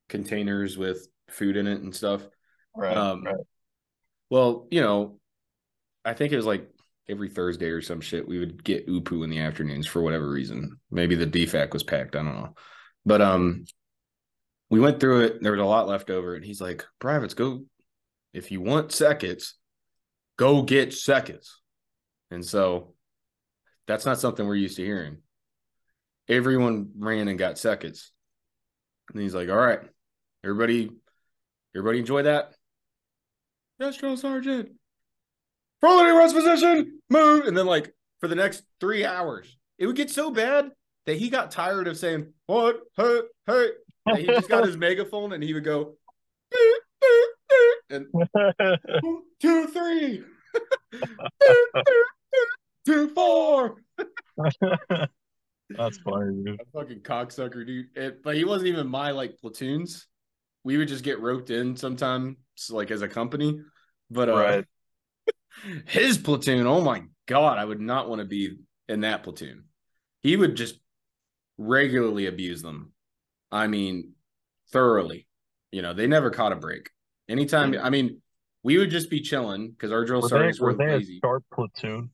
[0.10, 2.22] containers with food in it and stuff.
[2.76, 2.96] Right.
[2.96, 3.36] Um, right.
[4.30, 5.20] Well, you know,
[6.04, 6.70] I think it was like
[7.10, 8.28] every Thursday or some shit.
[8.28, 10.78] We would get upu in the afternoons for whatever reason.
[10.90, 12.16] Maybe the DFAC was packed.
[12.16, 12.56] I don't know.
[13.06, 13.66] But um,
[14.70, 15.42] we went through it.
[15.42, 17.66] There was a lot left over, and he's like, "Privates, go
[18.34, 19.56] if you want seconds,
[20.38, 21.60] go get seconds."
[22.30, 22.94] And so
[23.88, 25.18] that's not something we're used to hearing.
[26.28, 28.12] Everyone ran and got seconds,
[29.14, 29.82] and he's like, "All right,
[30.44, 30.92] everybody,
[31.76, 32.54] everybody enjoy that."
[33.80, 34.72] Yes, drill sergeant.
[35.82, 40.12] Rolling runs position, move, and then like for the next three hours, it would get
[40.12, 40.72] so bad
[41.06, 43.68] that he got tired of saying what, hey, hey.
[44.06, 45.96] And he just got his megaphone and he would go,
[47.92, 48.28] and one,
[49.42, 50.24] two, three,
[50.92, 51.02] Beep,
[51.42, 52.48] beep, beep,
[52.86, 53.78] two, four.
[55.78, 56.60] That's funny, dude.
[56.60, 57.88] A fucking cocksucker, dude.
[57.96, 60.08] It, but he wasn't even my like platoons.
[60.64, 62.38] We would just get roped in sometimes,
[62.70, 63.60] like as a company.
[64.10, 64.66] But uh, Right.
[65.88, 68.58] his platoon, oh my god, I would not want to be
[68.90, 69.66] in that platoon.
[70.22, 70.76] He would just
[71.58, 72.92] regularly abuse them.
[73.52, 74.14] I mean,
[74.72, 75.28] thoroughly.
[75.72, 76.90] You know, they never caught a break.
[77.32, 78.22] Anytime, I mean,
[78.64, 80.98] we would just be chilling because our drill Were they, sergeants were, were they a
[80.98, 81.20] lazy.
[81.24, 82.12] sharp platoon?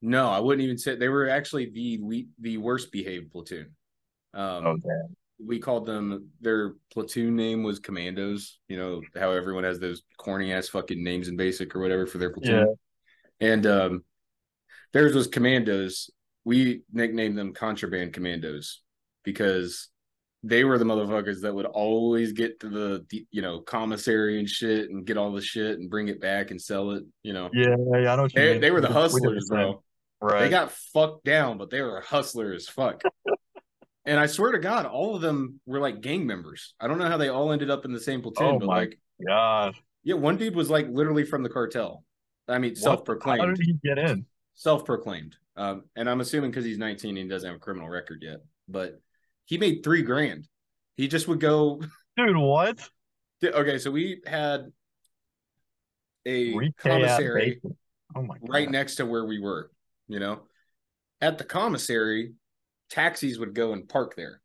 [0.00, 3.74] No, I wouldn't even say they were actually the we, the worst behaved platoon.
[4.34, 5.16] Um, damn.
[5.44, 10.52] we called them their platoon name was commandos you know how everyone has those corny
[10.54, 12.74] ass fucking names in basic or whatever for their platoon
[13.40, 13.46] Yeah.
[13.48, 14.04] and um
[14.94, 16.08] theirs was commandos
[16.44, 18.80] we nicknamed them contraband commandos
[19.22, 19.88] because
[20.44, 24.90] they were the motherfuckers that would always get to the you know commissary and shit
[24.90, 27.76] and get all the shit and bring it back and sell it you know Yeah,
[28.00, 29.82] yeah, I you they, they were the We did- we did hustlers bro
[30.20, 30.42] Right.
[30.42, 32.62] they got fucked down, but they were hustlers.
[32.62, 33.02] As fuck.
[34.04, 36.74] and I swear to God, all of them were like gang members.
[36.80, 39.00] I don't know how they all ended up in the same platoon, Oh but like,
[39.26, 39.74] God.
[40.04, 42.04] yeah, one dude was like literally from the cartel.
[42.46, 42.78] I mean, What?
[42.78, 44.24] self-proclaimed, How did he get in?
[44.54, 45.34] self-proclaimed.
[45.56, 48.42] Um, and I'm assuming because he's 19 and he doesn't have a criminal record yet,
[48.68, 49.00] but
[49.44, 50.48] he made three grand.
[50.96, 51.80] He just would go.
[52.16, 52.78] Dude, what?
[53.42, 54.70] Okay, so we had
[56.26, 57.60] a Retail commissary.
[58.14, 58.48] Oh my god.
[58.48, 59.70] right next to where we were.
[60.08, 60.42] You know,
[61.20, 62.34] at the commissary,
[62.90, 64.40] taxis would go and park there.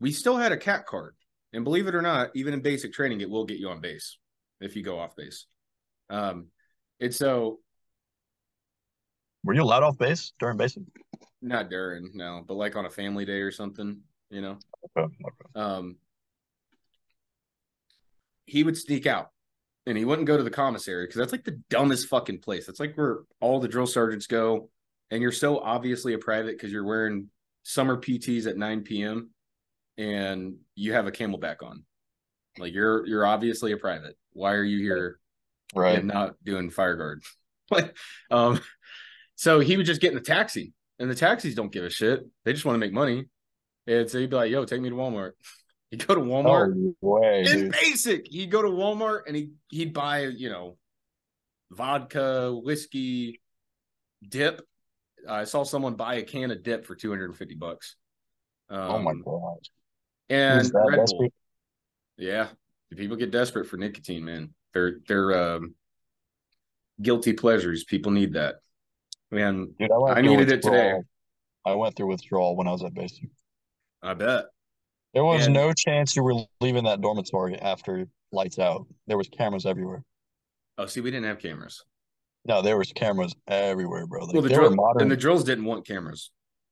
[0.00, 1.14] We still had a CAC card,
[1.52, 4.18] and believe it or not, even in basic training, it will get you on base
[4.60, 5.46] if you go off base.
[6.10, 6.48] Um,
[7.00, 7.60] and so
[9.44, 10.82] Were you allowed off base during basic?
[11.42, 14.00] not during no, but like on a family day or something,
[14.30, 14.58] you know.
[14.96, 15.46] Okay, okay.
[15.66, 15.96] um,
[18.44, 19.30] he would sneak out
[19.86, 22.66] and he wouldn't go to the commissary because that's like the dumbest fucking place.
[22.66, 24.68] That's like where all the drill sergeants go,
[25.10, 27.28] and you're so obviously a private because you're wearing
[27.62, 29.30] summer PTs at 9 p.m.
[29.96, 31.84] and you have a CamelBak on.
[32.58, 34.16] Like you're you're obviously a private.
[34.32, 35.18] Why are you here
[35.74, 35.98] Right.
[35.98, 37.22] and not doing fire guard?
[37.72, 37.96] Like,
[38.32, 38.58] um,
[39.40, 42.20] so he would just get in the taxi, and the taxis don't give a shit.
[42.44, 43.24] They just want to make money.
[43.86, 45.32] And so he'd be like, "Yo, take me to Walmart."
[45.90, 47.72] He'd go to Walmart No way, in dude.
[47.72, 48.28] basic.
[48.28, 50.76] He'd go to Walmart and he he'd buy you know
[51.72, 53.40] vodka, whiskey,
[54.28, 54.60] dip.
[55.26, 57.96] I saw someone buy a can of dip for two hundred and fifty bucks.
[58.68, 59.58] Um, oh my god.
[60.28, 61.28] And Red Bull.
[62.18, 62.48] Yeah,
[62.94, 64.54] people get desperate for nicotine, man.
[64.74, 65.74] They're they're um,
[67.02, 67.82] guilty pleasures.
[67.82, 68.56] People need that.
[69.30, 70.94] Man, Dude, I, I needed it today.
[71.64, 73.28] I went through withdrawal when I was at basic.
[74.02, 74.46] I bet.
[75.14, 78.86] There was And- no chance you were leaving that dormitory after lights out.
[79.06, 80.02] There was cameras everywhere.
[80.78, 81.84] Oh, see, we didn't have cameras.
[82.46, 84.24] No, there was cameras everywhere, bro.
[84.24, 85.02] Like, well, the drill modern.
[85.02, 86.30] and the drills didn't want cameras,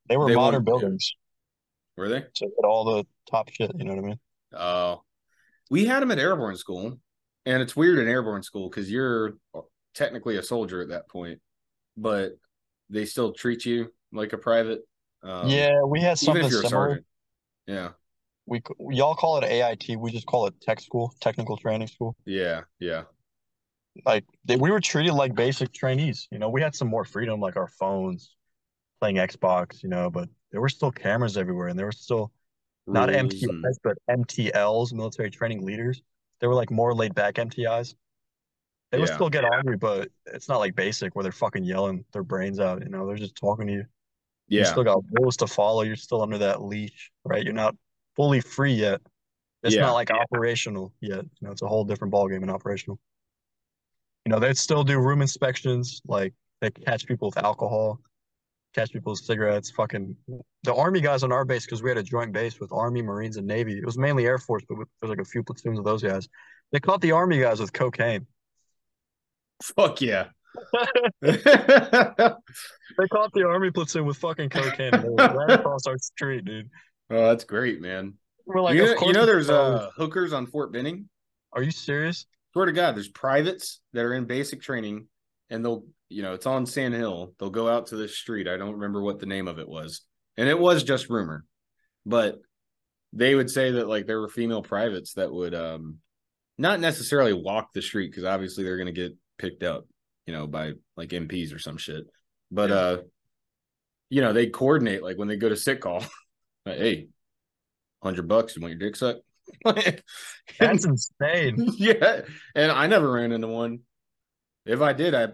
[0.08, 1.12] they were they modern buildings.
[1.96, 2.20] were they?
[2.34, 3.70] So they had all the top shit.
[3.76, 4.20] You know what I mean?
[4.54, 5.02] Oh,
[5.70, 6.98] we had them at airborne school,
[7.44, 9.34] and it's weird in airborne school because you're
[9.94, 11.40] technically a soldier at that point,
[11.98, 12.32] but
[12.90, 14.80] they still treat you like a private.
[15.22, 16.88] Um, yeah, we had even something if you're a similar.
[16.88, 17.06] sergeant.
[17.66, 17.88] Yeah,
[18.46, 19.96] We y'all call it AIT.
[19.98, 22.16] We just call it tech school, technical training school.
[22.24, 23.02] yeah, yeah,
[24.06, 26.28] Like they, we were treated like basic trainees.
[26.30, 28.34] You know, we had some more freedom, like our phones,
[29.00, 29.82] playing Xbox.
[29.82, 32.32] You know, but there were still cameras everywhere, and there were still
[32.86, 36.00] not Rules MTIs, and- but MTLs, military training leaders.
[36.40, 37.94] They were like more laid back MTIs.
[38.90, 39.14] They would Yeah.
[39.14, 42.82] still get angry, but it's not like basic where they're fucking yelling their brains out.
[42.82, 43.84] You know, they're just talking to you.
[44.48, 44.60] Yeah.
[44.60, 45.82] You yeah, still got rules to follow.
[45.82, 47.44] You're still under that leash, right?
[47.44, 47.76] You're not
[48.16, 49.02] fully free yet.
[49.62, 49.82] It's Yeah.
[49.82, 51.24] not like operational yet.
[51.24, 52.98] You know, it's a whole different ballgame in operational.
[54.24, 58.00] You know, they'd still do room inspections, like they catch people with alcohol,
[58.74, 59.70] catch people with cigarettes.
[59.70, 60.16] Fucking
[60.62, 63.36] the army guys on our base, because we had a joint base with Army, Marines,
[63.36, 63.78] and Navy.
[63.78, 66.28] It was mainly Air Force, but there's like a few platoons of those guys.
[66.72, 68.26] They caught the Army guys with cocaine.
[69.62, 70.26] Fuck yeah.
[72.98, 76.44] They caught the Army platoon with fucking cocaine and they were right across our street,
[76.44, 76.68] dude.
[77.10, 78.14] oh, that's great, man.
[78.44, 81.08] We're like, you know, you know there's uh, hookers on Fort Benning.
[81.52, 82.26] Are you serious?
[82.52, 85.06] Swear to God, there's privates that are in basic training,
[85.48, 87.34] and they'll, you know, it's on Sand Hill.
[87.38, 88.48] They'll go out to this street.
[88.48, 90.00] I don't remember what the name of it was,
[90.36, 91.44] and it was just rumor,
[92.04, 92.40] but
[93.12, 95.98] they would say that like there were female privates that would, um,
[96.56, 99.86] not necessarily walk the street because obviously they're gonna get picked up,
[100.26, 102.04] you know, by like MPs or some shit,
[102.50, 102.76] but Yeah.
[102.76, 103.02] uh,
[104.10, 106.00] you know, they coordinate like when they go to sit call,
[106.66, 107.08] like, hey,
[108.02, 109.20] hundred bucks, you want your dick sucked?
[109.64, 111.56] That's insane.
[111.76, 112.22] yeah,
[112.54, 113.80] and I never ran into one.
[114.66, 115.28] If I did, I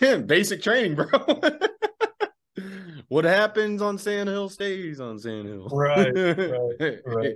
[0.00, 1.08] basic training, bro.
[3.08, 5.68] what happens on Sand Hill stays on Sand Hill.
[5.68, 7.34] Right, right, right.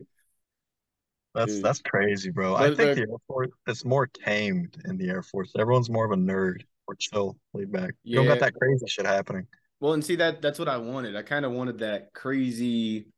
[1.37, 1.65] That's Dude.
[1.65, 2.57] that's crazy, bro.
[2.57, 5.53] I think the- Air Force it's more tamed in the Air Force.
[5.59, 7.95] Everyone's more of a nerd or chill, laid back.
[8.05, 9.47] You don't got that crazy shit happening.
[9.79, 11.15] Well, and see that that's what I wanted.
[11.15, 13.09] I kind of wanted that crazy,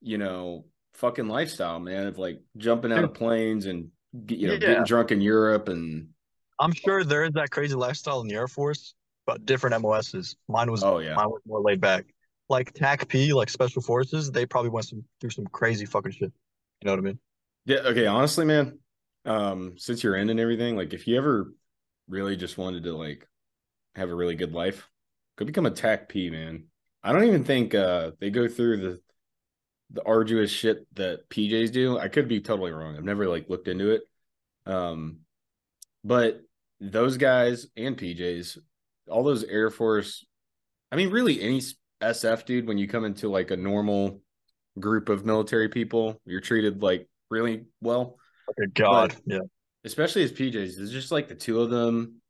[0.00, 0.64] you know,
[0.94, 3.90] fucking lifestyle, man, of like jumping out of planes and
[4.28, 4.58] you know Yeah.
[4.58, 6.08] getting drunk in Europe and
[6.58, 8.94] I'm sure there is that crazy lifestyle in the Air Force,
[9.26, 10.36] but different MOSs.
[10.48, 12.06] Mine was oh yeah, mine was more laid back.
[12.48, 16.32] Like TAC P, like Special Forces, they probably went some, through some crazy fucking shit.
[16.80, 17.18] You know what I mean?
[17.66, 18.78] Yeah, okay, honestly, man,
[19.24, 21.52] um, since you're in and everything, like if you ever
[22.08, 23.28] really just wanted to like
[23.96, 24.88] have a really good life,
[25.36, 26.66] could become a TAC P, man.
[27.02, 29.00] I don't even think uh they go through the
[29.90, 31.98] the arduous shit that PJs do.
[31.98, 32.96] I could be totally wrong.
[32.96, 34.02] I've never like looked into it.
[34.66, 35.20] Um
[36.04, 36.42] but
[36.80, 38.58] those guys and PJs,
[39.08, 40.24] all those Air Force,
[40.92, 41.62] I mean, really any
[42.00, 44.20] SF dude, when you come into like a normal
[44.78, 48.16] group of military people, you're treated like really well,
[48.62, 49.14] a god.
[49.26, 49.40] Yeah.
[49.84, 50.78] especially as PJs.
[50.78, 52.20] It's just like the two of them,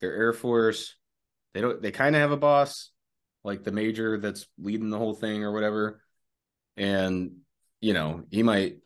[0.00, 0.96] they're Air Force.
[1.54, 2.90] they don't they kind of have a boss,
[3.44, 6.00] like the major that's leading the whole thing or whatever.
[6.76, 7.38] And
[7.80, 8.76] you know, he might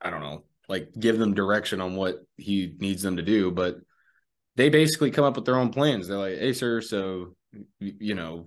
[0.00, 3.76] I don't know, like give them direction on what he needs them to do, but
[4.56, 6.08] they basically come up with their own plans.
[6.08, 7.36] They're like, "Hey, sir, so
[7.80, 8.46] you know,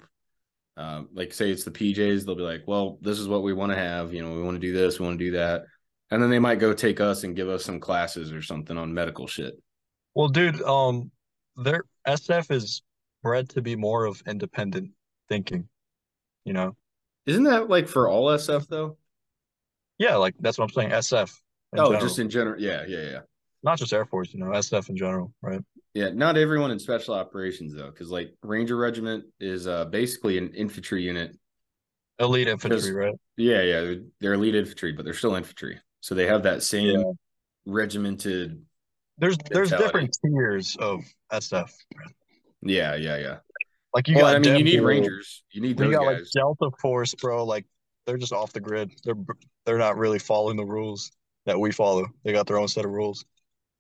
[0.78, 3.72] uh, like say it's the PJs, they'll be like, "Well, this is what we want
[3.72, 4.14] to have.
[4.14, 5.64] You know, we want to do this, we want to do that,"
[6.12, 8.94] and then they might go take us and give us some classes or something on
[8.94, 9.56] medical shit.
[10.14, 11.12] Well, dude, um,
[11.56, 12.82] their SF is
[13.24, 14.92] bred to be more of independent
[15.30, 15.68] thinking.
[16.46, 16.76] You know,
[17.26, 18.98] isn't that like for all SF though?
[19.98, 20.90] Yeah, like that's what I'm saying.
[20.92, 21.32] SF.
[21.74, 22.02] oh, general.
[22.02, 22.60] just in general.
[22.60, 23.20] Yeah, yeah, yeah.
[23.64, 25.62] Not just Air Force, you know, SF in general, right?
[25.96, 30.54] Yeah, not everyone in special operations though, because like Ranger Regiment is uh basically an
[30.54, 31.38] infantry unit.
[32.20, 33.16] Elite infantry, right?
[33.38, 37.00] Yeah, yeah, they're, they're, elite infantry, but they're still infantry, so they have that same
[37.00, 37.12] yeah.
[37.66, 38.62] regimented.
[39.18, 39.54] There's mentality.
[39.56, 41.04] there's different tiers of
[41.34, 41.72] SF.
[42.62, 43.38] Yeah, yeah, yeah.
[43.92, 46.20] Like you well, got, I mean, you need Rangers, you need those you got guys.
[46.20, 47.44] like Delta Force, bro.
[47.44, 47.66] Like
[48.06, 48.92] they're just off the grid.
[49.04, 49.16] They're
[49.66, 51.12] they're not really following the rules
[51.48, 52.06] that we follow.
[52.24, 53.26] They got their own set of rules.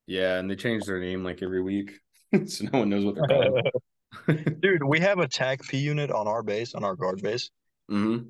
[0.08, 2.00] Yeah, and they change their name like every week.
[2.48, 4.62] so no one knows what they're called.
[4.62, 7.52] Dude, we have a TAC P unit on our base, on our guard base.
[7.90, 8.30] Mm-hmm.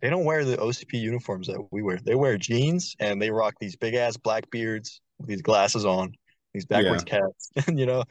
[0.00, 1.98] They don't wear the OCP uniforms that we wear.
[2.04, 6.12] They wear jeans and they rock these big ass black beards with these glasses on,
[6.52, 7.20] these backwards yeah.
[7.20, 7.50] caps.
[7.66, 8.04] And you know,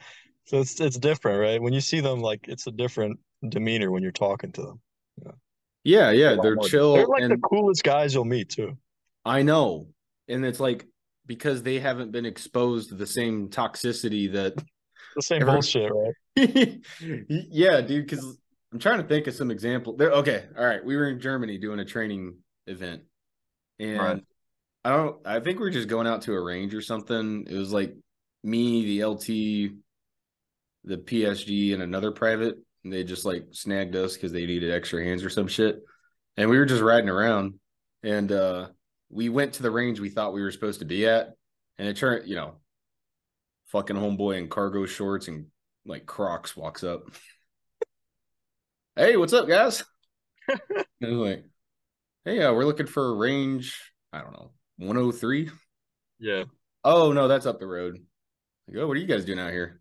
[0.46, 1.62] so it's it's different, right?
[1.62, 3.18] When you see them, like it's a different
[3.48, 4.80] demeanor when you're talking to them.
[5.84, 6.94] Yeah, yeah, yeah they're chill.
[6.94, 8.76] They're like the coolest guys you'll meet too.
[9.24, 9.88] I know,
[10.28, 10.86] and it's like
[11.26, 14.54] because they haven't been exposed to the same toxicity that
[15.16, 15.52] the same Ever...
[15.52, 16.14] bullshit, right?
[17.28, 18.06] yeah, dude.
[18.06, 18.38] Because
[18.76, 19.96] I'm trying to think of some example.
[19.96, 20.10] There.
[20.10, 20.84] Okay, all right.
[20.84, 22.36] We were in Germany doing a training
[22.66, 23.04] event,
[23.78, 24.24] and right.
[24.84, 25.16] I don't.
[25.26, 27.46] I think we are just going out to a range or something.
[27.48, 27.94] It was like
[28.44, 29.26] me, the LT,
[30.84, 32.58] the PSG, and another private.
[32.84, 35.80] And they just like snagged us because they needed extra hands or some shit.
[36.36, 37.54] And we were just riding around,
[38.02, 38.68] and uh
[39.08, 41.30] we went to the range we thought we were supposed to be at,
[41.78, 42.56] and it turned, you know,
[43.68, 45.46] fucking homeboy in cargo shorts and
[45.86, 47.04] like Crocs walks up.
[48.96, 49.84] hey, what's up, guys?
[51.00, 51.44] and like,
[52.24, 53.78] hey, uh, we're looking for a range.
[54.12, 55.50] I don't know, 103.
[56.18, 56.44] Yeah.
[56.82, 57.98] Oh no, that's up the road.
[58.66, 59.80] Like, oh, what are you guys doing out here?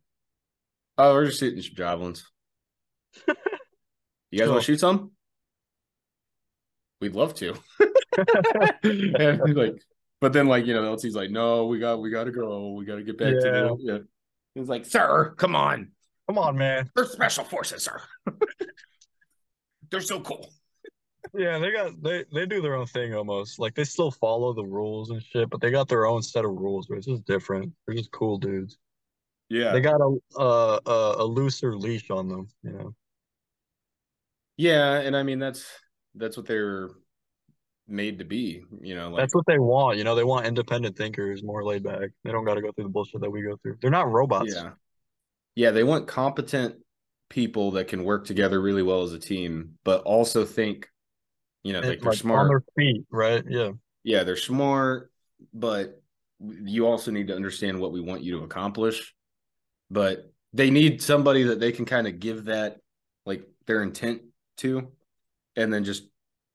[0.97, 2.25] Oh, we're just shooting some javelins.
[3.27, 4.53] you guys cool.
[4.53, 5.11] want to shoot some?
[6.99, 7.55] We'd love to.
[8.83, 9.81] and like,
[10.19, 12.71] but then like you know, LT's like, no, we got we got to go.
[12.71, 13.39] We got to get back yeah.
[13.39, 13.77] to the.
[13.79, 13.97] Yeah.
[14.55, 15.91] He's like, sir, come on,
[16.27, 16.89] come on, man.
[16.95, 18.01] They're special forces, sir.
[19.95, 20.49] They're so cool.
[21.33, 23.59] Yeah, they got they they do their own thing almost.
[23.59, 26.51] Like they still follow the rules and shit, but they got their own set of
[26.51, 27.71] rules, which is different.
[27.87, 28.77] They're just cool dudes.
[29.47, 32.93] Yeah, they got a a, a looser leash on them, you know.
[34.57, 35.65] Yeah, and I mean that's
[36.13, 36.89] that's what they're
[37.87, 38.65] made to be.
[38.81, 39.97] You know, like, that's what they want.
[39.97, 42.09] You know, they want independent thinkers, more laid back.
[42.25, 43.77] They don't got to go through the bullshit that we go through.
[43.81, 44.53] They're not robots.
[44.53, 44.71] Yeah,
[45.55, 45.71] yeah.
[45.71, 46.81] They want competent
[47.35, 50.87] people that can work together really well as a team, but also think.
[51.63, 53.43] You know, like they're like smart on their feet, right?
[53.47, 53.71] Yeah,
[54.03, 54.23] yeah.
[54.23, 55.11] They're smart,
[55.51, 55.99] but
[56.39, 59.15] you also need to understand what we want you to accomplish.
[59.89, 62.77] But they need somebody that they can kind of give that,
[63.25, 64.21] like their intent
[64.57, 64.91] to,
[65.55, 66.03] and then just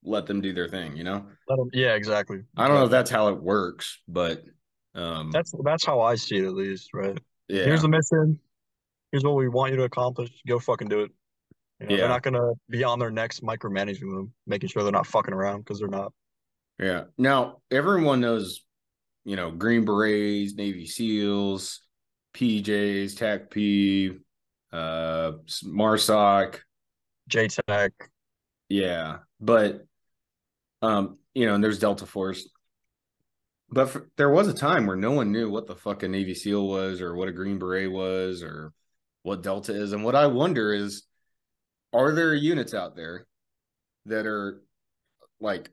[0.05, 1.27] let them do their thing, you know?
[1.48, 2.43] Them, yeah, exactly.
[2.57, 4.44] I don't know if that's how it works, but
[4.94, 7.19] um that's that's how I see it at least, right?
[7.48, 7.65] Yeah.
[7.65, 8.39] Here's the mission.
[9.12, 10.30] Here's what we want you to accomplish.
[10.46, 11.10] Go fucking do it.
[11.80, 12.00] You know, yeah.
[12.00, 15.60] They're not gonna be on their necks micromanaging them, making sure they're not fucking around
[15.60, 16.12] because they're not.
[16.78, 17.04] Yeah.
[17.18, 18.64] Now everyone knows,
[19.24, 21.80] you know, Green Berets, Navy SEALs,
[22.34, 24.18] PJs, TAC P,
[24.72, 25.32] uh,
[25.64, 26.60] MARSOC,
[27.30, 27.90] JTAC.
[28.68, 29.84] Yeah, but
[30.82, 32.48] um, you know, and there's Delta Force.
[33.72, 36.34] But for, there was a time where no one knew what the fuck a Navy
[36.34, 38.72] SEAL was or what a Green Beret was or
[39.22, 39.92] what Delta is.
[39.92, 41.05] And what I wonder is
[41.92, 43.26] are there units out there
[44.06, 44.62] that are
[45.40, 45.70] like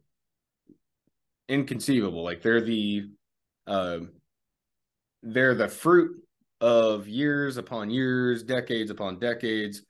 [1.47, 2.23] inconceivable?
[2.23, 3.09] Like they're the
[3.65, 3.99] uh,
[5.23, 6.23] they're the fruit
[6.59, 9.81] of years upon years, decades upon decades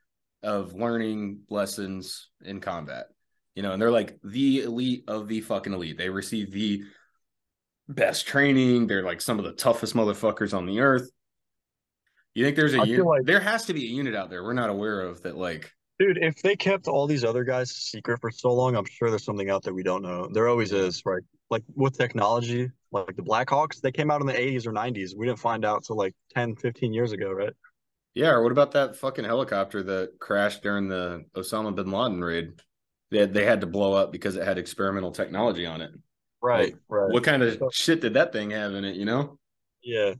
[0.43, 3.07] of learning lessons in combat
[3.57, 5.97] you know, and they're like the elite of the fucking elite.
[5.97, 6.83] They receive the
[7.89, 8.85] best training.
[8.85, 11.09] They're like some of the toughest motherfuckers on the earth.
[12.37, 13.03] You think there's a unit?
[13.03, 15.73] Like, there has to be a unit out there we're not aware of that, like,
[15.97, 16.19] dude.
[16.21, 19.49] If they kept all these other guys secret for so long, I'm sure there's something
[19.49, 20.29] out there we don't know.
[20.31, 21.23] There always is, right?
[21.49, 25.17] Like with technology, like the Blackhawks, they came out in the 80s or 90s.
[25.17, 27.53] We didn't find out till like 10, 15 years ago, right?
[28.13, 32.51] Yeah, or what about that fucking helicopter that crashed during the Osama bin Laden raid?
[33.09, 35.89] They had, they had to blow up because it had experimental technology on it.
[36.39, 37.11] Right, right.
[37.11, 38.95] What kind of So- shit did that thing have in it?
[38.95, 39.39] You know,
[39.81, 40.13] Yeah.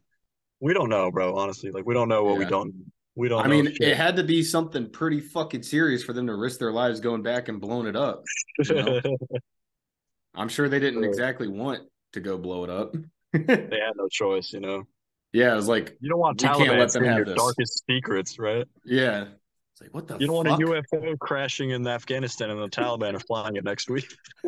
[0.59, 1.71] We don't know, bro, honestly.
[1.71, 2.73] Like we don't know what we don't
[3.15, 3.81] we don't I mean, shit.
[3.81, 7.23] it had to be something pretty fucking serious for them to risk their lives going
[7.23, 8.23] back and blowing it up.
[8.59, 9.01] you know?
[10.35, 11.81] I'm sure they didn't exactly want
[12.13, 12.93] to go blow it up.
[13.34, 14.84] they had no choice, you know.
[15.34, 17.35] yeah, it was like, You don't want We can't Taliban let them have your this.
[17.35, 18.65] darkest secrets, right?
[18.85, 19.25] yeah,
[19.73, 20.59] it's like what the You don't fuck?
[20.59, 24.05] want a UFO crashing in Afghanistan and the Taliban are flying it next week.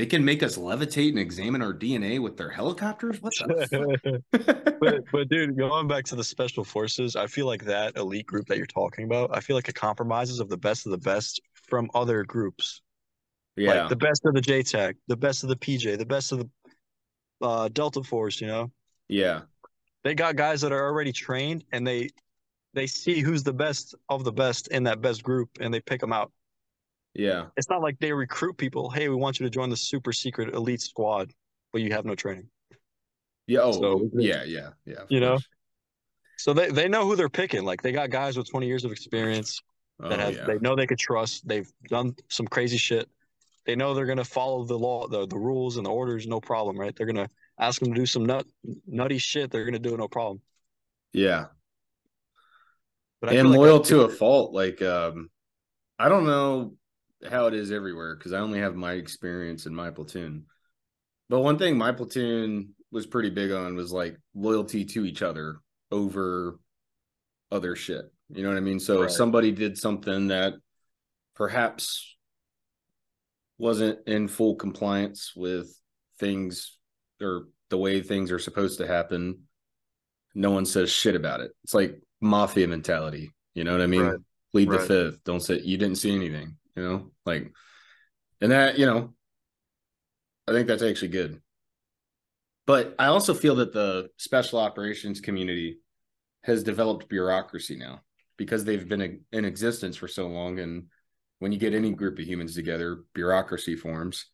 [0.00, 3.20] they can make us levitate and examine our DNA with their helicopters.
[3.20, 4.80] What the fuck?
[4.80, 8.46] but but dude, going back to the special forces, I feel like that elite group
[8.46, 11.42] that you're talking about, I feel like it compromises of the best of the best
[11.68, 12.80] from other groups.
[13.56, 16.38] yeah, Like the best of the JTAC, the best of the PJ, the best of
[16.38, 16.48] the
[17.46, 18.72] uh, Delta Force, you know.
[19.06, 19.42] yeah,
[20.02, 22.08] They got guys that are already trained and they
[22.72, 26.00] they see who's the best of the best in that best group and they pick
[26.00, 26.32] them out.
[27.20, 30.12] Yeah, It's not like they recruit people, "Hey, we want you to join the super
[30.12, 31.32] secret elite squad,
[31.72, 32.48] but you have no training."
[33.46, 33.60] yeah.
[33.62, 35.02] Oh, So- yeah, yeah, yeah.
[35.08, 35.38] You know?
[36.36, 37.64] So they, they know who they're picking.
[37.64, 39.60] Like they got guys with 20 years of experience
[39.98, 40.46] that Oh, have yeah.
[40.46, 41.46] they know they could trust.
[41.46, 43.08] They've done some crazy shit.
[43.66, 46.78] They know they're gonna follow the law, the, the rules and the orders, no problem,
[46.80, 46.96] right?
[46.96, 47.28] They're gonna
[47.58, 48.46] ask them to do some nut
[48.86, 49.50] nutty shit.
[49.50, 50.40] They're gonna do it, no problem.
[51.12, 51.46] yeah.
[53.20, 54.54] But I and feel like loyal to a fault.
[54.54, 55.28] Like, um,
[55.98, 56.74] I don't know
[57.28, 60.46] how it is everywhere because I only have my experience in my platoon.
[61.28, 65.60] But one thing my platoon was pretty big on was like loyalty to each other
[65.90, 66.58] over
[67.50, 68.10] other shit.
[68.30, 68.80] You know what I mean?
[68.80, 70.54] So if somebody did something that
[71.34, 72.16] perhaps
[73.58, 75.68] wasn't in full compliance with
[76.18, 76.78] things
[77.20, 79.40] or the way things are supposed to happen,
[80.34, 81.50] no one says shit about it.
[81.64, 83.30] It's like mafia mentality.
[83.54, 84.02] You know what I mean?
[84.02, 84.18] Right.
[84.52, 85.22] Plead the fifth.
[85.24, 86.56] Don't say you didn't see anything.
[86.76, 87.52] You know, like,
[88.40, 89.14] and that you know,
[90.46, 91.40] I think that's actually good.
[92.66, 95.78] But I also feel that the special operations community
[96.44, 98.02] has developed bureaucracy now
[98.36, 100.58] because they've been in- existence for so long.
[100.58, 100.84] And
[101.40, 104.26] when you get any group of humans together, bureaucracy forms.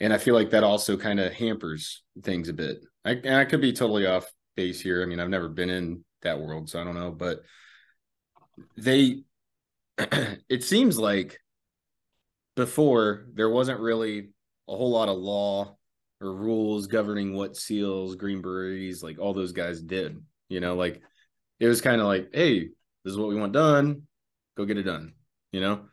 [0.00, 2.84] And I feel like that also kind of hampers things a bit.
[3.04, 4.26] I, and I could be totally off
[4.56, 5.02] base here.
[5.02, 7.10] I mean, I've never been in that world, so I don't know.
[7.10, 7.42] But
[8.76, 9.22] they,
[9.98, 11.40] it seems like
[12.56, 14.30] before there wasn't really
[14.68, 15.76] a whole lot of law
[16.20, 20.18] or rules governing what seals, green berets, like all those guys did.
[20.48, 21.00] You know, like
[21.60, 22.60] it was kind of like, hey,
[23.04, 24.02] this is what we want done.
[24.56, 25.14] Go get it done.
[25.52, 25.86] You know,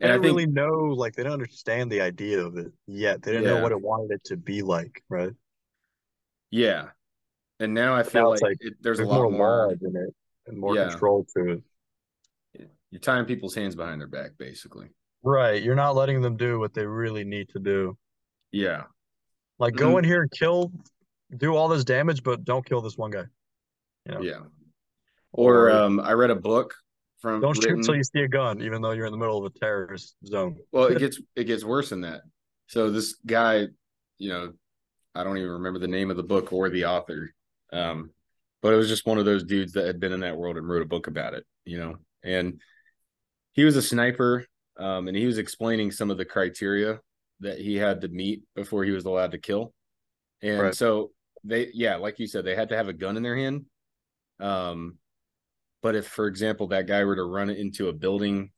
[0.00, 3.22] and I don't think really know, like they don't understand the idea of it yet.
[3.22, 3.54] They didn't Yeah.
[3.56, 5.32] know what it wanted it to be like, right?
[6.50, 6.90] yeah.
[7.60, 9.72] And now I feel now like, like it, there's, There's a lot more more.
[9.72, 10.14] in it
[10.46, 10.90] and more Yeah.
[10.90, 11.50] control to
[12.54, 12.68] it.
[12.90, 14.88] You're tying people's hands behind their back, basically.
[15.22, 15.62] Right.
[15.62, 17.96] You're not letting them do what they really need to do.
[18.52, 18.84] Yeah.
[19.58, 19.98] Like go Mhm.
[19.98, 20.72] in here and kill,
[21.36, 23.24] do all this damage, but don't kill this one guy.
[24.06, 24.20] You know?
[24.22, 24.40] Yeah.
[25.32, 26.74] Or Or- um, I read a book
[27.20, 29.52] from Don't shoot until you see a gun, even though you're in the middle of
[29.54, 30.56] a terrorist zone.
[30.72, 32.22] well it gets it gets worse than that
[32.68, 33.66] so this guy
[34.18, 34.52] you know
[35.16, 37.34] i don't even remember the name of the book or the author
[37.72, 38.10] um
[38.62, 40.68] but it was just one of those dudes that had been in that world and
[40.68, 42.60] wrote a book about it you know and
[43.52, 44.44] he was a sniper
[44.78, 47.00] um and he was explaining some of the criteria
[47.40, 49.72] that he had to meet before he was allowed to kill
[50.42, 50.74] and Right.
[50.74, 51.10] so
[51.44, 53.66] they yeah like you said they had to have a gun in their hand
[54.40, 54.96] um
[55.82, 58.50] but if for example that guy were to run into a building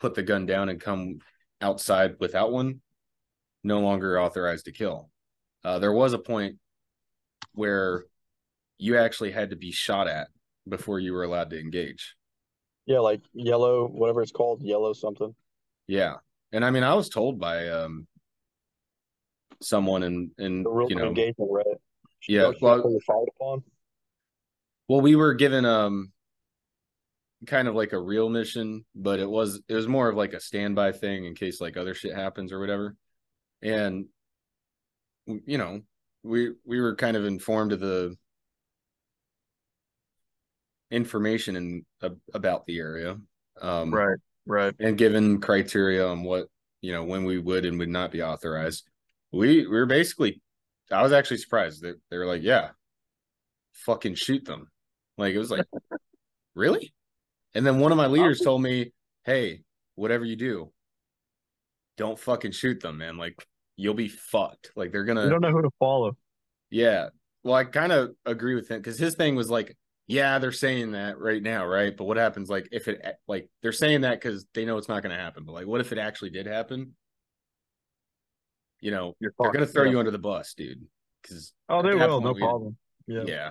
[0.00, 1.20] put the gun down and come
[1.60, 2.80] outside without one,
[3.62, 5.08] no longer authorized to kill.
[5.62, 6.56] Uh, there was a point
[7.54, 8.06] where
[8.78, 10.26] you actually had to be shot at
[10.68, 12.16] before you were allowed to engage.
[12.84, 15.32] Yeah, like yellow, whatever it's called, yellow something.
[15.92, 16.14] Yeah.
[16.52, 18.06] And I mean, I was told by um,
[19.60, 21.66] someone in, in The rules you know, engagement, right?
[22.26, 23.62] Yeah, Don't well- fired upon.
[24.88, 26.12] well, we were given um,
[27.46, 30.40] kind of like a real mission, but it was it was more of like a
[30.40, 32.96] standby thing in case like other shit happens or whatever.
[33.60, 34.06] And
[35.26, 35.82] you know,
[36.22, 38.16] we we were kind of informed of the
[40.90, 43.16] information in ab- about the area
[43.60, 44.74] um Right, right.
[44.78, 46.46] and given criteria on what
[46.80, 48.88] you know when we would and would not be authorized
[49.32, 50.40] we we were basically
[50.90, 52.70] i was actually surprised that they were like yeah
[53.72, 54.68] fucking shoot them
[55.18, 55.66] like it was like
[56.54, 56.92] really
[57.54, 58.92] and then one of my leaders told me
[59.24, 59.62] hey
[59.94, 60.72] whatever you do
[61.96, 63.34] don't fucking shoot them man like
[63.76, 66.16] you'll be fucked like they're gonna You don't know who to follow.
[66.70, 67.08] yeah.
[67.44, 70.92] Well, I kind of agree with him because his thing was like, yeah, they're saying
[70.92, 71.96] that right now, right?
[71.96, 75.02] But what happens like if it like they're saying that because they know it's not
[75.02, 75.44] going to happen.
[75.44, 76.94] But like, what if it actually did happen?
[78.80, 79.92] You know, You're they're going to throw yeah.
[79.92, 80.84] you under the bus, dude.
[81.22, 82.76] Because Oh, they will, no problem.
[83.06, 83.22] Yeah.
[83.26, 83.50] yeah,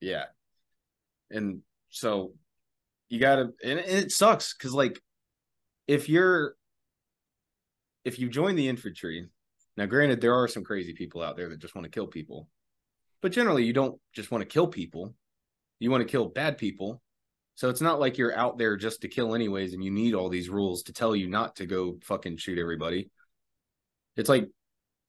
[0.00, 0.24] yeah,
[1.30, 1.60] and
[1.90, 2.32] so
[3.08, 5.00] you got to, and, and it sucks because like
[5.86, 6.56] if you're
[8.04, 9.28] if you join the infantry,
[9.76, 12.48] now granted there are some crazy people out there that just want to kill people,
[13.22, 15.14] but generally you don't just want to kill people,
[15.78, 17.00] you want to kill bad people.
[17.56, 20.28] So it's not like you're out there just to kill anyways, and you need all
[20.28, 23.10] these rules to tell you not to go fucking shoot everybody.
[24.16, 24.48] It's like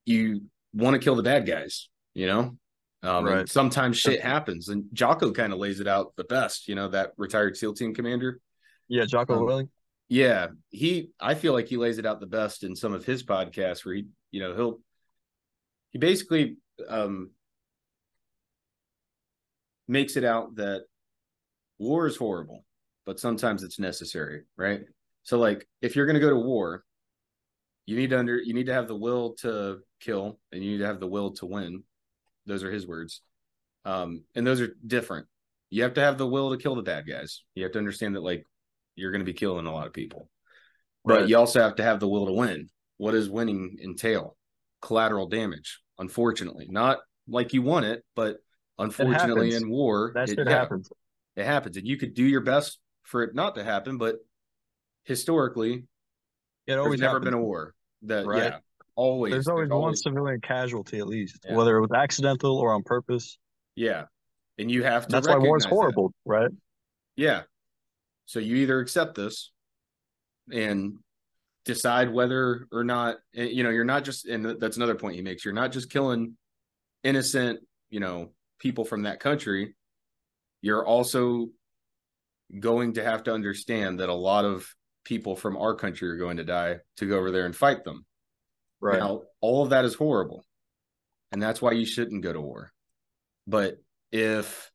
[0.06, 0.42] you
[0.74, 2.58] want to kill the bad guys, you know.
[3.02, 3.48] Um, Right.
[3.50, 6.68] sometimes shit happens, and Jocko kind of lays it out the best.
[6.68, 8.40] You know that retired SEAL team commander.
[8.88, 9.70] Yeah, Jocko Um, Willink.
[10.08, 11.10] Yeah, he.
[11.20, 13.96] I feel like he lays it out the best in some of his podcasts, where
[13.96, 14.80] he, you know, he'll
[15.92, 17.32] he basically um
[19.88, 20.84] makes it out that
[21.78, 22.66] war is horrible,
[23.06, 24.82] but sometimes it's necessary, right?
[25.24, 26.84] So, like, if you're going to go to war,
[27.86, 30.78] you need to under you need to have the will to kill, and you need
[30.80, 31.84] to have the will to win.
[32.46, 33.22] Those are his words,
[33.86, 35.28] um, and those are different.
[35.70, 37.44] You have to have the will to kill the bad guys.
[37.56, 38.46] You have to understand that, like,
[38.96, 40.30] you're going to be killing a lot of people,
[41.04, 41.30] but Right.
[41.30, 42.70] you also have to have the will to win.
[42.98, 44.38] What does winning entail?
[44.82, 48.38] Collateral damage, unfortunately, not like you want it, but
[48.78, 50.90] unfortunately in war, That it- yeah, happens.
[51.36, 54.18] it happens, and you could do your best for it not to happen, but
[55.04, 55.86] historically,
[56.68, 57.26] It always never happens.
[57.26, 57.74] been a war
[58.04, 58.44] that Right.
[58.44, 58.60] yeah,
[58.96, 61.56] always There's always one civilian casualty at least, Yeah.
[61.56, 63.38] whether it was accidental or on purpose.
[63.76, 64.08] yeah,
[64.58, 65.12] and you have to.
[65.12, 65.70] That's why war is recognize that.
[65.70, 66.52] horrible, right?
[67.16, 67.44] Yeah.
[68.26, 69.52] So you either accept this
[70.52, 71.00] and
[71.66, 75.22] decide whether or not eh, you know you're not just and that's another point he
[75.22, 76.38] makes you're not just killing
[77.04, 79.76] innocent you know people from that country
[80.62, 81.48] you're also
[82.60, 84.68] going to have to understand that a lot of
[85.04, 88.06] people from our country are going to die to go over there and fight them
[88.86, 89.00] Right.
[89.00, 90.46] now, all of that is horrible.
[91.32, 92.72] And that's why you shouldn't go to war.
[93.48, 93.78] But
[94.12, 94.72] if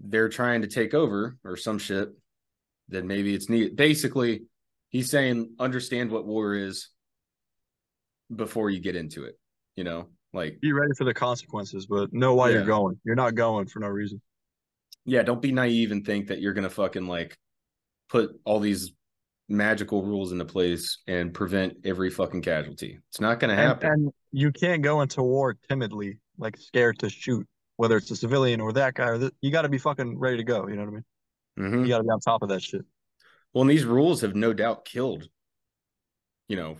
[0.00, 2.08] they're trying to take over or some shit,
[2.88, 3.76] then maybe it's needed.
[3.76, 4.44] Basically,
[4.88, 6.88] he's saying understand what war is
[8.34, 9.38] before you get into it.
[9.76, 12.56] You know, like, Be ready for the consequences, but know why Yeah.
[12.56, 13.00] you're going.
[13.04, 14.20] You're not going for no reason.
[15.06, 17.38] yeah, don't be naive and think that you're going to fucking like
[18.08, 18.92] put all these
[19.48, 22.98] magical rules into place and prevent every fucking casualty.
[23.10, 23.90] It's not going to happen.
[23.90, 27.46] and you can't go into war timidly, like scared to shoot,
[27.76, 30.44] whether it's a civilian or that guy or you got to be fucking ready to
[30.44, 30.66] go.
[30.68, 31.04] You know what I mean?
[31.80, 31.82] Mhm.
[31.82, 32.82] You got to be on top of that shit.
[33.52, 35.28] Well, and these rules have no doubt killed,
[36.48, 36.76] you know,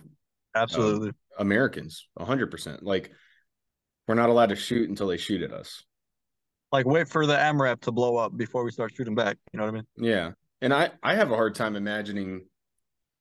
[0.55, 1.11] Absolutely.
[1.37, 2.81] Americans, hundred percent.
[2.83, 3.11] Like,
[4.07, 5.83] we're not allowed to shoot until they shoot at us.
[6.71, 9.37] like wait for the AMRAP to blow up before we start shooting back.
[9.53, 9.87] You know what I mean?
[9.97, 12.45] Yeah, and I I have a hard time imagining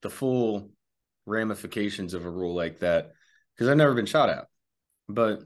[0.02, 0.70] the full
[1.26, 3.12] ramifications of a rule like that
[3.54, 4.46] because I've never been shot at.
[5.08, 5.40] But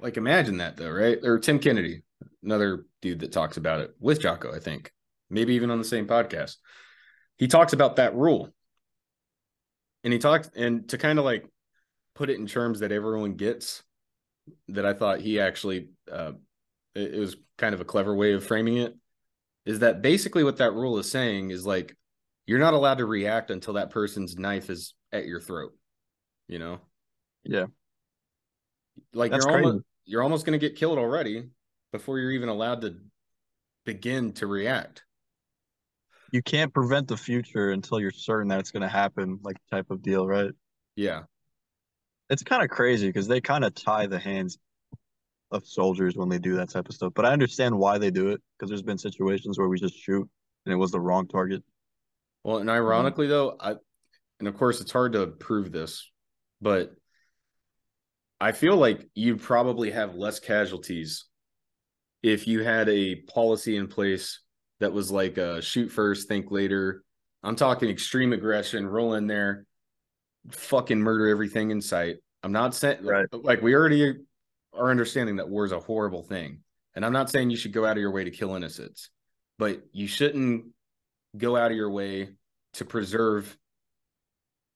[0.00, 1.18] like, imagine that though, right?
[1.22, 2.02] Or Tim Kennedy,
[2.42, 4.92] another dude that talks about it with Jocko, I think,
[5.28, 6.56] maybe even on the same podcast.
[7.36, 8.52] He talks about that rule,
[10.04, 11.44] and he talks and to kind of like
[12.20, 13.82] put it in terms that everyone gets.
[14.68, 16.32] That I thought he actually, uh,
[16.94, 18.94] it, was kind of a clever way of framing it.
[19.64, 21.50] Is that basically what that rule is saying?
[21.50, 21.96] Is like
[22.46, 25.72] you're not allowed to react until that person's knife is at your throat.
[26.46, 26.80] You know,
[27.42, 27.66] Yeah.
[29.14, 29.66] like That's you're crazy.
[29.66, 31.48] almost you're almost going to get killed already
[31.90, 32.96] before you're even allowed to
[33.86, 35.04] begin to react.
[36.32, 39.90] You can't prevent the future until you're certain that it's going to happen, like type
[39.90, 40.50] of deal, right?
[40.96, 41.22] Yeah,
[42.30, 44.58] It's kind of crazy because they kind of tie the hands
[45.50, 47.12] of soldiers when they do that type of stuff.
[47.14, 50.28] But I understand why they do it because there's been situations where we just shoot
[50.64, 51.62] and it was the wrong target.
[52.44, 52.76] Well, and mm-hmm.
[52.76, 53.74] ironically though, I
[54.38, 56.08] and of course it's hard to prove this,
[56.60, 56.92] but
[58.40, 61.26] I feel like you'd probably have less casualties
[62.22, 64.40] if you had a policy in place
[64.80, 67.02] that was like a shoot first, think later.
[67.42, 69.66] I'm talking extreme aggression, roll in there,
[70.50, 72.16] fucking murder everything in sight.
[72.42, 73.26] I'm not saying Right.
[73.32, 74.16] like we already
[74.72, 76.60] are understanding that war is a horrible thing.
[76.94, 79.10] And I'm not saying you should go out of your way to kill innocents,
[79.58, 80.66] but you shouldn't
[81.36, 82.30] go out of your way
[82.74, 83.56] to preserve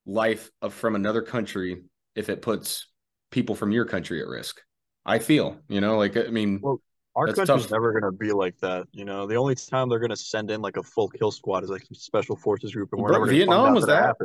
[0.07, 1.82] life of, from another country
[2.15, 2.89] if it puts
[3.31, 4.61] people from your country at risk.
[5.07, 6.81] I feel, you know, like I mean, Well,
[7.16, 7.70] Our country's tough.
[7.70, 8.86] never gonna be like that.
[8.93, 11.70] You know, the only time they're gonna send in like a full kill squad is
[11.70, 14.16] like some special forces group, and we're Bro, Vietnam was that.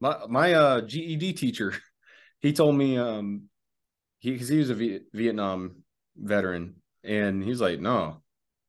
[0.00, 1.74] My my uh GED teacher,
[2.40, 3.44] he told me um
[4.20, 5.84] he because he was a v- Vietnam
[6.16, 8.22] veteran And he's like, no.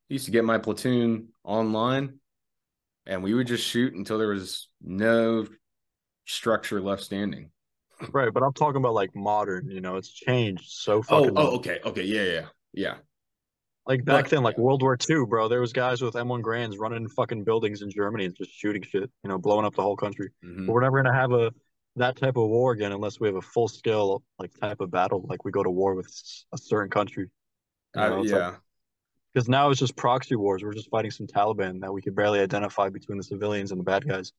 [0.09, 2.19] He used to get my platoon online
[3.05, 5.47] and we would just shoot until there was no
[6.25, 7.51] structure left standing.
[8.13, 11.47] Right, but I'm talking about like modern, you know, it's changed so Oh, fucking oh,
[11.47, 11.57] much.
[11.57, 11.79] okay.
[11.83, 12.03] Okay.
[12.03, 12.47] Yeah, yeah.
[12.73, 12.97] Yeah.
[13.89, 16.77] Like back But- then, like World War II, bro, there was guys with M1 Garands
[16.77, 19.97] running fucking buildings in Germany and just shooting shit, you know, blowing up the whole
[19.97, 20.29] country.
[20.45, 20.67] Mhm.
[20.67, 21.51] But we're never gonna have a
[21.95, 25.25] that type of war again unless we have a full scale like type of battle,
[25.27, 26.05] like we go to war with
[26.53, 27.29] a certain country.
[27.95, 28.55] You know, yeah.
[29.33, 30.63] Because now it's just proxy wars.
[30.63, 33.83] We're just fighting some Taliban that we could barely identify between the civilians and the
[33.83, 34.31] bad guys.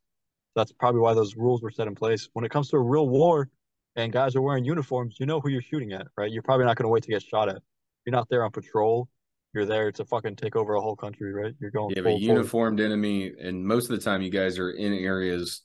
[0.54, 2.28] That's probably why those rules were set in place.
[2.32, 3.50] When it comes to a real war
[3.96, 6.30] and guys are wearing uniforms, you know who you're shooting at, right?
[6.30, 7.62] You're probably not going to wait to get shot at.
[8.06, 9.08] You're not there on patrol.
[9.52, 11.54] You're there to fucking take over a whole country, right?
[11.58, 12.22] You're going Yeah, full but force.
[12.22, 15.62] uniformed enemy, and most of the time, you guys are in areas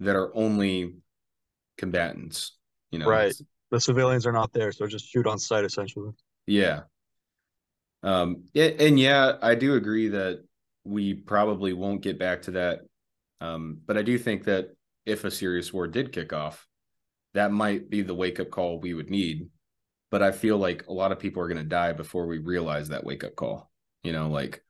[0.00, 0.96] that are only
[1.78, 2.56] combatants.
[2.90, 3.34] You know, Right.
[3.70, 6.10] The civilians are not there, so just shoot on sight essentially.
[6.46, 6.82] Yeah.
[8.02, 8.44] Um.
[8.52, 10.44] Yeah, and yeah, I do agree that
[10.84, 12.80] we probably won't get back to that.
[13.40, 13.80] Um.
[13.86, 14.74] But I do think that
[15.06, 16.66] if a serious war did kick off,
[17.32, 19.48] that might be the wake up call we would need.
[20.12, 22.90] But I feel like a lot of people are going to die before we realize
[22.90, 23.70] that wake up call.
[24.04, 24.62] You know, like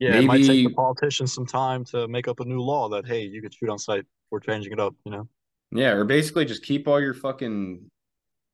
[0.00, 3.06] Yeah, it might take the politicians some time to make up a new law that
[3.06, 4.04] hey, you could shoot on sight.
[4.30, 5.28] We're changing it up, you know.
[5.70, 7.90] Yeah, or basically just keep all your fucking,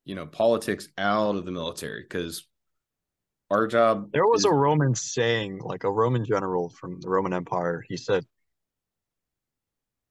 [0.05, 2.47] you know, politics out of the military because
[3.51, 4.11] our job.
[4.13, 7.83] There was is- a Roman saying, like a Roman general from the Roman Empire.
[7.89, 8.27] He said,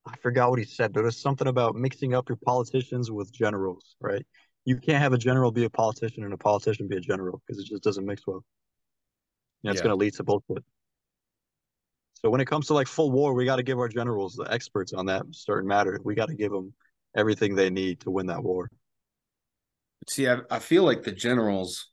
[0.07, 3.31] I forgot what he said, but it was something about mixing up your politicians with
[3.31, 4.25] generals, right?
[4.65, 7.61] You can't have a general be a politician and a politician be a general because
[7.61, 8.43] it just doesn't mix well.
[9.61, 9.83] Yeah, it's Yeah.
[9.83, 10.63] going to lead to bullshit.
[12.15, 14.49] So when it comes to like full war, we got to give our generals, the
[14.49, 16.73] experts on that certain matter, we got to give them
[17.15, 18.69] everything they need to win that war.
[20.07, 20.27] see.
[20.27, 21.89] I, I feel like the generals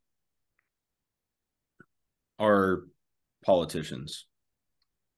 [2.39, 2.85] are
[3.45, 4.27] politicians.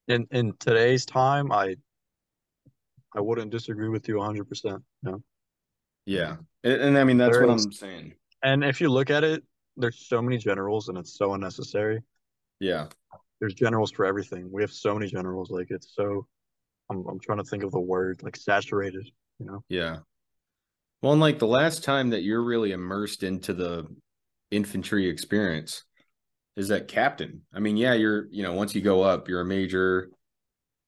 [0.08, 1.76] In in today's time, I
[3.14, 4.82] I wouldn't disagree with you 100%.
[5.02, 5.22] No.
[6.06, 8.14] Yeah, and, and I mean that's There what is- I'm saying.
[8.44, 9.44] And if you look at it,
[9.76, 12.02] there's so many generals and it's so unnecessary.
[12.60, 12.88] Yeah,
[13.40, 14.48] There's generals for everything.
[14.52, 15.50] We have so many generals.
[15.50, 16.26] Like it's so
[16.90, 19.08] I'm I'm trying to think of the word, like saturated,
[19.38, 19.64] you know.
[19.68, 19.98] yeah.
[21.00, 23.86] Well, and like the last time that you're really immersed into the
[24.52, 25.82] infantry experience
[26.56, 27.42] is that captain.
[27.52, 30.10] I mean, yeah, you're you know once you go up, you're a major.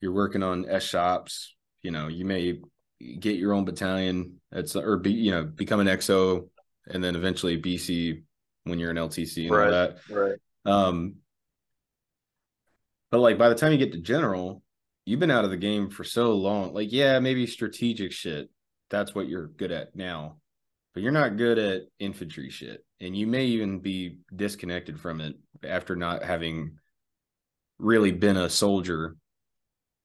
[0.01, 1.55] You're working on S shops.
[1.83, 2.61] You know, you may
[3.01, 4.41] get your own battalion.
[4.51, 6.49] That's or be you know become an XO,
[6.87, 8.23] and then eventually BC
[8.65, 9.99] when you're an LTC and all that.
[10.11, 10.39] Right.
[10.65, 11.17] Um,
[13.11, 14.63] but like by the time you get to general,
[15.05, 16.75] you've been out of the game for so long.
[16.75, 18.51] Like, yeah, maybe strategic shit.
[18.91, 20.39] That's what you're good at now.
[20.93, 22.85] But you're not good at infantry shit.
[23.01, 26.79] And you may even be disconnected from it after not having
[27.79, 29.17] really been a soldier.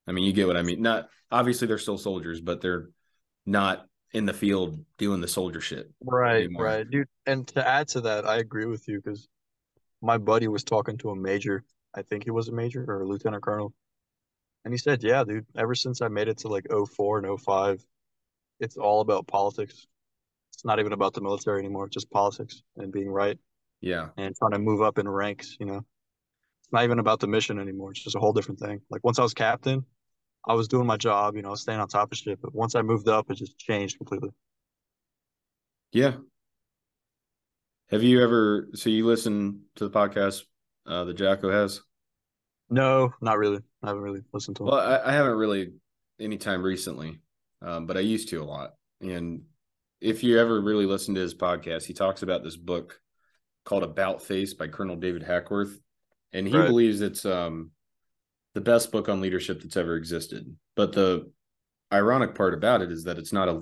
[0.10, 0.82] I mean, you get what I mean.
[0.82, 2.90] Not obviously they're still soldiers, but they're
[3.46, 5.92] not in the field doing the soldier shit.
[6.04, 6.64] Right, anymore.
[6.64, 7.08] right, dude.
[7.28, 9.28] And to add to that, I agree with you because
[10.02, 11.64] my buddy was talking to a major.
[11.94, 13.74] I think he was a major or a lieutenant colonel.
[14.66, 16.66] And he said, Yeah, dude, ever since I made it to like
[16.96, 17.84] 04 and 05,
[18.60, 19.86] it's all about politics.
[20.54, 21.86] It's not even about the military anymore.
[21.86, 23.38] It's just politics and being right
[23.80, 24.10] Yeah.
[24.18, 25.78] and trying to move up in ranks, you know.
[26.64, 27.92] It's not even about the mission anymore.
[27.92, 28.82] It's just a whole different thing.
[28.90, 29.86] Like once I was captain,
[30.48, 32.42] I was doing my job, you know, staying on top of shit.
[32.42, 34.30] But once I moved up, it just changed completely.
[35.92, 36.16] Yeah.
[37.90, 40.44] Have you ever so you listen to the podcast
[40.86, 41.82] uh that Jocko has?
[42.70, 43.62] No, not really.
[43.82, 44.70] I haven't really listened to him.
[44.70, 45.74] Well, I, I haven't really
[46.20, 47.20] anytime recently,
[47.62, 48.76] um, but I used to a lot.
[49.02, 49.44] And
[50.02, 53.00] if you ever really listen to his podcast, he talks about this book
[53.66, 55.80] called About Face by Colonel David Hackworth.
[56.32, 56.68] And he Right.
[56.68, 57.72] believes it's um
[58.54, 60.56] the best book on leadership that's ever existed.
[60.76, 61.32] But the
[61.92, 63.62] ironic part about it is that it's not a,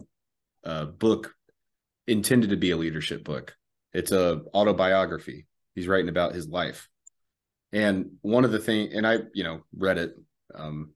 [0.64, 1.34] a book
[2.08, 3.56] intended to be a leadership book.
[3.94, 5.46] It's a autobiography.
[5.76, 6.88] He's writing about his life.
[7.72, 10.16] And one of the thing, and I, you know, read it,
[10.56, 10.92] um,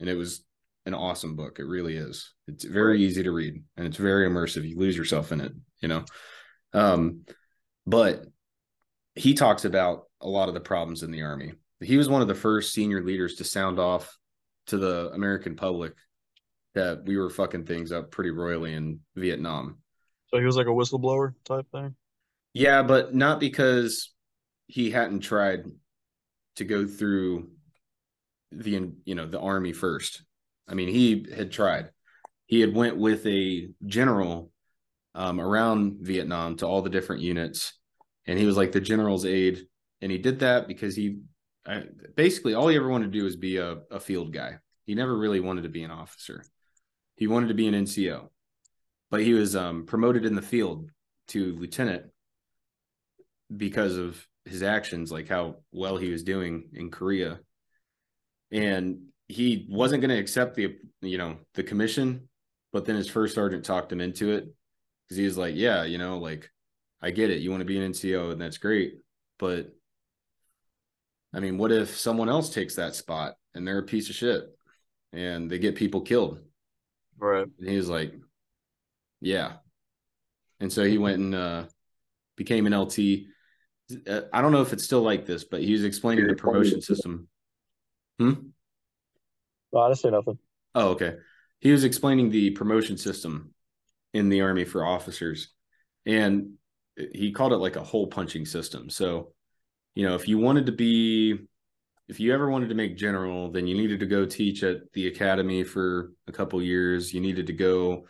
[0.00, 0.44] and it was
[0.86, 1.58] an awesome book.
[1.58, 2.32] It really is.
[2.46, 4.66] It's very easy to read, and it's very immersive.
[4.66, 6.04] You lose yourself in it, you know.
[6.72, 7.22] Um,
[7.86, 8.24] but
[9.14, 11.52] he talks about a lot of the problems in the army.
[11.80, 14.16] He was one of the first senior leaders to sound off
[14.68, 15.94] to the American public
[16.74, 19.78] that we were fucking things up pretty royally in Vietnam.
[20.28, 21.94] So he was like a whistleblower type thing.
[22.52, 24.12] Yeah, but not because
[24.66, 25.64] he hadn't tried
[26.56, 27.50] to go through
[28.50, 30.22] the you know the army first.
[30.68, 31.90] I mean, he had tried.
[32.46, 34.50] He had went with a general
[35.14, 37.74] um, around Vietnam to all the different units,
[38.26, 39.66] and he was like the general's aide
[40.00, 41.18] and he did that because he
[41.66, 41.84] I,
[42.14, 44.58] basically all he ever wanted to do was be a, a field guy.
[44.84, 46.44] He never really wanted to be an officer.
[47.16, 48.28] He wanted to be an NCO,
[49.10, 50.90] but he was um, promoted in the field
[51.28, 52.04] to lieutenant
[53.54, 57.40] because of his actions, like how well he was doing in Korea.
[58.52, 62.28] And he wasn't going to accept the, you know, the commission,
[62.72, 64.46] but then his first sergeant talked him into it
[65.04, 66.50] because he was like, yeah, you know, like
[67.00, 67.40] I get it.
[67.40, 68.98] You want to be an NCO and that's great.
[69.38, 69.74] But
[71.32, 74.44] I mean, what if someone else takes that spot and they're a piece of shit
[75.12, 76.40] and they get people killed?
[77.18, 77.46] Right.
[77.58, 78.14] And he was like,
[79.20, 79.54] yeah.
[80.60, 81.64] And so he went and uh,
[82.36, 83.26] became an LT.
[84.08, 86.80] Uh, I don't know if it's still like this, but he was explaining the promotion
[86.80, 87.28] system.
[88.18, 88.32] Hmm?
[89.72, 90.38] No, I didn't say nothing.
[90.74, 91.16] Oh, okay.
[91.60, 93.52] He was explaining the promotion system
[94.14, 95.48] in the army for officers.
[96.04, 96.54] And
[97.12, 98.90] he called it like a hole punching system.
[98.90, 99.32] So,
[99.96, 101.38] you know, if you wanted to be
[102.08, 105.08] if you ever wanted to make general, then you needed to go teach at the
[105.08, 107.12] academy for a couple years.
[107.12, 108.06] You needed to go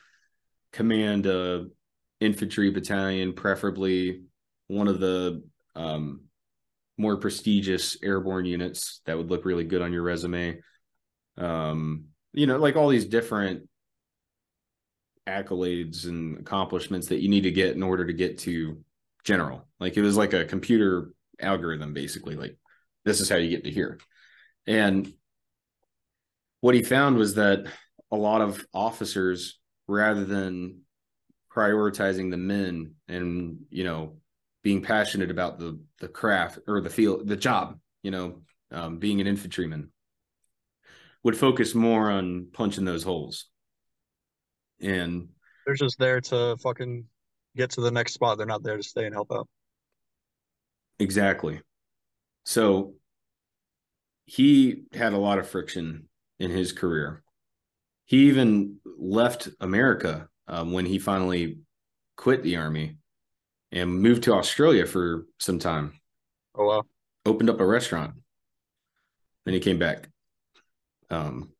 [0.70, 1.68] command a
[2.20, 4.24] infantry battalion, preferably
[4.66, 5.42] one of the
[5.74, 6.24] um,
[6.98, 10.60] more prestigious airborne units that would look really good on your resume.
[11.38, 13.66] Um, you know, like all these different
[15.26, 18.82] accolades and accomplishments that you need to get in order to get to
[19.24, 19.66] general.
[19.80, 22.36] Like it was like a computer algorithm, basically.
[22.36, 22.56] Like
[23.04, 23.98] this is how you get to here.
[24.66, 25.12] And
[26.60, 27.66] what he found was that
[28.10, 30.80] a lot of officers, rather than
[31.54, 34.18] prioritizing the men and you know
[34.62, 38.42] being passionate about the the craft or the field, the job, you know,
[38.72, 39.92] um, being an infantryman,
[41.22, 43.46] would focus more on punching those holes.
[44.80, 45.28] And
[45.64, 47.04] they're just there to fucking
[47.56, 48.38] get to the next spot.
[48.38, 49.48] They're not there to stay and help out.
[50.98, 51.60] Exactly.
[52.44, 52.94] So
[54.27, 56.09] he had a lot of friction
[56.39, 57.23] in his career.
[58.06, 61.59] He even left America um, when he finally
[62.16, 62.98] quit the army
[63.73, 65.94] and moved to Australia for some time.
[66.55, 66.85] Oh wow!
[67.27, 68.14] Opened up a restaurant.
[69.44, 70.10] Then he came back.
[71.10, 71.52] Um,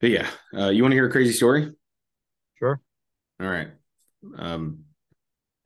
[0.00, 1.72] but yeah, uh, you want to hear a crazy story?
[2.58, 2.80] Sure.
[3.40, 3.68] All right.
[4.36, 4.84] Um,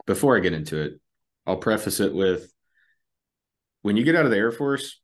[0.07, 1.01] before I get into it,
[1.47, 2.51] I'll preface it with
[3.83, 5.01] when you get out of the Air Force,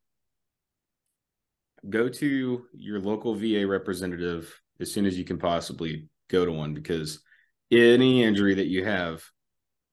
[1.89, 6.75] go to your local VA representative as soon as you can possibly go to one
[6.75, 7.23] because
[7.71, 9.23] any injury that you have,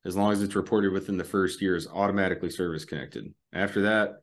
[0.06, 3.32] as long as it's reported within the first year, is automatically service connected.
[3.54, 4.22] After that,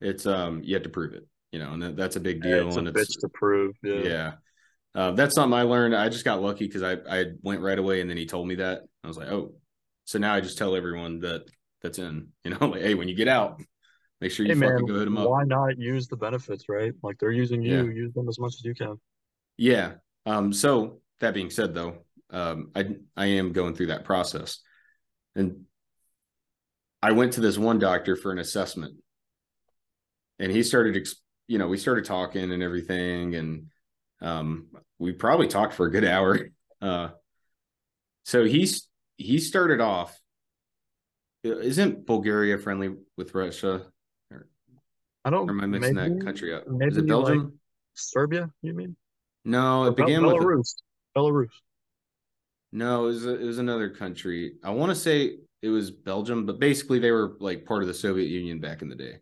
[0.00, 2.62] it's um you have to prove it, you know, and that, that's a big deal.
[2.62, 3.76] Yeah, it's and a bitch to prove.
[3.82, 4.02] Yeah.
[4.02, 4.32] yeah.
[4.94, 5.94] Uh, that's something I learned.
[5.94, 8.54] I just got lucky because I I went right away and then he told me
[8.54, 9.52] that I was like, oh,
[10.06, 11.44] so now I just tell everyone that
[11.82, 13.60] that's in, you know, like, hey, when you get out,
[14.20, 15.28] Make sure you hey, fucking man, go hit them up.
[15.28, 16.92] Why not use the benefits, right?
[17.02, 17.94] Like they're using you, yeah.
[17.94, 18.98] use them as much as you can.
[19.56, 19.94] Yeah.
[20.26, 21.98] Um, so that being said though,
[22.30, 24.58] um, I I am going through that process.
[25.36, 25.66] And
[27.00, 28.96] I went to this one doctor for an assessment.
[30.40, 31.08] And he started
[31.46, 33.66] you know, we started talking and everything and
[34.20, 34.66] um
[34.98, 36.50] we probably talked for a good hour.
[36.82, 37.10] Uh
[38.24, 40.18] so he's he started off
[41.52, 43.86] isn't Bulgaria friendly with Russia?
[45.24, 45.48] I don't.
[45.48, 46.66] Or am I mixing maybe, that country up?
[46.68, 47.38] Maybe Is it Belgium?
[47.38, 47.52] Like
[47.94, 48.50] Serbia?
[48.62, 48.96] You mean?
[49.44, 50.56] No, it or began Belarus.
[50.56, 50.74] with
[51.14, 51.18] a...
[51.18, 51.48] Belarus.
[52.72, 54.54] No, it was a, it was another country.
[54.62, 57.94] I want to say it was Belgium, but basically they were like part of the
[57.94, 59.18] Soviet Union back in the day.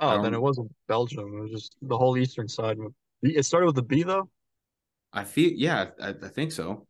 [0.00, 1.38] Oh, then it wasn't Belgium.
[1.38, 2.78] It was just the whole eastern side.
[3.22, 4.28] It started with the B though.
[5.12, 6.86] I feel yeah, I, I think so.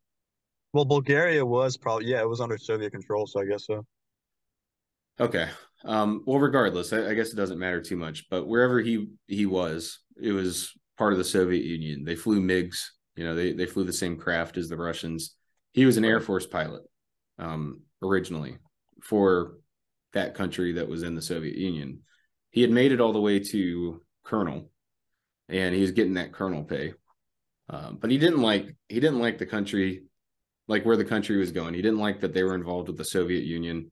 [0.72, 3.86] Well, Bulgaria was probably yeah, it was under Soviet control, so I guess so.
[5.20, 5.48] Okay.
[5.84, 8.28] Um, well, regardless, I, I, guess it doesn't matter too much.
[8.28, 12.04] But wherever he he was, it was part of the Soviet Union.
[12.04, 12.84] They flew MiGs.
[13.16, 15.34] You know, they they flew the same craft as the Russians.
[15.72, 16.82] He was an Air Force pilot
[17.38, 18.58] um, originally
[19.02, 19.58] for
[20.14, 22.00] that country that was in the Soviet Union.
[22.50, 24.70] He had made it all the way to colonel,
[25.48, 26.94] and he was getting that colonel pay.
[27.70, 30.04] Um, but he didn't like he didn't like the country,
[30.66, 31.74] like where the country was going.
[31.74, 33.90] He didn't like that they were involved with the Soviet Union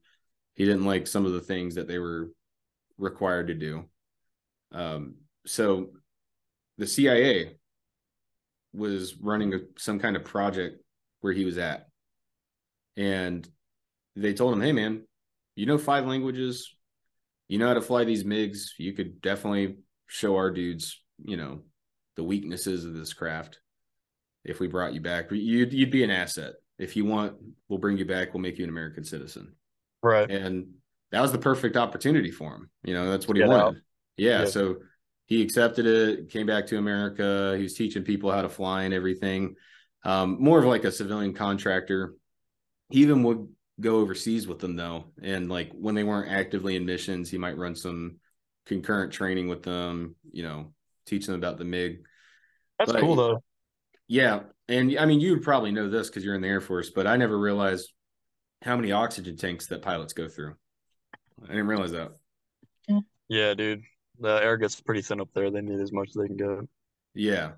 [0.57, 2.31] he didn't like some of the things that they were
[2.97, 3.85] required to do.
[4.71, 5.91] Um, so
[6.79, 7.57] the CIA
[8.73, 10.81] was running a, some kind of project
[11.21, 11.87] where he was at.
[12.97, 13.47] And
[14.15, 15.03] they told him, hey, man,
[15.55, 16.75] you know five languages,
[17.47, 18.71] you know how to fly these MiGs.
[18.79, 19.77] You could definitely
[20.07, 21.59] show our dudes, you know,
[22.15, 23.59] the weaknesses of this craft
[24.43, 25.29] if we brought you back.
[25.29, 26.53] You'd, you'd be an asset.
[26.79, 27.35] If you want,
[27.69, 28.33] we'll bring you back.
[28.33, 29.53] We'll make you an American citizen.
[30.07, 30.29] Right.
[30.29, 30.67] And
[31.11, 32.69] that was the perfect opportunity for him.
[32.83, 33.55] You know, that's what he wanted.
[33.63, 33.75] out.
[34.17, 34.45] Yeah, Yeah.
[34.45, 34.77] so
[35.27, 37.53] he accepted it, came back to America.
[37.57, 39.55] He was teaching people how to fly and everything.
[40.03, 42.13] Um, more of like a civilian contractor.
[42.89, 43.47] He even would
[43.79, 47.57] go overseas with them though, and like when they weren't actively in missions, he might
[47.57, 48.17] run some
[48.65, 50.15] concurrent training with them.
[50.31, 50.73] You know,
[51.05, 51.99] teach them about the MiG.
[52.79, 53.43] That's But- cool though.
[54.07, 56.89] Yeah, and I mean, you would probably know this because you're in the Air Force,
[56.91, 57.91] but I never realized
[58.61, 60.55] how many oxygen tanks that pilots go through.
[61.43, 62.11] I didn't realize that.
[63.29, 63.83] Yeah, dude.
[64.19, 65.51] The air gets pretty thin up there.
[65.51, 66.69] They need as much as they can get.
[67.13, 67.51] Yeah.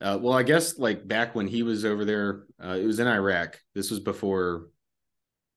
[0.00, 3.06] Uh, well, I guess like back when he was over there, uh, it was in
[3.06, 3.60] Iraq.
[3.74, 4.68] This was before,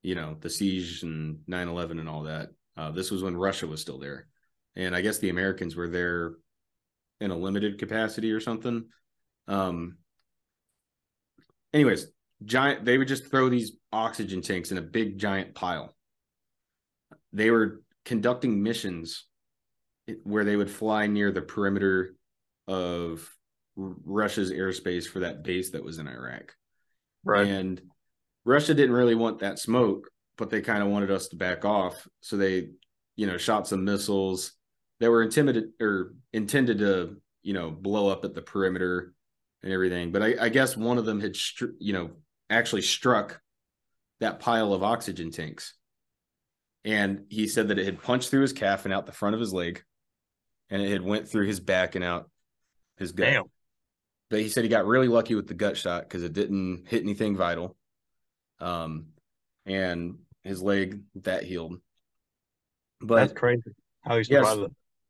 [0.02, 2.50] you know, the siege and 9 11 and all that.
[2.76, 4.28] Uh, this was when Russia was still there.
[4.76, 6.34] And I guess the Americans were there
[7.20, 8.84] in a limited capacity or something.
[9.48, 9.96] Um,
[11.72, 12.06] anyways,
[12.44, 15.94] giant, they would just throw these oxygen tanks in a big giant pile.
[17.32, 19.24] They were conducting missions
[20.22, 22.14] where they would fly near the perimeter
[22.68, 23.28] of
[23.76, 26.54] Russia's airspace for that base that was in Iraq.
[27.24, 27.80] right And
[28.44, 32.06] Russia didn't really want that smoke, but they kind of wanted us to back off.
[32.20, 32.68] So they,
[33.16, 34.52] you know, shot some missiles
[35.00, 39.14] that were intimidated or intended to, you know, blow up at the perimeter
[39.62, 40.12] and everything.
[40.12, 42.10] But I, I guess one of them had, str- you know,
[42.50, 43.40] actually struck
[44.20, 45.74] that pile of oxygen tanks.
[46.84, 49.40] And he said that it had punched through his calf and out the front of
[49.40, 49.82] his leg,
[50.68, 52.30] and it had went through his back and out
[52.98, 53.26] his gut.
[53.26, 53.44] Damn.
[54.30, 57.02] But he said he got really lucky with the gut shot because it didn't hit
[57.02, 57.76] anything vital.
[58.60, 59.06] Um,
[59.66, 61.80] and his leg that healed.
[63.00, 63.74] But That's crazy.
[64.02, 64.58] How he Yes.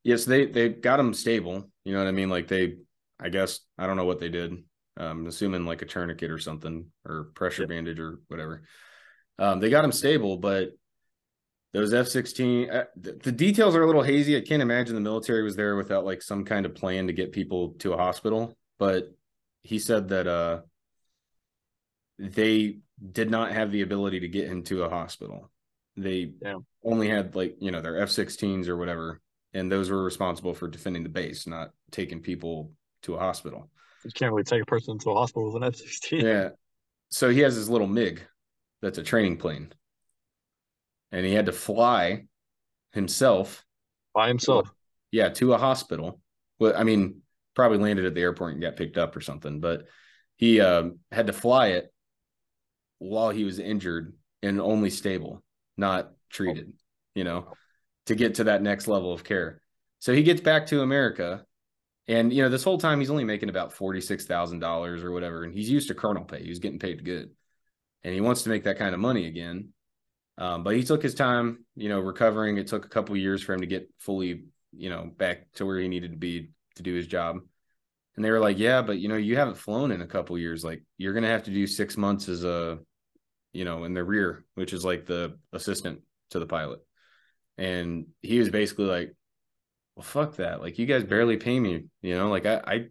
[0.03, 1.71] yes, they they got him stable.
[1.85, 2.29] You know what I mean?
[2.29, 2.77] Like they,
[3.19, 4.63] I guess I don't know what they did.
[4.97, 7.69] Um, assuming like a tourniquet or something or pressure Yeah.
[7.69, 8.63] bandage or whatever.
[9.39, 10.71] Um, they got him stable, but
[11.73, 14.37] those F sixteen, uh, the, the details are a little hazy.
[14.37, 17.33] I can't imagine the military was there without like some kind of plan to get
[17.33, 18.57] people to a hospital.
[18.79, 19.13] But
[19.63, 20.61] he said that uh,
[22.19, 22.79] they
[23.11, 25.51] did not have the ability to get him to a hospital.
[25.97, 26.65] They Damn.
[26.85, 29.21] only had like you know their F 16s or whatever,
[29.53, 32.71] and those were responsible for defending the base, not taking people
[33.03, 33.71] to a hospital.
[34.05, 36.25] You can't really take a person to a hospital with an F sixteen.
[36.27, 36.51] Yeah.
[37.11, 38.23] So he has his little MiG
[38.83, 39.73] that's a training plane.
[41.13, 42.25] And he had to fly
[42.93, 43.65] himself,
[44.15, 44.69] By himself.
[45.13, 46.21] yeah, to a hospital.
[46.59, 47.23] Well, I mean,
[47.55, 49.87] probably landed at the airport and got picked up or something, but
[50.37, 51.93] he um, had to fly it
[52.99, 55.43] while he was injured and only stable,
[55.77, 56.73] not treated,
[57.15, 57.53] you know,
[58.07, 59.61] to get to that next level of care.
[60.01, 61.45] So he gets back to America
[62.07, 65.45] and you know, this whole time he's only making about forty-six thousand dollars or whatever,
[65.45, 66.45] and he's used to colonel pay.
[66.45, 67.31] He's getting paid good,
[68.03, 69.71] and he wants to make that kind of money again.
[70.37, 72.57] Um, but he took his time, you know, recovering.
[72.57, 75.79] It took a couple years for him to get fully, you know, back to where
[75.79, 77.39] he needed to be to do his job.
[78.17, 80.65] And they were like, "Yeah, but you know, you haven't flown in a couple years.
[80.65, 82.79] Like, you're gonna have to do six months as a,
[83.53, 86.81] you know, in the rear, which is like the assistant to the pilot."
[87.57, 89.15] And he was basically like,
[89.97, 90.61] well, fuck that.
[90.61, 92.87] Like you guys barely pay me, you know, like I, I,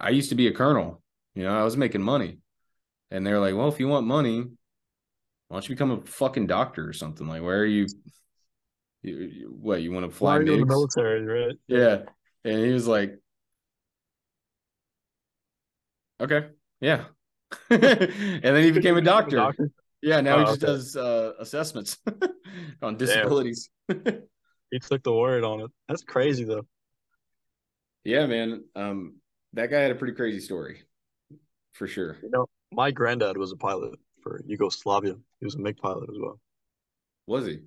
[0.00, 1.02] I used to be a colonel,
[1.34, 2.38] you know, I was making money
[3.10, 4.42] and they're like, well, if you want money,
[5.48, 7.26] why don't you become a fucking doctor or something?
[7.26, 7.86] Like, where are you?
[9.02, 11.56] you you- what, you want to fly Why in the military, right?
[11.68, 12.02] Yeah.
[12.44, 13.18] And he was like,
[16.20, 16.48] okay,
[16.80, 17.04] yeah.
[17.70, 17.80] and
[18.42, 19.54] then he became a doctor.
[20.02, 20.20] Yeah.
[20.20, 20.66] Now he Oh, just okay.
[20.72, 21.98] does uh, assessments
[22.82, 23.70] on disabilities.
[24.70, 25.70] He took the word on it.
[25.88, 26.66] That's crazy though.
[28.04, 28.64] Yeah, man.
[28.74, 29.16] Um,
[29.54, 30.82] that guy had a pretty crazy story,
[31.72, 32.18] for sure.
[32.22, 35.14] You know, my granddad was a pilot for Yugoslavia.
[35.40, 36.40] He was a MiG pilot as well.
[37.26, 37.60] Was he?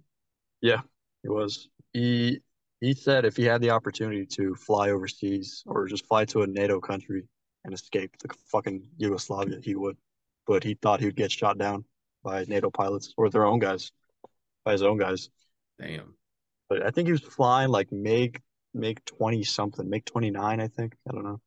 [0.61, 0.81] Yeah,
[1.23, 1.69] he was.
[1.93, 2.41] He
[2.81, 6.47] he said if he had the opportunity to fly overseas or just fly to a
[6.47, 7.23] NATO country
[7.63, 9.97] and escape the fucking Yugoslavia, he would.
[10.45, 11.85] But he thought he would get shot down
[12.23, 13.91] by NATO pilots or their own guys,
[14.63, 15.29] by his own guys.
[15.79, 16.13] Damn.
[16.69, 18.41] But I think he was flying like MiG
[18.73, 20.95] MiG 20 something, MiG 29, I think.
[21.09, 21.39] I don't know.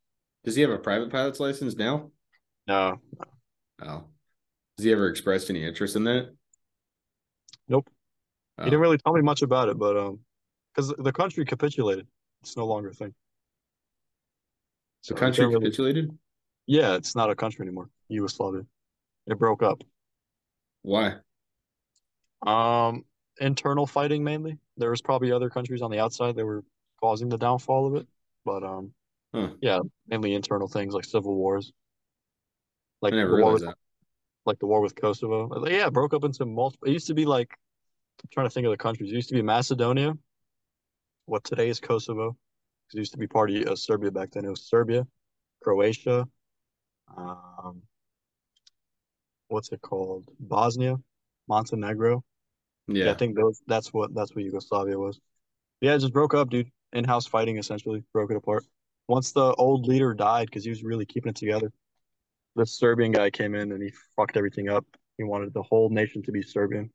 [0.45, 2.11] Does he have a private pilot's license now?
[2.67, 3.01] No,
[3.83, 4.05] Oh.
[4.77, 6.35] Has he ever expressed any interest in that?
[7.69, 7.89] Nope.
[8.59, 8.65] Oh.
[8.65, 10.21] he didn't really tell me much about it, but um,
[10.75, 12.07] because the country capitulated,
[12.43, 13.15] it's no longer a thing.
[15.03, 16.19] The So he country can't really- capitulated?
[16.67, 17.91] Yeah, it's not a country anymore.
[18.09, 18.63] Yugoslavia.
[19.27, 19.83] It broke up.
[20.83, 21.17] Why?
[22.47, 23.05] Um,
[23.41, 24.59] internal fighting mainly.
[24.77, 26.65] There was probably other countries on the outside that were
[27.01, 28.07] causing the downfall of it,
[28.45, 28.93] but um,
[29.35, 29.51] Huh.
[29.61, 31.73] yeah, mainly internal things like civil wars,
[33.01, 33.77] like the war with, that.
[34.45, 35.67] like the war with Kosovo.
[35.69, 36.89] Yeah, it broke up into multiple.
[36.89, 37.57] It used to be like
[38.23, 39.13] I'm trying to think of the countries.
[39.13, 40.15] It used to be Macedonia,
[41.27, 42.37] what today is Kosovo.
[42.93, 44.45] It used to be part of uh, Serbia back then.
[44.45, 45.07] It was Serbia,
[45.63, 46.27] Croatia,
[47.17, 47.83] um,
[49.49, 50.29] what's it called?
[50.39, 50.97] Bosnia,
[51.49, 52.25] Montenegro.
[52.89, 53.07] Yeah.
[53.07, 53.61] yeah, I think those.
[53.67, 55.21] That's what that's what Yugoslavia was.
[55.81, 56.71] Yeah, it just broke up, dude.
[56.93, 58.65] In-house fighting essentially broke it apart.
[59.09, 61.73] Once the old leader died, because he was really keeping it together,
[62.57, 64.85] the Serbian guy came in and he fucked everything up.
[65.19, 66.91] He wanted the whole nation to be Serbian,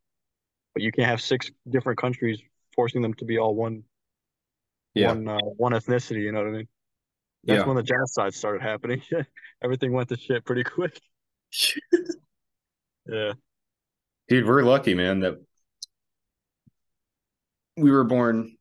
[0.74, 2.42] but you can't have six different countries
[2.76, 3.84] forcing them to be all one,
[4.94, 5.08] yeah.
[5.08, 6.22] one, uh, one ethnicity.
[6.22, 6.68] You know what I mean?
[7.46, 7.68] That's yeah.
[7.68, 9.02] when the genocide started happening.
[9.64, 11.00] Everything went to shit pretty quick.
[13.08, 13.34] yeah,
[14.28, 15.36] dude, we're lucky, man, that
[17.78, 18.56] we were born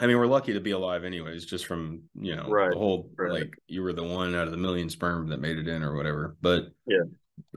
[0.00, 2.70] I mean, we're lucky to be alive, anyways, just from you know right.
[2.70, 3.32] the whole right.
[3.32, 5.96] like you were the one out of the million sperm that made it in or
[5.96, 6.36] whatever.
[6.40, 7.02] But yeah,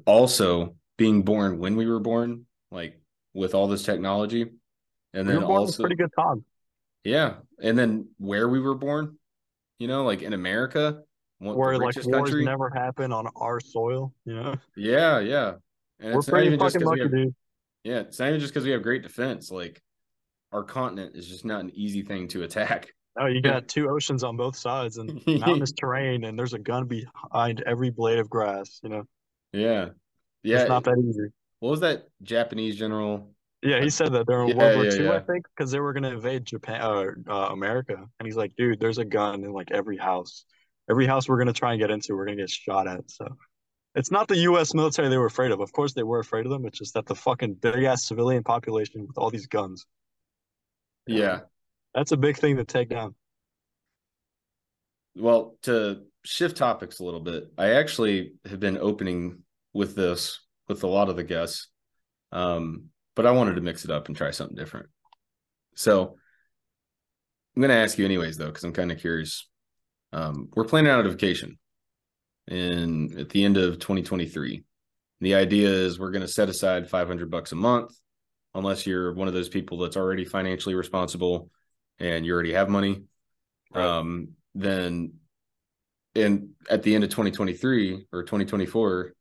[0.05, 2.99] also being born when we were born, like
[3.34, 4.41] with all this technology,
[5.13, 6.43] and we then also pretty good time.
[7.03, 9.18] Yeah, and then where we were born,
[9.77, 11.01] you know, like in America,
[11.38, 12.43] where like wars country.
[12.43, 14.55] never happen on our soil, you know.
[14.76, 15.53] Yeah, yeah,
[15.99, 17.35] and we're pretty fucking lucky, have, dude.
[17.84, 19.80] Yeah, it's not even just because we have great defense, like
[20.51, 22.87] our continent is just not an easy thing to attack.
[23.19, 26.87] Oh, you got two oceans on both sides and mountainous terrain, and there's a gun
[26.87, 28.79] behind every blade of grass.
[28.83, 29.03] You know.
[29.51, 29.89] Yeah,
[30.43, 30.61] yeah.
[30.61, 31.27] It's not that easy.
[31.59, 33.33] What was that Japanese general?
[33.61, 35.13] Yeah, he said that during yeah, World War yeah, II, yeah.
[35.13, 38.55] I think, because they were going to invade Japan, uh, uh, America, and he's like,
[38.55, 40.45] "Dude, there's a gun in like every house.
[40.89, 43.11] Every house we're going to try and get into, we're going to get shot at."
[43.11, 43.27] So,
[43.93, 44.73] it's not the U.S.
[44.73, 45.59] military they were afraid of.
[45.59, 46.65] Of course, they were afraid of them.
[46.65, 49.85] It's just that the fucking big ass civilian population with all these guns.
[51.07, 51.41] Yeah.
[51.93, 53.15] That's a big thing to take down.
[55.15, 59.39] Well, to shift topics a little bit, I actually have been opening
[59.73, 61.67] with this with a lot of the guests.
[62.31, 64.87] Um, but I wanted to mix it up and try something different.
[65.75, 66.15] So
[67.55, 69.49] I'm going to ask you anyways, though, because I'm kind of curious.
[70.13, 71.57] Um, we're planning out a vacation
[72.47, 74.63] in at the end of 2023.
[75.19, 77.91] The idea is we're going to set aside 500 bucks a month
[78.53, 81.49] unless you're one of those people that's already financially responsible
[81.99, 83.03] and you already have money.
[83.73, 83.85] Right.
[83.85, 85.13] Um, then,
[86.15, 89.13] and at the end of 2023 or 2024,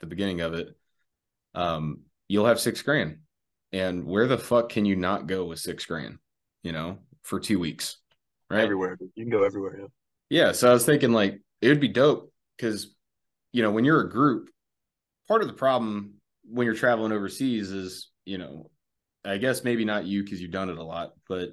[0.00, 0.76] the beginning of it,
[1.54, 3.18] um, you'll have six grand.
[3.72, 6.18] And where the fuck can you not go with six grand,
[6.62, 7.98] you know, for two weeks?
[8.50, 8.62] Right.
[8.62, 8.98] Everywhere.
[9.14, 9.78] You can go everywhere.
[9.80, 9.86] Yeah.
[10.30, 10.52] Yeah.
[10.52, 12.94] So I was thinking like it would be dope because,
[13.52, 14.50] you know, when you're a group,
[15.28, 16.14] part of the problem
[16.48, 18.70] when you're traveling overseas is you know,
[19.24, 21.50] I guess maybe not you because you've done it a lot, but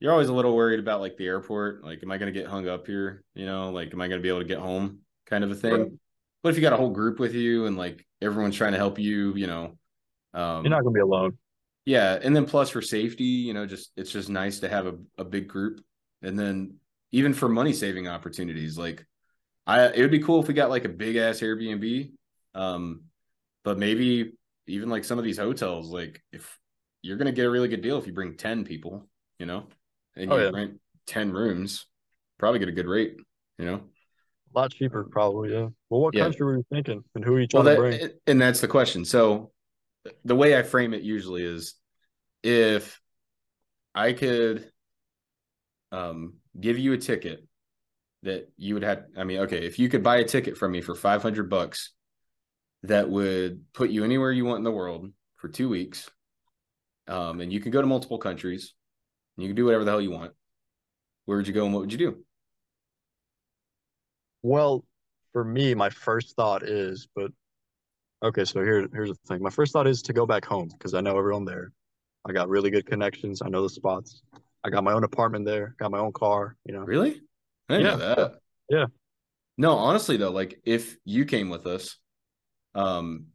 [0.00, 1.84] you're always a little worried about like the airport.
[1.84, 3.24] Like, am I going to get hung up here?
[3.34, 5.54] You know, like, am I going to be able to get home kind of a
[5.54, 5.72] thing?
[5.72, 5.92] Right.
[6.42, 8.98] But if you got a whole group with you and like everyone's trying to help
[8.98, 9.76] you, you know,
[10.32, 11.36] um, you're not going to be alone.
[11.84, 12.18] Yeah.
[12.22, 15.24] And then plus for safety, you know, just it's just nice to have a, a
[15.24, 15.80] big group.
[16.22, 16.76] And then
[17.12, 19.04] even for money saving opportunities, like
[19.66, 22.12] I, it would be cool if we got like a big ass Airbnb.
[22.54, 23.02] Um,
[23.64, 24.32] but maybe
[24.66, 26.58] even like some of these hotels, like if
[27.02, 29.08] you're going to get a really good deal if you bring 10 people,
[29.38, 29.66] you know,
[30.16, 30.50] and oh, you yeah.
[30.50, 31.86] rent 10 rooms,
[32.38, 33.16] probably get a good rate,
[33.58, 33.80] you know.
[34.54, 35.52] A lot cheaper, probably.
[35.52, 35.68] Yeah.
[35.88, 36.24] Well, what yeah.
[36.24, 38.10] country were you thinking, and who are you trying well, that, to bring?
[38.26, 39.04] And that's the question.
[39.04, 39.52] So,
[40.24, 41.74] the way I frame it usually is,
[42.42, 43.00] if
[43.94, 44.70] I could,
[45.92, 47.46] um, give you a ticket
[48.22, 49.04] that you would have.
[49.16, 51.92] I mean, okay, if you could buy a ticket from me for five hundred bucks,
[52.82, 56.10] that would put you anywhere you want in the world for two weeks
[57.10, 58.74] um, and you can go to multiple countries.
[59.36, 60.32] you can do whatever the hell you want.
[61.24, 62.24] Where would you go and what would you do?
[64.42, 64.84] Well,
[65.32, 67.32] for me, my first thought is, but
[68.22, 69.42] okay, so here, here's the thing.
[69.42, 71.72] My first thought is to go back home because I know everyone there.
[72.26, 73.42] I got really good connections.
[73.42, 74.22] I know the spots.
[74.62, 75.74] I got my own apartment there.
[75.78, 76.56] Got my own car.
[76.64, 76.80] You know.
[76.80, 77.20] Really?
[77.68, 77.82] I yeah.
[77.82, 78.32] know that.
[78.68, 78.86] Yeah.
[79.58, 81.96] No, honestly though, like if you came with us,
[82.74, 83.26] um,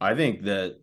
[0.00, 0.78] I think that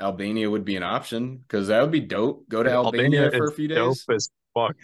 [0.00, 2.48] Albania would be an option because that would be dope.
[2.48, 3.76] Go to Albania, Albania for a few days.
[3.76, 4.76] Dope as fuck.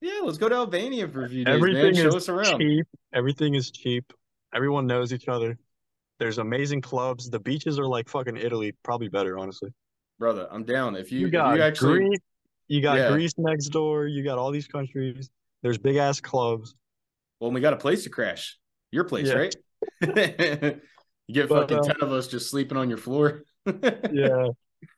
[0.00, 1.54] Yeah, let's go to Albania for a few days.
[1.54, 2.10] Everything man.
[2.10, 2.60] Show us around.
[2.60, 2.86] Cheap.
[3.12, 4.12] Everything is cheap.
[4.54, 5.58] Everyone knows each other.
[6.18, 7.30] There's amazing clubs.
[7.30, 9.70] The beaches are like fucking Italy, probably better, honestly.
[10.18, 10.96] Brother, I'm down.
[10.96, 12.18] If you, you got you actually, Greece,
[12.66, 13.10] you got yeah.
[13.10, 14.06] Greece next door.
[14.06, 15.30] You got all these countries.
[15.62, 16.74] There's big ass clubs.
[17.40, 18.58] Well, we got a place to crash.
[18.90, 19.48] Your place, yeah.
[20.02, 20.80] right?
[21.28, 23.42] you get but, fucking uh, ten of us just sleeping on your floor
[24.12, 24.48] yeah.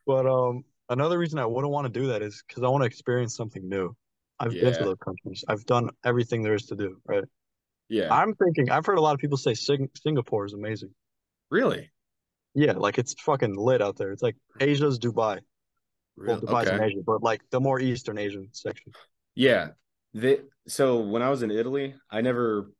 [0.06, 2.86] But um another reason I wouldn't want to do that is because I want to
[2.86, 3.94] experience something new.
[4.38, 4.64] I've yeah.
[4.64, 5.44] been to those countries.
[5.48, 7.24] I've done everything there is to do, right?
[7.88, 8.14] Yeah.
[8.14, 10.90] I'm thinking I've heard a lot of people say Sing- Singapore is amazing.
[11.50, 11.90] Really?
[12.54, 14.12] Yeah, like it's fucking lit out there.
[14.12, 15.40] It's like Asia's Dubai.
[16.16, 18.92] Well, Dubai's in Asia, but like the more Eastern Asian section.
[19.34, 19.68] Yeah.
[20.12, 22.72] They, so when I was in Italy, I never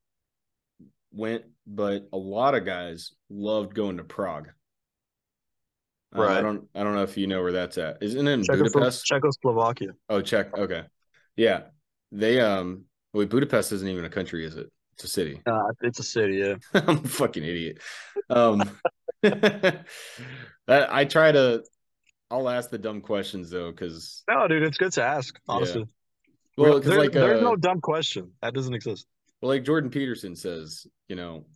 [1.13, 4.49] went, but a lot of guys loved going to Prague.
[6.15, 6.39] Uh, Right.
[6.39, 8.03] I don't I don't know if you know where that's at.
[8.03, 9.05] Isn't it in Czechoslo- Budapest?
[9.07, 9.89] Czechoslovakia.
[10.09, 10.57] Oh, Czech.
[10.59, 10.83] Okay.
[11.37, 11.63] Yeah.
[12.13, 14.71] They um wait, Budapest isn't even a country, is it?
[14.95, 15.41] It's a city.
[15.47, 16.57] Uh, it's a city, yeah.
[16.75, 17.79] I'm a fucking idiot.
[18.29, 18.63] Um
[19.25, 19.81] I,
[20.69, 21.63] I try to
[22.31, 25.85] I'll ask the dumb questions though, because No, dude, it's good to ask, honestly.
[26.57, 28.33] well, There- like there's uh, no dumb question.
[28.43, 29.07] That doesn't exist.
[29.41, 31.47] Well, like Jordan Peterson says, you know,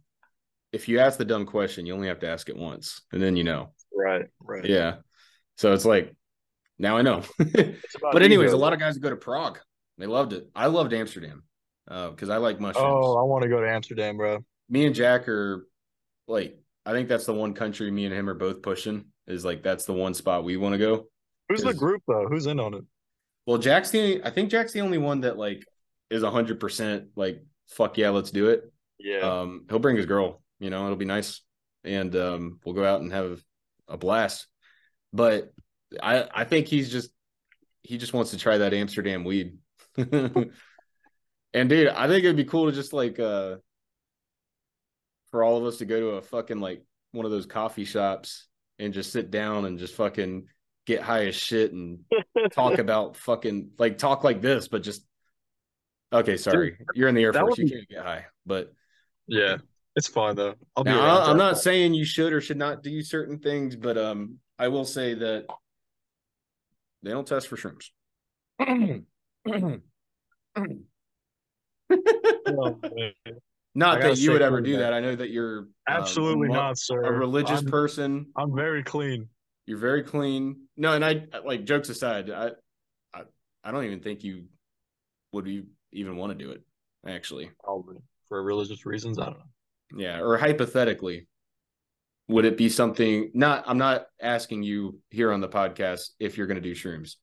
[0.72, 3.36] if you ask the dumb question, you only have to ask it once, and then
[3.36, 3.72] you know.
[3.94, 4.64] Right, right.
[4.64, 4.96] Yeah.
[5.56, 6.14] So it's like
[6.78, 7.22] now I know.
[8.12, 8.56] But anyways, ego.
[8.56, 9.58] a lot of guys go to Prague.
[9.98, 10.48] They loved it.
[10.54, 11.44] I loved Amsterdam
[11.88, 12.86] uh, because I like mushrooms.
[12.88, 14.38] Oh, I want to go to Amsterdam, bro.
[14.68, 15.66] Me and Jack are
[16.26, 19.06] like, I think that's the one country me and him are both pushing.
[19.26, 21.06] Is like that's the one spot we want to go.
[21.48, 22.26] Who's the group though?
[22.28, 22.84] Who's in on it?
[23.46, 25.64] Well, Jack's the I think Jack's the only one that like
[26.10, 28.72] is hundred percent like fuck yeah, let's do it.
[28.98, 29.20] Yeah.
[29.20, 30.42] Um, he'll bring his girl.
[30.60, 31.42] You know, it'll be nice,
[31.82, 33.42] and um, we'll go out and have
[33.88, 34.46] a blast.
[35.12, 35.52] But
[36.02, 37.10] I I think he's just
[37.82, 39.58] he just wants to try that Amsterdam weed.
[39.96, 40.50] and
[41.54, 43.56] dude, I think it'd be cool to just like uh
[45.30, 48.48] for all of us to go to a fucking like one of those coffee shops
[48.78, 50.46] and just sit down and just fucking
[50.86, 52.00] get high as shit and
[52.52, 55.04] talk about fucking like talk like this, but just
[56.14, 56.36] okay.
[56.36, 57.58] Sorry, you're in the Air Force.
[57.58, 58.72] would You can't get high, but
[59.26, 59.58] yeah.
[59.96, 60.54] It's fine though.
[60.76, 61.22] I'll be now, around.
[61.22, 64.68] I- I'm not saying you should or should not do certain things, but um, I
[64.68, 65.46] will say that
[67.02, 67.90] they don't test for shrimps.
[72.46, 72.78] Oh,
[73.74, 74.80] not that you would ever do back.
[74.80, 74.92] that.
[74.92, 77.02] I know that you're um, Absolutely a not, sir.
[77.02, 78.26] a religious I'm, person.
[78.36, 79.28] I'm very clean.
[79.66, 80.62] You're very clean.
[80.76, 82.30] No, and I like jokes aside.
[82.30, 82.50] I,
[83.12, 83.22] I,
[83.64, 84.44] I don't even think you
[85.32, 86.62] would you even want to do it.
[87.06, 87.96] Actually, Probably
[88.28, 89.18] for religious reasons.
[89.18, 89.98] I don't know.
[89.98, 90.20] yeah.
[90.20, 91.26] Or hypothetically,
[92.28, 93.30] would it be something?
[93.34, 93.64] Not.
[93.66, 97.16] I'm not asking you here on the podcast if you're going to do shrooms.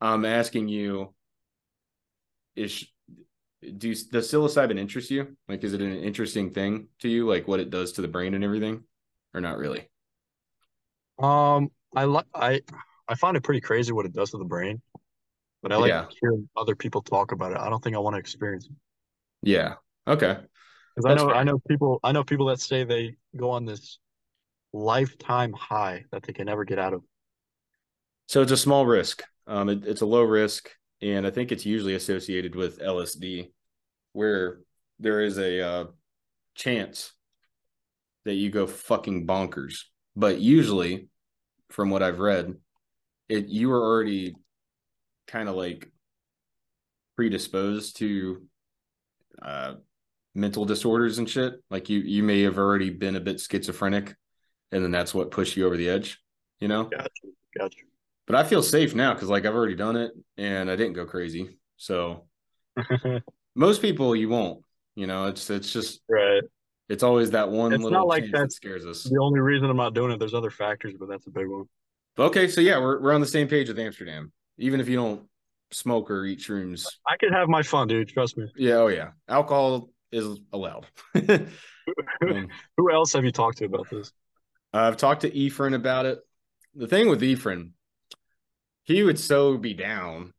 [0.00, 1.14] I'm asking you.
[2.56, 2.84] Is
[3.62, 5.36] do you, does psilocybin interest you?
[5.48, 7.28] Like, is it an interesting thing to you?
[7.28, 8.82] Like what it does to the brain and everything,
[9.34, 9.88] or not really?
[11.18, 12.60] Um, I like I
[13.08, 14.82] I find it pretty crazy what it does to the brain,
[15.62, 16.06] but I like Yeah.
[16.20, 17.58] hearing other people talk about it.
[17.58, 18.72] I don't think I want to experience it
[19.42, 19.74] Yeah.
[20.06, 20.38] Okay.
[20.94, 21.36] because I know fair.
[21.36, 23.98] I know people I know people that say they go on this
[24.72, 27.02] lifetime high that they can never get out of.
[28.28, 29.22] So it's a small risk.
[29.46, 30.70] Um, it, it's a low risk,
[31.00, 33.52] and I think it's usually associated with LSD,
[34.12, 34.60] where
[34.98, 35.84] there is a uh,
[36.54, 37.12] chance
[38.24, 39.80] that you go fucking bonkers.
[40.14, 41.08] But usually,
[41.70, 42.54] from what I've read,
[43.28, 44.36] it you are already
[45.32, 45.90] kind of like
[47.16, 48.42] predisposed to
[49.40, 49.74] uh,
[50.34, 51.54] mental disorders and shit.
[51.70, 54.14] Like you, you may have already been a bit schizophrenic,
[54.70, 56.18] and then that's what pushed you over the edge.
[56.60, 57.08] You know Gotcha,
[57.58, 57.78] gotcha.
[58.26, 61.06] but I feel safe now because like I've already done it and I didn't go
[61.06, 61.58] crazy.
[61.76, 62.26] So
[63.56, 64.62] most people you won't.
[64.94, 66.42] You know, it's it's just Right.
[66.88, 69.02] it's always that one It's little like that scares us.
[69.02, 71.64] The only reason I'm not doing it, there's other factors, but that's a big one.
[72.18, 74.30] Okay, so yeah, we're we're on the same page with Amsterdam.
[74.58, 75.22] Even if you don't
[75.70, 76.86] smoke or eat shrooms.
[77.08, 78.08] I could have my fun, dude.
[78.08, 78.46] Trust me.
[78.56, 79.10] Yeah, oh yeah.
[79.28, 80.86] Alcohol is allowed.
[82.24, 82.46] Um,
[82.76, 84.12] Who else have you talked to about this?
[84.72, 86.20] I've talked to Efren about it.
[86.76, 87.70] The thing with Efren,
[88.84, 90.32] he would so be down.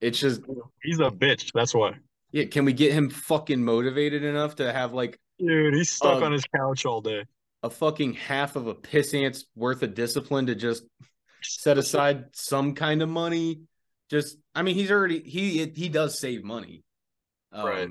[0.00, 0.40] It's just
[0.82, 1.52] He's a bitch.
[1.54, 1.92] That's why.
[2.32, 6.24] yeah, can we get him fucking motivated enough to have like Dude, he's stuck Um,
[6.24, 7.24] on his couch all day.
[7.62, 10.82] a fucking half of a pissant's worth of discipline to just
[11.44, 13.62] set aside some kind of money.
[14.10, 16.84] Just, I mean, he's already he he does save money,
[17.52, 17.88] um, Right.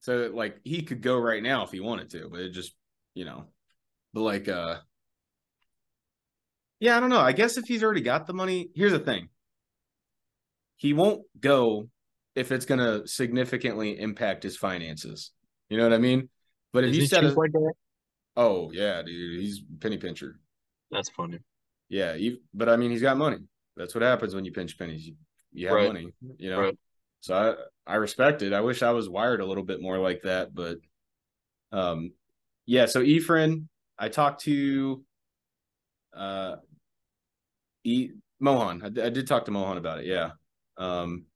[0.00, 2.74] So like he could go right now if he wanted to, but it just
[3.14, 3.46] you know,
[4.12, 4.78] but like uh,
[6.80, 7.20] yeah, I don't know.
[7.20, 9.28] I guess if he's already got the money, here's the thing:
[10.76, 11.88] he won't go
[12.34, 15.30] if it's gonna significantly impact his finances.
[15.68, 16.28] You know what I mean?
[16.72, 17.72] But if Is you he set cheap a, like that?
[18.36, 20.38] oh yeah, dude, he's penny pincher.
[20.90, 21.38] That's funny.
[21.94, 23.38] Yeah, you, but I mean, he's got money.
[23.76, 25.06] That's what happens when you pinch pennies.
[25.06, 25.14] You,
[25.52, 25.86] you have Right.
[25.86, 26.60] money, you know.
[26.60, 26.78] Right.
[27.20, 27.34] So
[27.86, 28.52] I I respect it.
[28.52, 30.78] I wish I was wired a little bit more like that, but
[31.70, 32.10] um,
[32.66, 32.86] yeah.
[32.86, 35.04] So Efren, I talked to
[36.12, 36.56] uh,
[37.84, 38.10] e
[38.40, 38.82] Mohan.
[38.82, 40.06] I, I did talk to Mohan about it.
[40.06, 40.32] Yeah.
[40.76, 41.26] Um,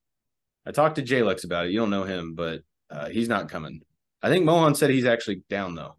[0.66, 1.70] I talked to Jalex about it.
[1.70, 3.82] You don't know him, but uh, he's not coming.
[4.22, 5.94] I think Mohan said he's actually down though,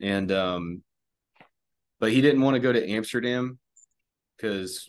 [0.00, 0.82] and um,
[2.00, 3.58] but he didn't want to go to Amsterdam
[4.36, 4.88] because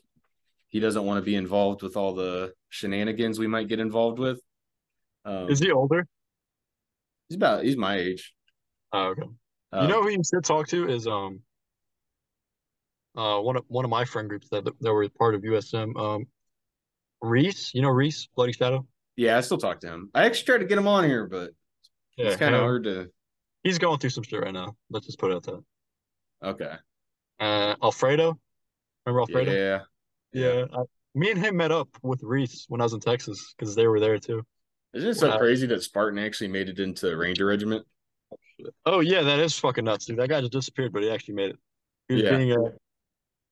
[0.70, 4.42] he doesn't want to be involved with all the shenanigans we might get involved with.
[5.26, 6.08] Um, Is he older?
[7.28, 8.34] He's about he's my age.
[8.92, 9.24] Oh, okay.
[9.74, 11.42] Um, you know who you should talk to is um
[13.16, 15.98] uh one of one of my friend groups that that were part of USM.
[15.98, 16.26] Um
[17.22, 18.88] Reese, you know Reese, Bloody Shadow?
[19.16, 20.10] yeah, I still talk to him.
[20.16, 21.52] I actually tried to get him on here, but
[22.18, 23.10] it's kind of hard to.
[23.64, 24.76] He's going through some shit right now.
[24.90, 25.60] Let's just put it out there.
[26.44, 26.74] Okay.
[27.42, 28.40] Uh Alfredo.
[29.06, 29.52] Remember Alfredo?
[29.52, 29.80] Yeah.
[30.34, 30.66] Yeah.
[30.74, 30.84] I,
[31.16, 34.00] me and him met up with Reese when I was in Texas because they were
[34.00, 34.44] there too.
[34.94, 35.38] Isn't it so Wow.
[35.40, 37.86] crazy that Spartan actually made it into Ranger Regiment?
[38.86, 40.18] Oh yeah, that is fucking nuts, dude.
[40.20, 41.56] That guy just disappeared, but he actually made it.
[42.08, 42.38] He was Yeah.
[42.38, 42.72] being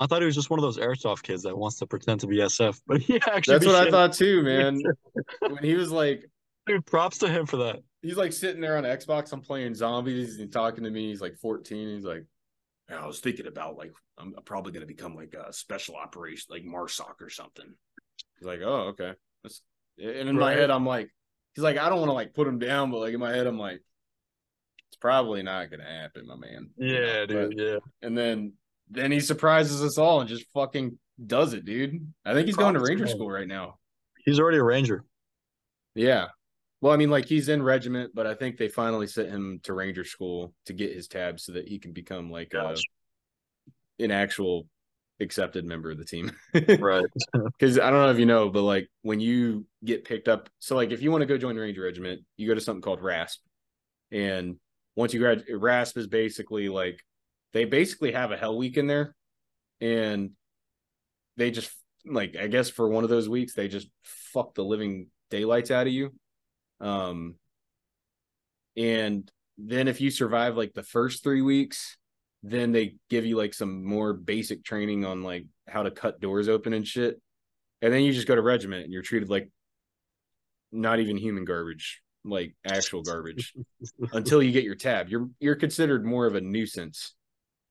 [0.01, 2.27] I thought he was just one of those airsoft kids that wants to pretend to
[2.27, 4.79] be SF, but he actually That's what I thought too, man.
[5.41, 6.29] when he was like,
[6.67, 7.79] Dude, props to him for that.
[8.01, 9.33] he's like sitting there on Xbox.
[9.33, 11.09] I'm playing zombies and talking to me.
[11.09, 11.95] He's like 14.
[11.95, 12.23] He's like, "Yeah,
[12.97, 17.21] I was thinking about like I'm probably gonna become like a special operation, like Marsoc
[17.21, 17.73] or something.
[18.37, 19.13] He's like, oh okay.
[19.43, 19.61] That's
[19.97, 21.09] and in my head, I'm like,
[21.53, 23.47] he's like, I don't want to like put him down, but like in my head,
[23.47, 23.81] I'm like,
[24.91, 26.69] it's probably not gonna happen, my man.
[26.77, 27.55] Yeah, dude.
[27.55, 27.77] but- Yeah.
[28.01, 28.53] and then
[28.89, 32.11] then he surprises us all and just fucking does it, dude.
[32.25, 33.77] I think he's going to Ranger school right now.
[34.25, 35.03] He's already a ranger.
[35.93, 36.27] Yeah.
[36.81, 39.73] Well, I mean, like he's in regiment, but I think they finally sent him to
[39.73, 42.75] Ranger school to get his tabs so that he can become like uh,
[43.99, 44.67] a, an actual
[45.19, 46.31] accepted member of the team.
[46.79, 47.05] Right.
[47.59, 50.75] Because I don't know if you know, but like when you get picked up, so
[50.75, 53.01] like if you want to go join the Ranger Regiment, you go to something called
[53.01, 53.41] RASP,
[54.11, 54.55] and
[54.95, 57.01] once you grad, RASP is basically like
[57.51, 59.15] they basically have a Hell Week in there,
[59.81, 60.31] and
[61.35, 61.71] they just
[62.05, 65.87] like I guess for one of those weeks they just fuck the living daylights out
[65.87, 66.13] of you,
[66.79, 67.35] um,
[68.77, 71.97] and then if you survive like the first three weeks,
[72.43, 76.47] then they give you like some more basic training on like how to cut doors
[76.47, 77.21] open and shit.
[77.81, 79.51] And then you just go to regiment and you're treated like
[80.71, 83.53] not even human garbage, like actual garbage
[84.13, 85.09] until you get your tab.
[85.09, 87.15] You're you're considered more of a nuisance.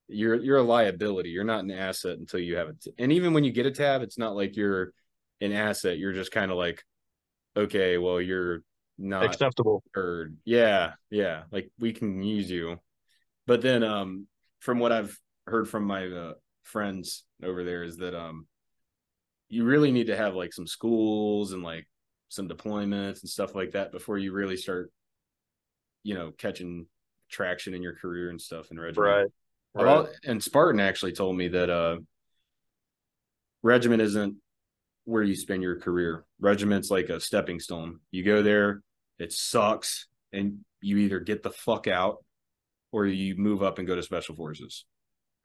[0.08, 1.30] You're you're a liability.
[1.30, 2.84] You're not an asset until you have it.
[2.98, 4.92] And even when you get a tab, it's not like you're
[5.40, 5.98] an asset.
[5.98, 6.82] You're just kind of like,
[7.56, 8.62] okay, well, you're
[8.98, 9.82] not Acceptable.
[9.94, 10.36] heard.
[10.44, 11.44] Yeah, yeah.
[11.52, 12.78] Like we can use you.
[13.46, 14.26] But then um
[14.60, 15.16] from what I've
[15.46, 16.34] heard from my uh,
[16.64, 18.46] friends over there is that um
[19.48, 21.88] you really need to have like some schools and like
[22.28, 24.92] some deployments and stuff like that before you really start
[26.02, 26.86] you know catching
[27.30, 29.30] traction in your career and stuff in regiment.
[29.74, 29.86] Right.
[29.86, 31.98] I've and Spartan actually told me that uh
[33.62, 34.36] regiment isn't
[35.04, 36.24] where you spend your career.
[36.40, 38.00] Regiment's like a stepping stone.
[38.10, 38.82] You go there,
[39.18, 42.24] it sucks, and you either get the fuck out
[42.92, 44.84] or you move up and go to special forces.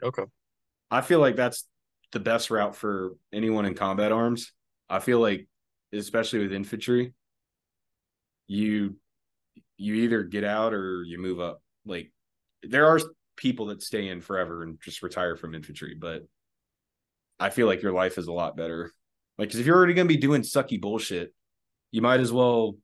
[0.01, 0.23] Okay.
[0.91, 1.67] I feel like that's
[2.11, 4.53] the best route for anyone in combat arms.
[4.89, 5.47] I feel like
[5.91, 7.13] especially with infantry,
[8.47, 8.97] you
[9.77, 11.61] you either get out or you move up.
[11.85, 12.11] Like
[12.61, 12.99] there are
[13.35, 16.23] people that stay in forever and just retire from infantry, but
[17.39, 18.91] I feel like your life is a lot better.
[19.37, 21.33] Like, cause if you're already gonna be doing sucky bullshit,
[21.91, 22.75] you might as well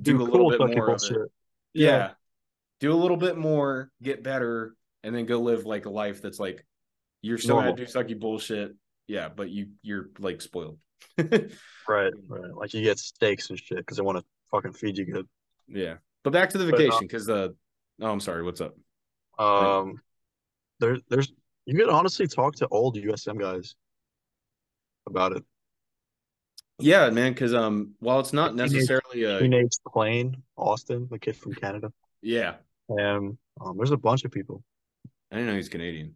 [0.00, 0.86] do, a little bit more of it.
[0.86, 1.30] bullshit.
[1.74, 2.12] Yeah.
[2.80, 6.38] Do a little bit more, get better, and then go live like a life that's
[6.38, 6.64] like
[7.22, 7.74] you're still Normal.
[7.74, 8.74] gonna do sucky bullshit.
[9.06, 10.78] Yeah, but you you're like spoiled.
[11.88, 12.12] Right.
[12.26, 12.54] Right.
[12.54, 15.26] Like you get steaks and shit because they want to fucking feed you good.
[15.68, 15.94] yeah.
[16.22, 17.56] But back to the uh, vacation, because the
[18.02, 18.74] oh I'm sorry, what's up?
[19.38, 20.02] Um,
[20.80, 21.32] there, there's
[21.64, 23.74] you could honestly talk to old USM guys
[25.06, 25.44] about it.
[26.80, 31.54] Yeah, man, because um while it's not necessarily a Teenage Plain, Austin, the kid from
[31.54, 31.92] Canada,
[32.22, 32.54] yeah,
[32.88, 34.62] and um, there's a bunch of people.
[35.30, 36.14] I didn't know he's Canadian.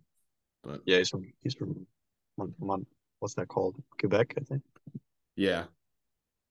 [0.62, 1.86] But Yeah, he's from he's from,
[2.38, 2.86] Mon- Mon-
[3.18, 3.82] what's that called?
[3.98, 4.62] Quebec, I think.
[5.36, 5.64] Yeah.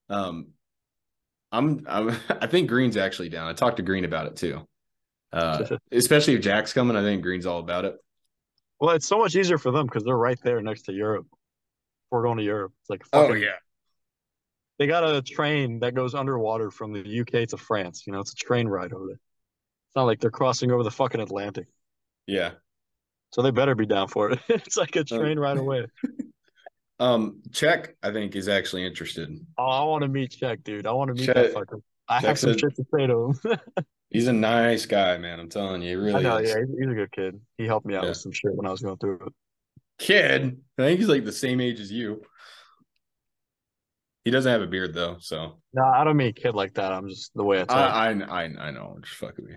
[0.08, 0.48] Um
[1.50, 3.48] I'm I'm I think Green's actually down.
[3.48, 4.66] I talked to Green about it too.
[5.32, 7.96] Uh especially if Jack's coming, I think Green's all about it.
[8.80, 11.26] Well, it's so much easier for them because they're right there next to Europe.
[12.10, 12.72] We're going to Europe.
[12.82, 13.44] It's like Oh, fucking,
[14.82, 18.02] They got a train that goes underwater from the UK to France.
[18.04, 19.14] You know, it's a train ride over there.
[19.14, 21.68] It's not like they're crossing over the fucking Atlantic.
[22.26, 22.50] Yeah.
[23.30, 24.40] So they better be down for it.
[24.48, 25.18] it's like a Oh.
[25.18, 25.86] train ride away.
[26.98, 29.28] Um Czech, I think, is actually interested.
[29.56, 30.84] Oh, I want to meet Czech, dude.
[30.88, 31.80] I want to meet Czech- that fucker.
[32.08, 33.58] I have some shit to say to him.
[34.10, 35.38] He's a nice guy, man.
[35.38, 36.50] I'm telling you, he really I know, is.
[36.50, 37.40] yeah, he's, he's a good kid.
[37.56, 38.08] He helped me out Yeah.
[38.10, 39.32] with some shit when I was going through it.
[40.00, 40.60] Kid.
[40.78, 42.22] I think he's like the same age as you.
[44.24, 46.92] He doesn't have a beard though, so No, I don't mean kid like that.
[46.92, 47.76] I'm just the way I talk.
[47.76, 49.54] I I I, I know, just fucking me.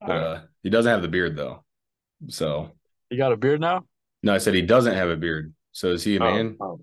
[0.00, 1.64] But uh, he doesn't have the beard though.
[2.28, 2.70] So
[3.10, 3.84] you got a beard now?
[4.22, 5.54] no, I said he doesn't have a beard.
[5.72, 6.56] So is he a man?
[6.60, 6.80] Oh,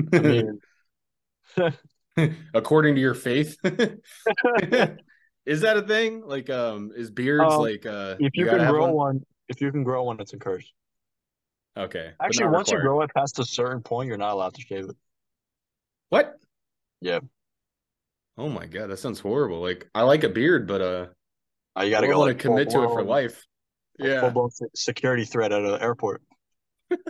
[0.00, 0.06] oh.
[0.12, 0.60] I mean,
[2.54, 3.56] according to your faith.
[5.46, 6.22] is that a thing?
[6.24, 9.24] Like, um, is beards Um, like uh if you, gotta can grow one?
[9.48, 10.72] if you can grow one, it's encouraged.
[11.76, 12.12] Okay.
[12.20, 14.96] Actually, once you grow it past a certain point, you're not allowed to shave it.
[16.14, 16.38] What?
[17.00, 17.18] Yeah.
[18.38, 19.60] Oh my god, that sounds horrible.
[19.60, 21.06] Like I like a beard, but uh
[21.76, 23.44] Uh, you I gotta don't go want like to commit to it for life.
[23.98, 24.32] Yeah.
[24.76, 26.22] security threat at an airport.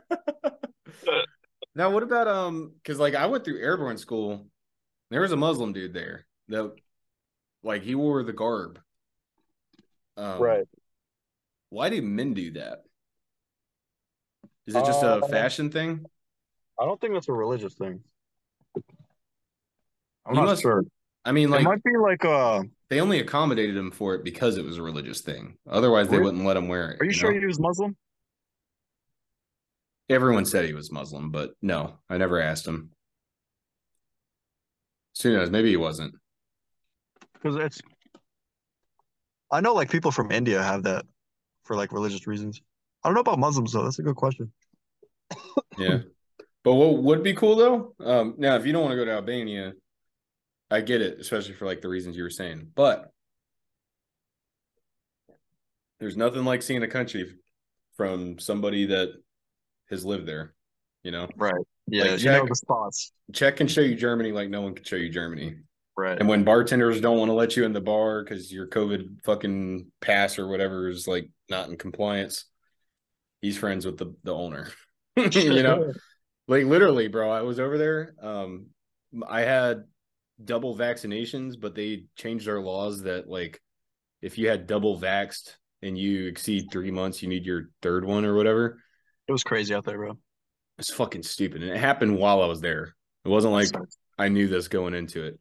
[1.76, 2.72] Now, what about um?
[2.76, 4.46] Because like I went through airborne school,
[5.10, 6.72] there was a Muslim dude there that,
[7.62, 8.78] like, he wore the garb.
[10.16, 10.66] Um, Right.
[11.70, 12.84] Why do men do that?
[14.68, 16.06] Is it just a Uh, fashion thing?
[16.80, 18.04] I don't think that's a religious thing.
[20.26, 20.84] I'm He not must- sure.
[21.26, 24.58] I mean, it like might be like uh they only accommodated him for it because
[24.58, 25.56] it was a religious thing.
[25.66, 27.00] Otherwise, they wouldn't let him wear it.
[27.00, 27.40] Are you, sure know?
[27.40, 27.96] he was Muslim?
[30.10, 32.90] Everyone said he was Muslim, but no, I never asked him.
[35.14, 35.50] So who knows?
[35.50, 36.14] Maybe he wasn't.
[37.32, 37.80] Because it's
[39.50, 41.06] I know like people from India have that
[41.64, 42.60] for like religious reasons.
[43.02, 43.84] I don't know about Muslims though.
[43.84, 44.52] That's a good question.
[45.78, 46.00] Yeah.
[46.64, 47.94] But what would be cool though?
[48.00, 49.72] Um, now if you don't want to go to Albania,
[50.74, 52.68] I get it, especially for like the reasons you were saying.
[52.74, 53.10] But
[56.00, 57.32] there's nothing like seeing a country
[57.96, 59.10] from somebody that
[59.90, 60.52] has lived there,
[61.04, 61.28] you know.
[61.36, 61.54] Right.
[61.86, 63.12] Yeah, Like, you know spots.
[63.32, 65.56] Czech can show you Germany like no one can show you Germany.
[65.96, 66.18] Right.
[66.18, 69.86] And when bartenders don't want to let you in the bar because your COVID fucking
[70.00, 72.46] pass or whatever is like not in compliance,
[73.42, 74.70] he's friends with the, the owner.
[75.16, 75.92] you know?
[76.46, 77.30] Like literally, bro.
[77.30, 78.14] I was over there.
[78.20, 78.66] Um,
[79.26, 79.84] I had
[80.44, 83.60] double vaccinations, but they changed their laws that like
[84.22, 88.24] if you had double vaxxed and you exceed three months, you need your third one
[88.24, 88.80] or whatever.
[89.28, 90.18] It was crazy out there, bro.
[90.78, 91.62] It's fucking stupid.
[91.62, 92.94] And it happened while I was there.
[93.24, 93.68] It wasn't like
[94.18, 95.38] I knew this going into it.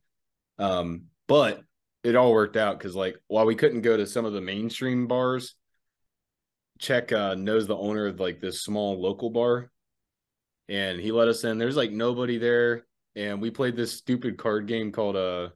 [0.57, 1.61] Um, but
[2.03, 5.07] it all worked out because like while we couldn't go to some of the mainstream
[5.07, 5.55] bars,
[6.79, 9.71] Czech uh, knows the owner of like this small local bar,
[10.67, 11.57] and he let us in.
[11.57, 12.85] There's like nobody there,
[13.15, 15.49] and we played this stupid card game called uh,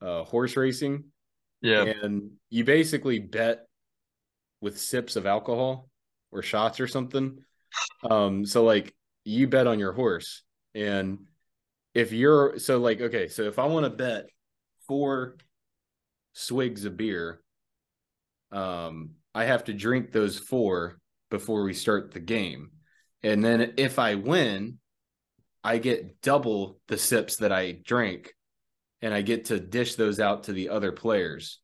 [0.00, 1.04] uh horse racing,
[1.60, 1.84] yeah.
[1.84, 3.66] and you basically bet
[4.60, 5.88] with sips of alcohol
[6.32, 7.38] or shots or something.
[8.08, 8.94] Um, so like
[9.24, 10.42] you bet on your horse,
[10.74, 11.18] and
[11.94, 14.26] if you're so like okay, so if I want to bet
[14.86, 15.36] four
[16.32, 17.40] swigs of beer,
[18.50, 20.98] um, I have to drink those four
[21.30, 22.70] before we start the game,
[23.22, 24.79] and then if I win,
[25.62, 28.34] I get double the sips that I drink
[29.02, 31.60] and I get to dish those out to the other players.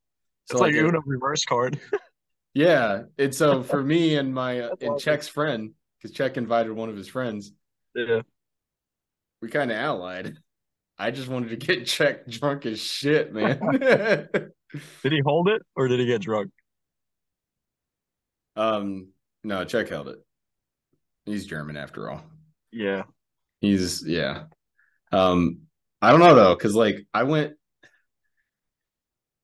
[0.48, 1.80] It's like if- Uno reverse card.
[2.54, 4.98] yeah, and so for me and my uh, and.
[4.98, 7.52] Czech's friend, because Czech invited one of his friends,
[7.94, 8.22] yeah.
[9.42, 10.36] we kind of allied.
[10.98, 13.58] I just wanted to get Czech drunk as shit, man.
[15.02, 16.50] Did he hold it or did he get drunk?
[18.56, 19.08] um,
[19.44, 20.18] no, Czech held it.
[21.26, 22.22] He's German after all.
[22.72, 23.02] Yeah.
[23.60, 24.44] He's yeah.
[25.12, 25.60] Um,
[26.02, 27.54] I don't know though, because like I went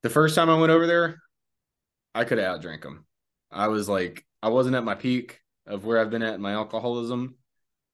[0.02, 1.18] the first time I went over there,
[2.14, 3.04] I could have outdrank him.
[3.50, 6.52] I was like, I wasn't at my peak of where I've been at in my
[6.52, 7.36] alcoholism.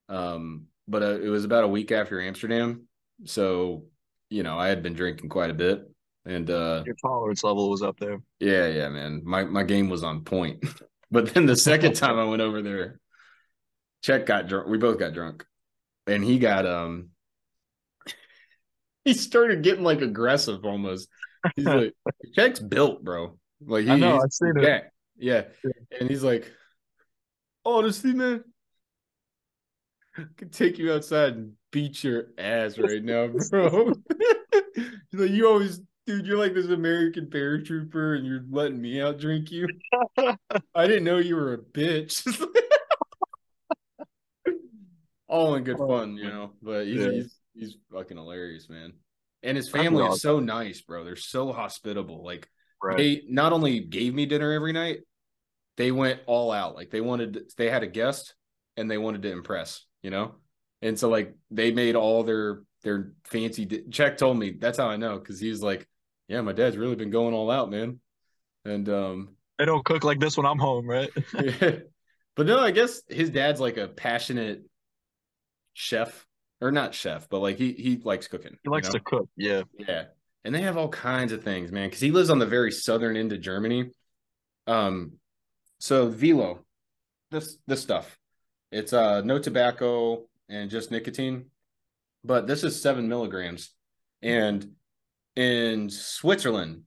[0.09, 2.89] Um, but uh, it was about a week after Amsterdam,
[3.25, 3.85] so
[4.31, 5.83] you know I had been drinking quite a bit,
[6.25, 8.23] and uh, Your tolerance level was up there.
[8.41, 10.65] yeah, yeah, man, my my game was on point.
[11.11, 13.01] but then the second time I went over there,
[14.03, 14.69] Czech got drunk.
[14.69, 15.45] We both got drunk,
[16.09, 17.11] and he got um,
[19.05, 21.09] he started getting like aggressive almost.
[21.55, 21.95] He's like,
[22.35, 23.39] Czech's built, bro.
[23.61, 24.63] Like he, I know, I've seen it.
[24.63, 24.81] yeah,
[25.17, 26.51] yeah, and he's like,
[27.65, 28.45] honestly, man,
[30.17, 33.93] I could take you outside and beat your ass right now, bro.
[34.75, 39.19] he's like, you always, dude, you're like this American paratrooper, and you're letting me out
[39.19, 39.69] drink you.
[40.75, 42.25] I didn't know you were a bitch.
[45.29, 46.53] All in good Oh, fun, you know.
[46.63, 47.11] But he's Yeah.
[47.13, 48.95] he's, he's fucking hilarious, man.
[49.43, 51.05] And his family is so nice, bro.
[51.05, 52.25] They're so hospitable.
[52.25, 52.49] Like
[52.83, 52.97] Right.
[52.97, 55.01] they not only gave me dinner every night,
[55.77, 56.75] they went all out.
[56.75, 58.35] Like they wanted, they had a guest,
[58.77, 60.37] and they wanted to impress, you know.
[60.83, 63.65] And so like they made all their their fancy.
[63.65, 65.89] Di- Czech told me that's how I know because he's like,
[66.29, 68.01] "Yeah, my dad's really been going all out, man."
[68.65, 71.11] And um, They don't cook like this when I'm home, right?
[71.33, 74.63] but no, I guess his dad's like a passionate
[75.73, 76.27] chef,
[76.61, 78.57] or not chef, but like he he likes cooking.
[78.63, 79.29] He likes you to cook.
[79.37, 79.63] Yeah.
[79.79, 80.05] Yeah.
[80.45, 83.17] And they have all kinds of things, man, because he lives on the very southern
[83.17, 83.91] end of Germany.
[84.67, 85.15] Um,
[85.79, 86.65] so Velo,
[87.31, 88.19] this this stuff,
[88.73, 91.47] it's uh no tobacco and just nicotine.
[92.25, 93.71] but this is seven milligrams.
[94.23, 94.75] And
[95.37, 96.83] in Switzerland,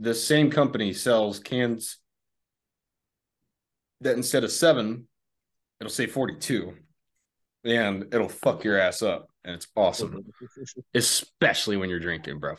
[0.00, 1.98] the same company sells cans
[4.00, 5.06] that instead of seven,
[5.80, 6.74] it'll say 42
[7.64, 9.28] and it'll fuck your ass up.
[9.44, 10.24] And it's awesome,
[10.94, 12.56] especially when you're drinking, bro.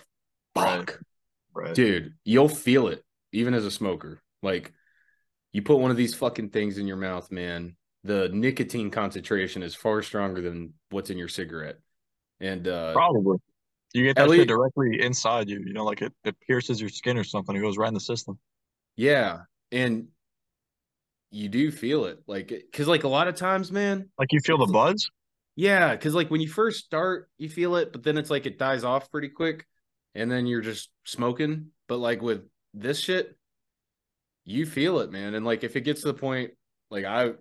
[0.56, 1.00] Fuck.
[1.54, 1.74] Right.
[1.74, 4.22] Dude, you'll feel it even as a smoker.
[4.42, 4.74] Like
[5.52, 7.78] you put one of these fucking things in your mouth, man.
[8.04, 11.78] The nicotine concentration is far stronger than what's in your cigarette.
[12.42, 13.38] And uh Probably.
[13.94, 15.60] You get that Elliot- shit directly inside you.
[15.66, 17.56] You know, like it, it pierces your skin or something.
[17.56, 18.40] It goes right in the system.
[18.98, 20.08] yeah, and
[21.34, 22.20] you do feel it.
[22.28, 25.10] Like cuz like a lot of times, man, Like you feel the buzz.
[25.56, 28.58] Yeah, because like when you first start, you feel it, but then it's like it
[28.58, 29.66] dies off pretty quick,
[30.16, 31.72] and then you're just smoking.
[31.88, 32.44] But like with
[32.74, 33.36] this shit,
[34.46, 35.34] you feel it, man.
[35.36, 36.52] And like if it gets to the point,
[36.90, 37.32] like I,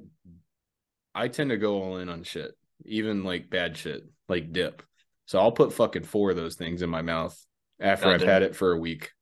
[1.14, 2.52] I tend to go all in on shit,
[2.84, 4.82] even like bad shit, like dip.
[5.26, 7.38] So I'll put fucking four of those things in my mouth
[7.80, 8.28] after I've Goddamn.
[8.28, 9.12] had it for a week,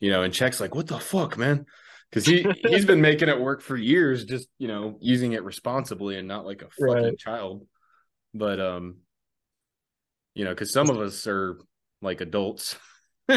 [0.00, 0.22] you know.
[0.22, 1.66] And Czech's like, "What the fuck, man?"
[2.10, 6.16] Because he he's been making it work for years, just you know, using it responsibly
[6.18, 7.18] and not like a fucking Right.
[7.18, 7.66] child
[8.34, 8.96] but um
[10.34, 11.58] you know because some of us are
[12.02, 12.76] like adults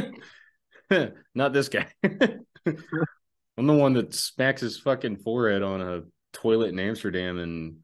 [1.34, 6.02] not this guy i'm the one that smacks his fucking forehead on a
[6.34, 7.78] toilet in amsterdam and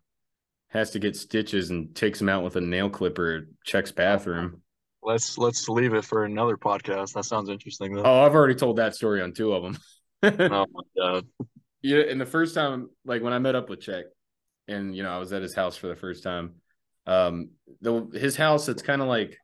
[0.67, 4.61] has to get stitches and takes him out with a nail clipper Czech's bathroom
[5.01, 7.13] Let's let's leave it for another podcast.
[7.13, 8.01] That sounds interesting though.
[8.03, 9.77] oh i've already told that story on two of them
[10.23, 11.25] Oh my god.
[11.81, 14.05] yeah and the first time like when i met up with Czech
[14.67, 16.55] and you know i was at his house for the first time
[17.05, 17.49] um
[17.81, 19.37] the his house it's kind of like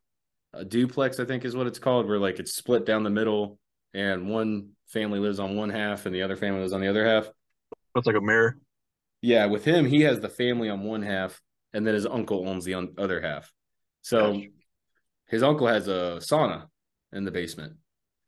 [0.53, 3.59] a duplex i think is what it's called where like it's split down the middle
[3.93, 7.05] and one family lives on one half and the other family lives on the other
[7.05, 7.27] half
[7.93, 8.57] That's like a mirror.
[9.21, 11.39] yeah with him he has the family on one half
[11.73, 13.51] and then his uncle owns the un- other half
[14.01, 14.47] so Gotcha.
[15.27, 16.65] his uncle has a sauna
[17.13, 17.73] in the basement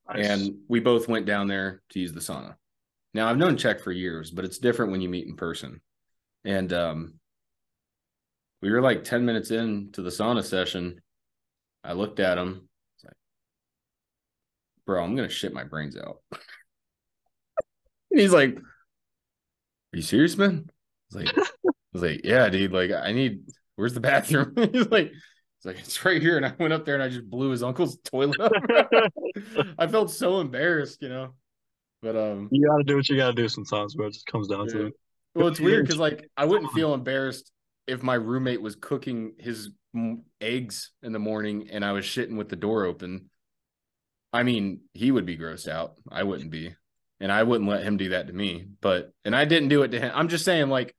[0.07, 0.27] Nice.
[0.27, 2.55] and we both went down there to use the sauna.
[3.13, 5.81] Now I've known Czech for years, but it's different when you meet in person.
[6.43, 7.13] And um,
[8.61, 11.01] we were like ten minutes into the sauna session.
[11.83, 12.67] I looked at him.
[12.95, 13.13] It's like,
[14.85, 16.19] bro, I'm gonna shit my brains out.
[18.11, 18.61] and he's like, "Are
[19.97, 22.71] you serious, man?" I was like, "I was like, yeah, dude.
[22.73, 23.43] Like, I need.
[23.75, 25.11] Where's the bathroom?" he's like.
[25.63, 26.37] He's like, it's right here.
[26.37, 28.51] And I went up there and I just blew his uncle's toilet up.
[29.77, 31.33] I felt so embarrassed, you know.
[32.01, 34.07] But um you gotta do what you gotta do sometimes, bro.
[34.07, 34.93] It just comes down to it.
[35.35, 37.49] well it's weird because like I wouldn't feel embarrassed
[37.87, 39.69] if my roommate was cooking his
[40.41, 43.29] eggs in the morning and I was shitting with the door open.
[44.33, 45.93] I mean, he would be grossed out.
[46.11, 46.75] I wouldn't be.
[47.19, 48.65] And I wouldn't let him do that to me.
[48.81, 50.11] But and I didn't do it to him.
[50.13, 50.93] I'm just saying like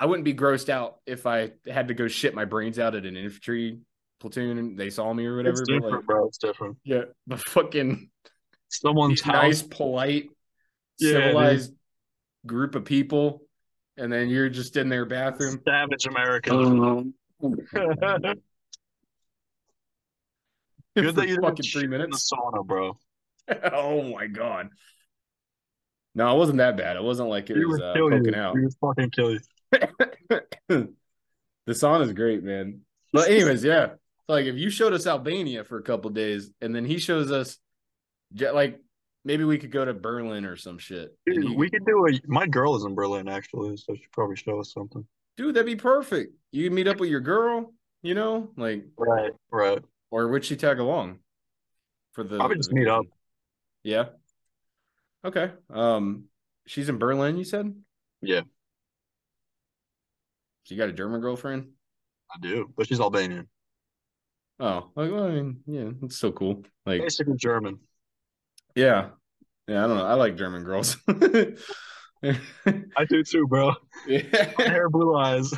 [0.00, 3.06] I wouldn't be grossed out if I had to go shit my brains out at
[3.06, 3.78] an infantry
[4.20, 5.60] platoon and they saw me or whatever.
[5.60, 6.26] It's different, like, bro.
[6.26, 6.76] It's different.
[6.84, 8.10] yeah, but fucking
[8.68, 9.68] Someone's these nice, house.
[9.70, 10.30] polite,
[10.98, 11.22] Yeah, dude.
[11.24, 11.74] civilized
[12.46, 13.42] group of people,
[13.96, 15.60] and then you're just in their bathroom.
[15.66, 17.14] Savage American.
[20.96, 22.96] Good that you didn't fucking shit three in the sauna, bro.
[23.72, 24.68] oh my god!
[26.14, 26.96] No, it wasn't that bad.
[26.96, 28.18] It wasn't like it He was would uh, kill you.
[28.18, 28.56] poking out.
[28.56, 29.40] He would fucking kill you.
[30.68, 32.80] The song is great, man.
[33.12, 33.94] But anyways, yeah.
[34.28, 37.58] Like if you showed us Albania for a couple days, and then he shows us,
[38.36, 38.80] like
[39.24, 41.16] maybe we could go to Berlin or some shit.
[41.26, 42.12] Dude, you- we could do a.
[42.26, 45.06] My girl is in Berlin actually, so she probably show us something.
[45.36, 46.32] dude, that'd be perfect.
[46.52, 47.72] You meet up with your girl,
[48.02, 49.82] you know, like Right, right.
[50.10, 51.18] Or would she tag along
[52.12, 53.04] for the Probably the just meet up.
[53.82, 54.06] Yeah.
[55.24, 55.50] Okay.
[55.70, 56.24] Um,
[56.66, 57.36] she's in Berlin.
[57.36, 57.74] You said.
[58.22, 58.42] Yeah.
[60.64, 61.68] So you got a German girlfriend?
[62.34, 63.48] I do, but she's Albanian,
[64.60, 66.62] Oh, like, well, I mean, yeah, it's so cool.
[66.86, 67.78] Like, basically German.
[68.74, 69.10] yeah,
[69.66, 69.84] yeah.
[69.84, 70.06] I don't know.
[70.06, 70.96] I like German girls.
[71.08, 73.74] I do too, bro.
[74.06, 74.50] yeah.
[74.58, 75.52] Hair, blue eyes.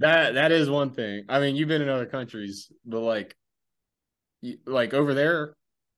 [0.00, 1.24] That that is one thing.
[1.28, 3.36] I mean, you've been in other countries, but like,
[4.64, 5.54] like over there,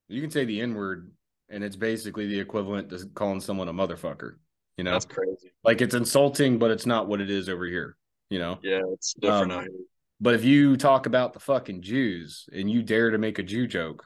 [0.08, 1.12] you can say the N word,
[1.50, 4.36] and it's basically the equivalent to calling someone a motherfucker.
[4.76, 5.52] You know, That's crazy.
[5.64, 7.96] like it's insulting, but it's not what it is over here.
[8.30, 9.72] You know, Yeah, it's different Um, out here.
[10.20, 13.66] but if you talk about the fucking Jews and you dare to make a Jew
[13.66, 14.04] joke,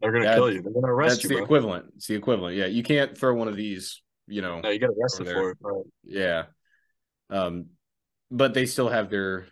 [0.00, 0.62] They're gonna kill you.
[0.62, 1.56] They're gonna arrest that's you, That's the bro.
[1.56, 1.92] equivalent.
[1.96, 2.56] It's the equivalent.
[2.56, 4.00] Yeah, you can't throw one of these.
[4.26, 5.58] You know, No, you get arrested for it.
[5.60, 5.84] Right.
[6.04, 6.44] Yeah.
[7.30, 7.66] Um,
[8.30, 9.46] but they still have their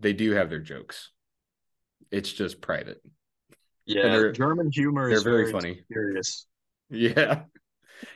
[0.00, 1.10] they do have their jokes.
[2.10, 3.02] It's just private.
[3.86, 5.82] Yeah, German humor They're is very funny.
[5.92, 6.46] serious.
[6.90, 7.42] Yeah.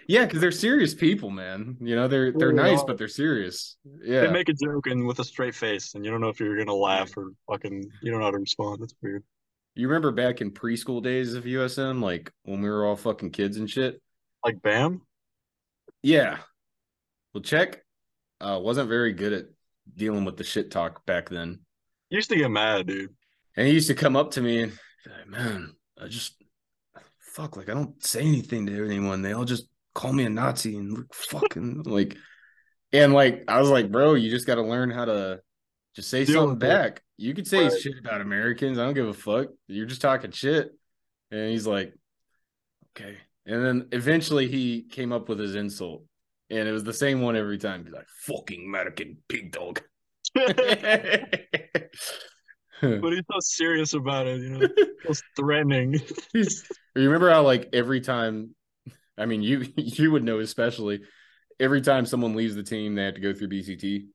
[0.06, 1.76] Yeah, because they're serious people, man.
[1.80, 2.86] You know, they're they're nice, are.
[2.86, 3.76] but they're serious.
[4.00, 4.20] Yeah.
[4.20, 6.56] They make a joke and with a straight face, and you don't know if you're
[6.56, 8.80] gonna laugh or fucking you don't know how to respond.
[8.80, 9.24] That's weird.
[9.74, 13.56] You remember back in preschool days of USM, like when we were all fucking kids
[13.56, 14.00] and shit?
[14.44, 15.02] Like Bam?
[16.02, 16.38] Yeah.
[17.32, 17.84] Well, Czech
[18.40, 19.44] uh wasn't very good at
[19.96, 21.60] dealing with the shit talk back then.
[22.10, 23.14] You used to get mad, dude.
[23.56, 26.41] And he used to come up to me and be like, man, I just
[27.34, 29.22] fuck, like I don't say anything to anyone.
[29.22, 32.16] They all just call me a Nazi and look fucking like
[32.92, 35.40] and like I was like, bro, you just gotta learn how to
[35.94, 37.02] just say Deal something back.
[37.16, 37.80] You could say Right.
[37.80, 38.78] shit about Americans.
[38.78, 39.48] I don't give a fuck.
[39.66, 40.70] You're just talking shit.
[41.30, 41.94] And he's like,
[42.96, 43.18] okay.
[43.46, 46.04] And then eventually he came up with his insult.
[46.50, 47.84] And it was the same one every time.
[47.84, 49.80] He's like, fucking American pig dog.
[52.82, 54.66] But he's so serious about it, you know,
[55.04, 56.00] it's threatening.
[56.94, 58.54] You remember how like every time
[59.16, 61.02] I mean you you would know especially
[61.60, 64.06] every time someone leaves the team they have to go through BCT.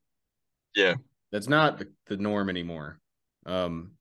[0.75, 0.95] Yeah.
[1.31, 2.99] That's not the, the norm anymore.
[3.45, 3.91] Um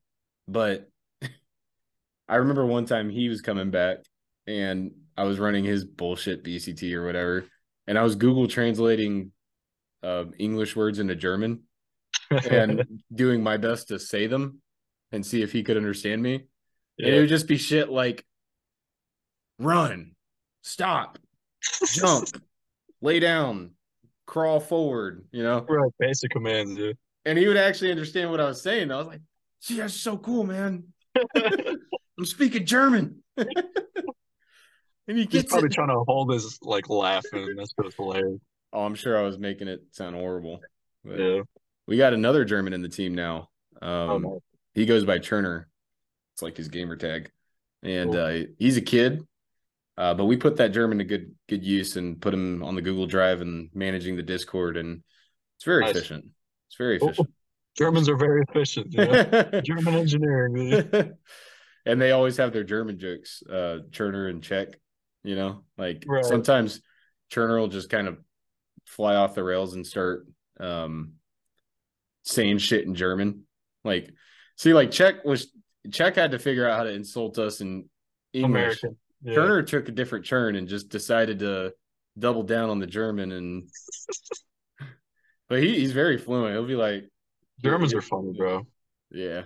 [0.49, 0.89] but
[2.29, 3.99] I remember one time he was coming back
[4.47, 7.47] and I was running his bullshit BCT or whatever
[7.87, 9.33] and I was Google translating
[10.03, 11.63] uh, English words into German
[12.31, 12.85] and
[13.15, 14.61] doing my best to say them
[15.13, 16.45] and see if he could understand me.
[16.99, 18.25] And it would just be shit like
[19.59, 20.13] run,
[20.63, 21.19] stop,
[21.93, 22.29] jump,
[23.01, 23.71] lay down,
[24.27, 25.67] crawl forward, you know?
[25.99, 26.97] Basic commands, dude.
[27.25, 28.91] And he would actually understand what I was saying.
[28.93, 29.21] I was like,
[29.63, 30.85] gee, that's so cool, man.
[31.37, 33.23] I'm speaking German.
[33.37, 33.49] and
[35.09, 35.73] he He's probably it.
[35.73, 37.55] trying to hold his like laughing.
[37.57, 38.41] that's what's hilarious.
[38.73, 40.61] Oh, I'm sure I was making it sound horrible.
[41.05, 41.41] But Yeah.
[41.87, 43.49] we got another German in the team now.
[43.83, 44.43] Um, Oh,
[44.75, 45.69] he goes by Turner.
[46.35, 47.31] It's like his gamer tag,
[47.83, 48.21] and Cool.
[48.21, 49.27] uh, he's a kid.
[49.99, 52.83] Uh, but we put that German to good good use and put him on the
[52.83, 55.03] Google Drive and managing the Discord, and
[55.57, 55.97] it's very Nice.
[55.97, 56.27] efficient.
[56.69, 57.31] It's very Oh, efficient.
[57.79, 59.61] Germans are very efficient, you know?
[59.65, 60.91] German engineering.
[61.87, 64.69] and they always have their German jokes, uh, Turner and Czech.
[65.25, 66.25] You know, like Right.
[66.25, 66.81] sometimes
[67.31, 68.19] Turner will just kind of
[68.85, 70.27] fly off the rails and start
[70.61, 71.15] um,
[72.23, 73.45] saying shit in German.
[73.83, 74.13] Like,
[74.57, 75.53] see, like Czech was
[75.91, 77.89] Czech had to figure out how to insult us in
[78.33, 78.83] English.
[78.83, 78.97] American.
[79.23, 79.35] Yeah.
[79.35, 81.73] Turner took a different turn and just decided to
[82.19, 83.69] double down on the German and.
[85.49, 86.55] But he, he's very fluent.
[86.55, 87.05] He'll be like,
[87.63, 88.67] Germans are funny, bro.
[89.11, 89.43] yeah.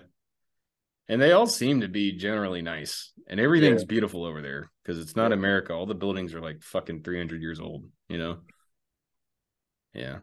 [1.08, 3.12] And they all seem to be generally nice.
[3.26, 5.74] And everything's beautiful over there because it's not America.
[5.74, 8.38] All the buildings are like fucking 300 years old, you know?
[9.92, 10.18] Yeah.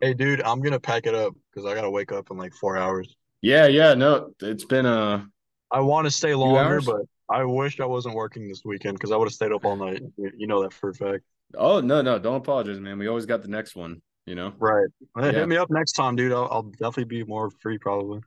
[0.00, 2.76] Hey, dude, I'm gonna pack it up because I gotta wake up in like four
[2.76, 3.14] hours.
[3.42, 3.66] Yeah.
[3.66, 3.94] Yeah.
[3.94, 5.24] No, it's been uh
[5.70, 9.16] I want to stay longer, but I wish I wasn't working this weekend because I
[9.16, 10.02] would have stayed up all night.
[10.16, 11.24] You know that for a fact.
[11.56, 12.18] Oh, no, no.
[12.18, 12.98] Don't apologize, man.
[12.98, 14.52] We always got the next one, you know?
[14.58, 14.88] Right.
[15.16, 15.30] Yeah.
[15.32, 16.32] Hit me up next time, dude.
[16.32, 18.20] I'll, I'll definitely be more free, probably.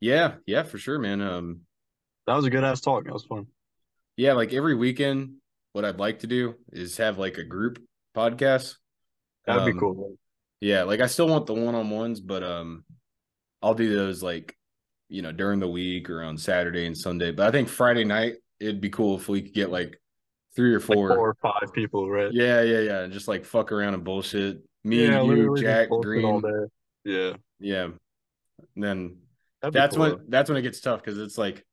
[0.00, 0.34] Yeah.
[0.46, 1.20] Yeah, for sure, man.
[1.20, 1.60] Um,
[2.26, 3.04] That was a good ass talk.
[3.04, 3.46] That was fun.
[4.16, 5.36] yeah, like every weekend,
[5.72, 7.82] what I'd like to do is have like a group
[8.16, 8.76] podcast.
[9.46, 9.94] That'd be Um, cool.
[9.94, 10.18] man.
[10.60, 12.84] Yeah, like I still want the one on ones, but um
[13.62, 14.54] I'll do those like
[15.10, 17.32] you know during the week or on Saturday and Sunday.
[17.32, 20.00] But I think Friday night it'd be cool if we could get like
[20.56, 21.14] three or Like four.
[21.14, 22.32] four or five people, right?
[22.32, 23.00] Yeah, yeah, yeah.
[23.00, 24.62] And just like fuck around and bullshit.
[24.84, 26.40] Me Yeah, and you, Jack, Green.
[27.04, 27.34] Yeah.
[27.58, 27.84] Yeah.
[28.74, 29.16] And then
[29.60, 30.16] That'd that's cool.
[30.16, 31.64] when that's when it gets tough because it's like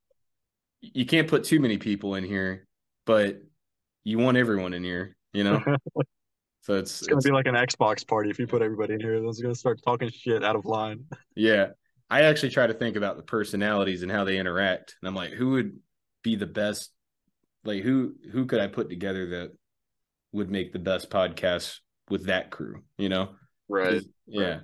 [0.82, 2.66] you can't put too many people in here,
[3.06, 3.42] but
[4.04, 5.62] you want everyone in here, you know?
[6.62, 9.00] so it's, It's gonna it's be like an Xbox party if you put everybody in
[9.00, 9.14] here.
[9.16, 11.06] Everyone's gonna start talking shit out of line.
[11.36, 11.68] Yeah.
[12.10, 14.96] I actually try to think about the personalities and how they interact.
[15.02, 15.78] And I'm like, who would
[16.24, 16.92] be the best
[17.64, 19.52] like who who could I put together that
[20.32, 21.80] would make the best podcast
[22.10, 23.32] with that crew, you know?
[23.68, 24.02] Right.
[24.26, 24.60] Yeah.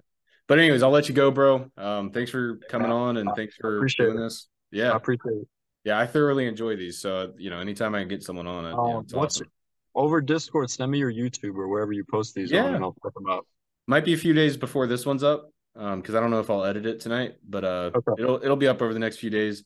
[0.47, 1.69] But anyways, I'll let you go, bro.
[1.77, 4.21] Um thanks for coming on and thanks for doing it.
[4.21, 4.47] this.
[4.71, 4.91] Yeah.
[4.91, 5.47] I appreciate it.
[5.83, 6.99] Yeah, I thoroughly enjoy these.
[7.01, 9.51] So, you know, anytime I can get someone on it, Um, it's what's awesome.
[9.95, 10.69] over Discord?
[10.69, 12.63] Send me your YouTube or wherever you post these Yeah.
[12.65, 13.45] on, and I'll check them out.
[13.87, 15.49] Might be a few days before this one's up.
[15.75, 18.21] Um, because I don't know if I'll edit it tonight, but uh Okay.
[18.21, 19.63] it'll it'll be up over the next few days.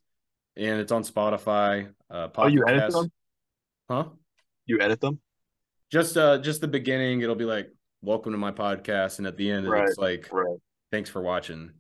[0.56, 3.12] And it's on Spotify, uh Oh, you edit them?
[3.90, 4.06] Huh?
[4.66, 5.20] You edit them?
[5.92, 7.70] Just uh just the beginning, it'll be like
[8.02, 10.58] welcome to my podcast, and at the end Right, it's like Right.
[10.92, 11.72] thanks for watching.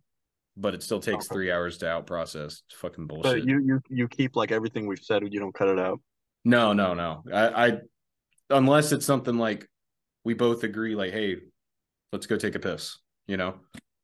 [0.57, 1.33] But it still takes Okay.
[1.33, 2.63] three hours to out process.
[2.67, 5.21] It's fucking But you you you keep like everything we've said.
[5.31, 6.01] You don't cut it out.
[6.43, 7.23] no, no, no.
[7.31, 7.77] I, I
[8.49, 9.67] unless it's something like
[10.23, 11.37] we both agree, like, hey,
[12.11, 12.97] let's go take a piss,
[13.27, 13.59] you know?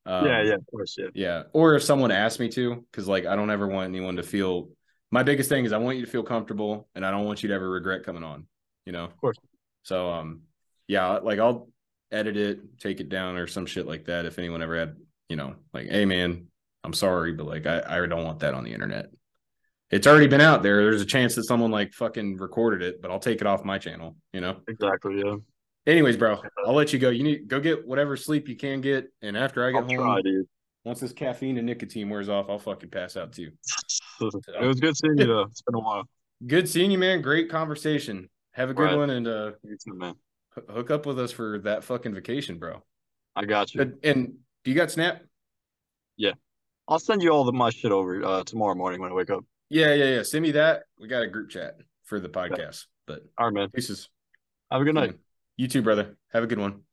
[0.06, 1.08] Um, yeah, yeah, of course, yeah.
[1.14, 1.44] Yeah.
[1.54, 4.70] Or if someone asks me to, because like I don't ever want anyone to feel
[5.12, 7.50] my biggest thing is I want you to feel comfortable and I don't want you
[7.50, 8.48] to ever regret coming on,
[8.86, 9.06] you know?
[9.06, 9.38] Of course.
[9.84, 10.42] So um
[10.88, 11.70] yeah, like I'll
[12.12, 14.26] edit it, take it down, or some shit like that.
[14.26, 14.98] If anyone ever had,
[15.30, 16.48] you know, like, hey man,
[16.84, 19.10] I'm sorry, but like I, I don't want that on the internet.
[19.90, 20.84] It's already been out there.
[20.84, 23.78] There's a chance that someone like fucking recorded it, but I'll take it off my
[23.78, 24.58] channel, you know?
[24.68, 25.36] Exactly, yeah.
[25.86, 27.10] Anyways, bro, I'll let you go.
[27.10, 29.12] You need go get whatever sleep you can get.
[29.22, 30.46] And after I get I'll home, try, dude.
[30.86, 33.52] once this caffeine and nicotine wears off, I'll fucking pass out too.
[34.22, 35.42] it was good seeing you though.
[35.44, 36.04] It's been a while.
[36.48, 37.22] Good seeing you, man.
[37.22, 38.30] Great conversation.
[38.52, 38.96] Have a good Right.
[38.98, 40.16] one and uh You too, man.
[40.70, 42.82] hook up with us for that fucking vacation, bro.
[43.36, 43.82] I got you.
[43.82, 44.34] And, and
[44.64, 45.22] do you got Snap?
[46.16, 46.34] Yeah,
[46.88, 49.44] I'll send you all the my shit over uh, tomorrow morning when I wake up.
[49.70, 50.24] Yeah, yeah, yeah.
[50.24, 50.84] Send me that.
[51.00, 52.86] We got a group chat for the podcast.
[53.08, 53.70] But All right, man.
[53.72, 54.08] pieces.
[54.72, 55.16] Have a good night.
[55.58, 56.18] You too, brother.
[56.32, 56.84] Have a good one.